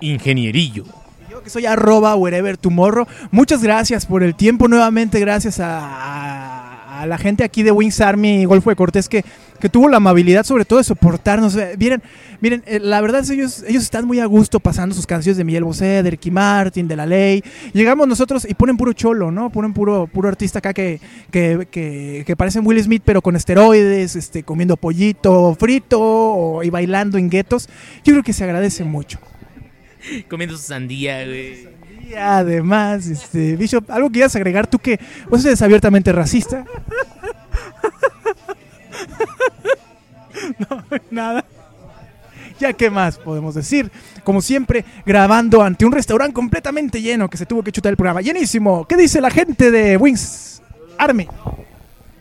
Ingenierillo. 0.00 0.84
yo 1.30 1.42
que 1.42 1.50
soy 1.50 1.66
arroba 1.66 2.16
wherever 2.16 2.56
tomorrow. 2.56 3.06
Muchas 3.30 3.62
gracias 3.62 4.04
por 4.04 4.22
el 4.22 4.34
tiempo 4.34 4.68
nuevamente, 4.68 5.20
gracias 5.20 5.60
a, 5.60 6.71
a- 7.00 7.06
la 7.06 7.18
gente 7.18 7.44
aquí 7.44 7.62
de 7.62 7.70
Wings 7.70 8.00
Army 8.00 8.44
Golfo 8.44 8.70
de 8.70 8.76
Cortés 8.76 9.08
que, 9.08 9.24
que 9.60 9.68
tuvo 9.68 9.88
la 9.88 9.98
amabilidad 9.98 10.44
sobre 10.44 10.64
todo 10.64 10.78
de 10.78 10.84
soportarnos. 10.84 11.56
Eh, 11.56 11.74
Miren, 11.78 12.02
miren, 12.40 12.62
eh, 12.66 12.80
la 12.80 13.00
verdad 13.00 13.20
es 13.22 13.30
ellos, 13.30 13.64
ellos 13.66 13.82
están 13.82 14.06
muy 14.06 14.20
a 14.20 14.26
gusto 14.26 14.60
pasando 14.60 14.94
sus 14.94 15.06
canciones 15.06 15.36
de 15.36 15.44
Miguel 15.44 15.64
Bosé, 15.64 16.02
de 16.02 16.10
Ricky 16.10 16.30
Martin, 16.30 16.88
de 16.88 16.96
La 16.96 17.06
Ley. 17.06 17.42
Llegamos 17.72 18.06
nosotros 18.08 18.46
y 18.48 18.54
ponen 18.54 18.76
puro 18.76 18.92
cholo, 18.92 19.30
¿no? 19.30 19.50
Ponen 19.50 19.72
puro, 19.72 20.06
puro 20.06 20.28
artista 20.28 20.58
acá 20.58 20.72
que, 20.74 21.00
que, 21.30 21.66
que, 22.26 22.34
parecen 22.36 22.66
Will 22.66 22.82
Smith 22.82 23.02
pero 23.04 23.22
con 23.22 23.36
esteroides, 23.36 24.16
este, 24.16 24.42
comiendo 24.42 24.76
pollito 24.76 25.56
frito 25.58 26.60
y 26.62 26.70
bailando 26.70 27.18
en 27.18 27.30
guetos. 27.30 27.68
Yo 28.04 28.12
creo 28.14 28.22
que 28.22 28.32
se 28.32 28.44
agradece 28.44 28.84
mucho. 28.84 29.18
Comiendo 30.28 30.56
su 30.56 30.62
sandía, 30.64 31.24
güey. 31.24 31.71
Y 32.08 32.14
además, 32.14 33.06
este, 33.06 33.56
Bishop, 33.56 33.90
algo 33.90 34.08
que 34.08 34.14
quieras 34.14 34.36
agregar 34.36 34.66
tú 34.66 34.78
que 34.78 34.98
vos 35.28 35.44
eres 35.44 35.62
abiertamente 35.62 36.12
racista. 36.12 36.64
Nada. 41.10 41.44
Ya 42.58 42.72
qué 42.72 42.90
más 42.90 43.18
podemos 43.18 43.54
decir. 43.54 43.90
Como 44.24 44.40
siempre, 44.40 44.84
grabando 45.04 45.62
ante 45.62 45.84
un 45.84 45.92
restaurante 45.92 46.34
completamente 46.34 47.00
lleno 47.00 47.28
que 47.28 47.36
se 47.36 47.46
tuvo 47.46 47.62
que 47.62 47.72
chutar 47.72 47.90
el 47.90 47.96
programa. 47.96 48.20
Llenísimo. 48.20 48.86
¿Qué 48.86 48.96
dice 48.96 49.20
la 49.20 49.30
gente 49.30 49.70
de 49.70 49.96
Wings 49.96 50.62
Army? 50.98 51.26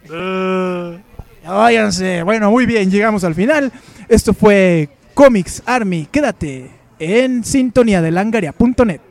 Ya 0.10 1.52
váyanse. 1.52 2.24
Bueno, 2.24 2.52
muy 2.52 2.66
bien, 2.66 2.90
llegamos 2.90 3.24
al 3.24 3.36
final. 3.36 3.72
Esto 4.08 4.34
fue 4.34 4.90
Comics 5.14 5.64
Army. 5.66 6.08
Quédate 6.12 6.72
en 7.00 7.44
sintonía 7.44 8.02
de 8.02 8.12
langaria.net. 8.12 9.11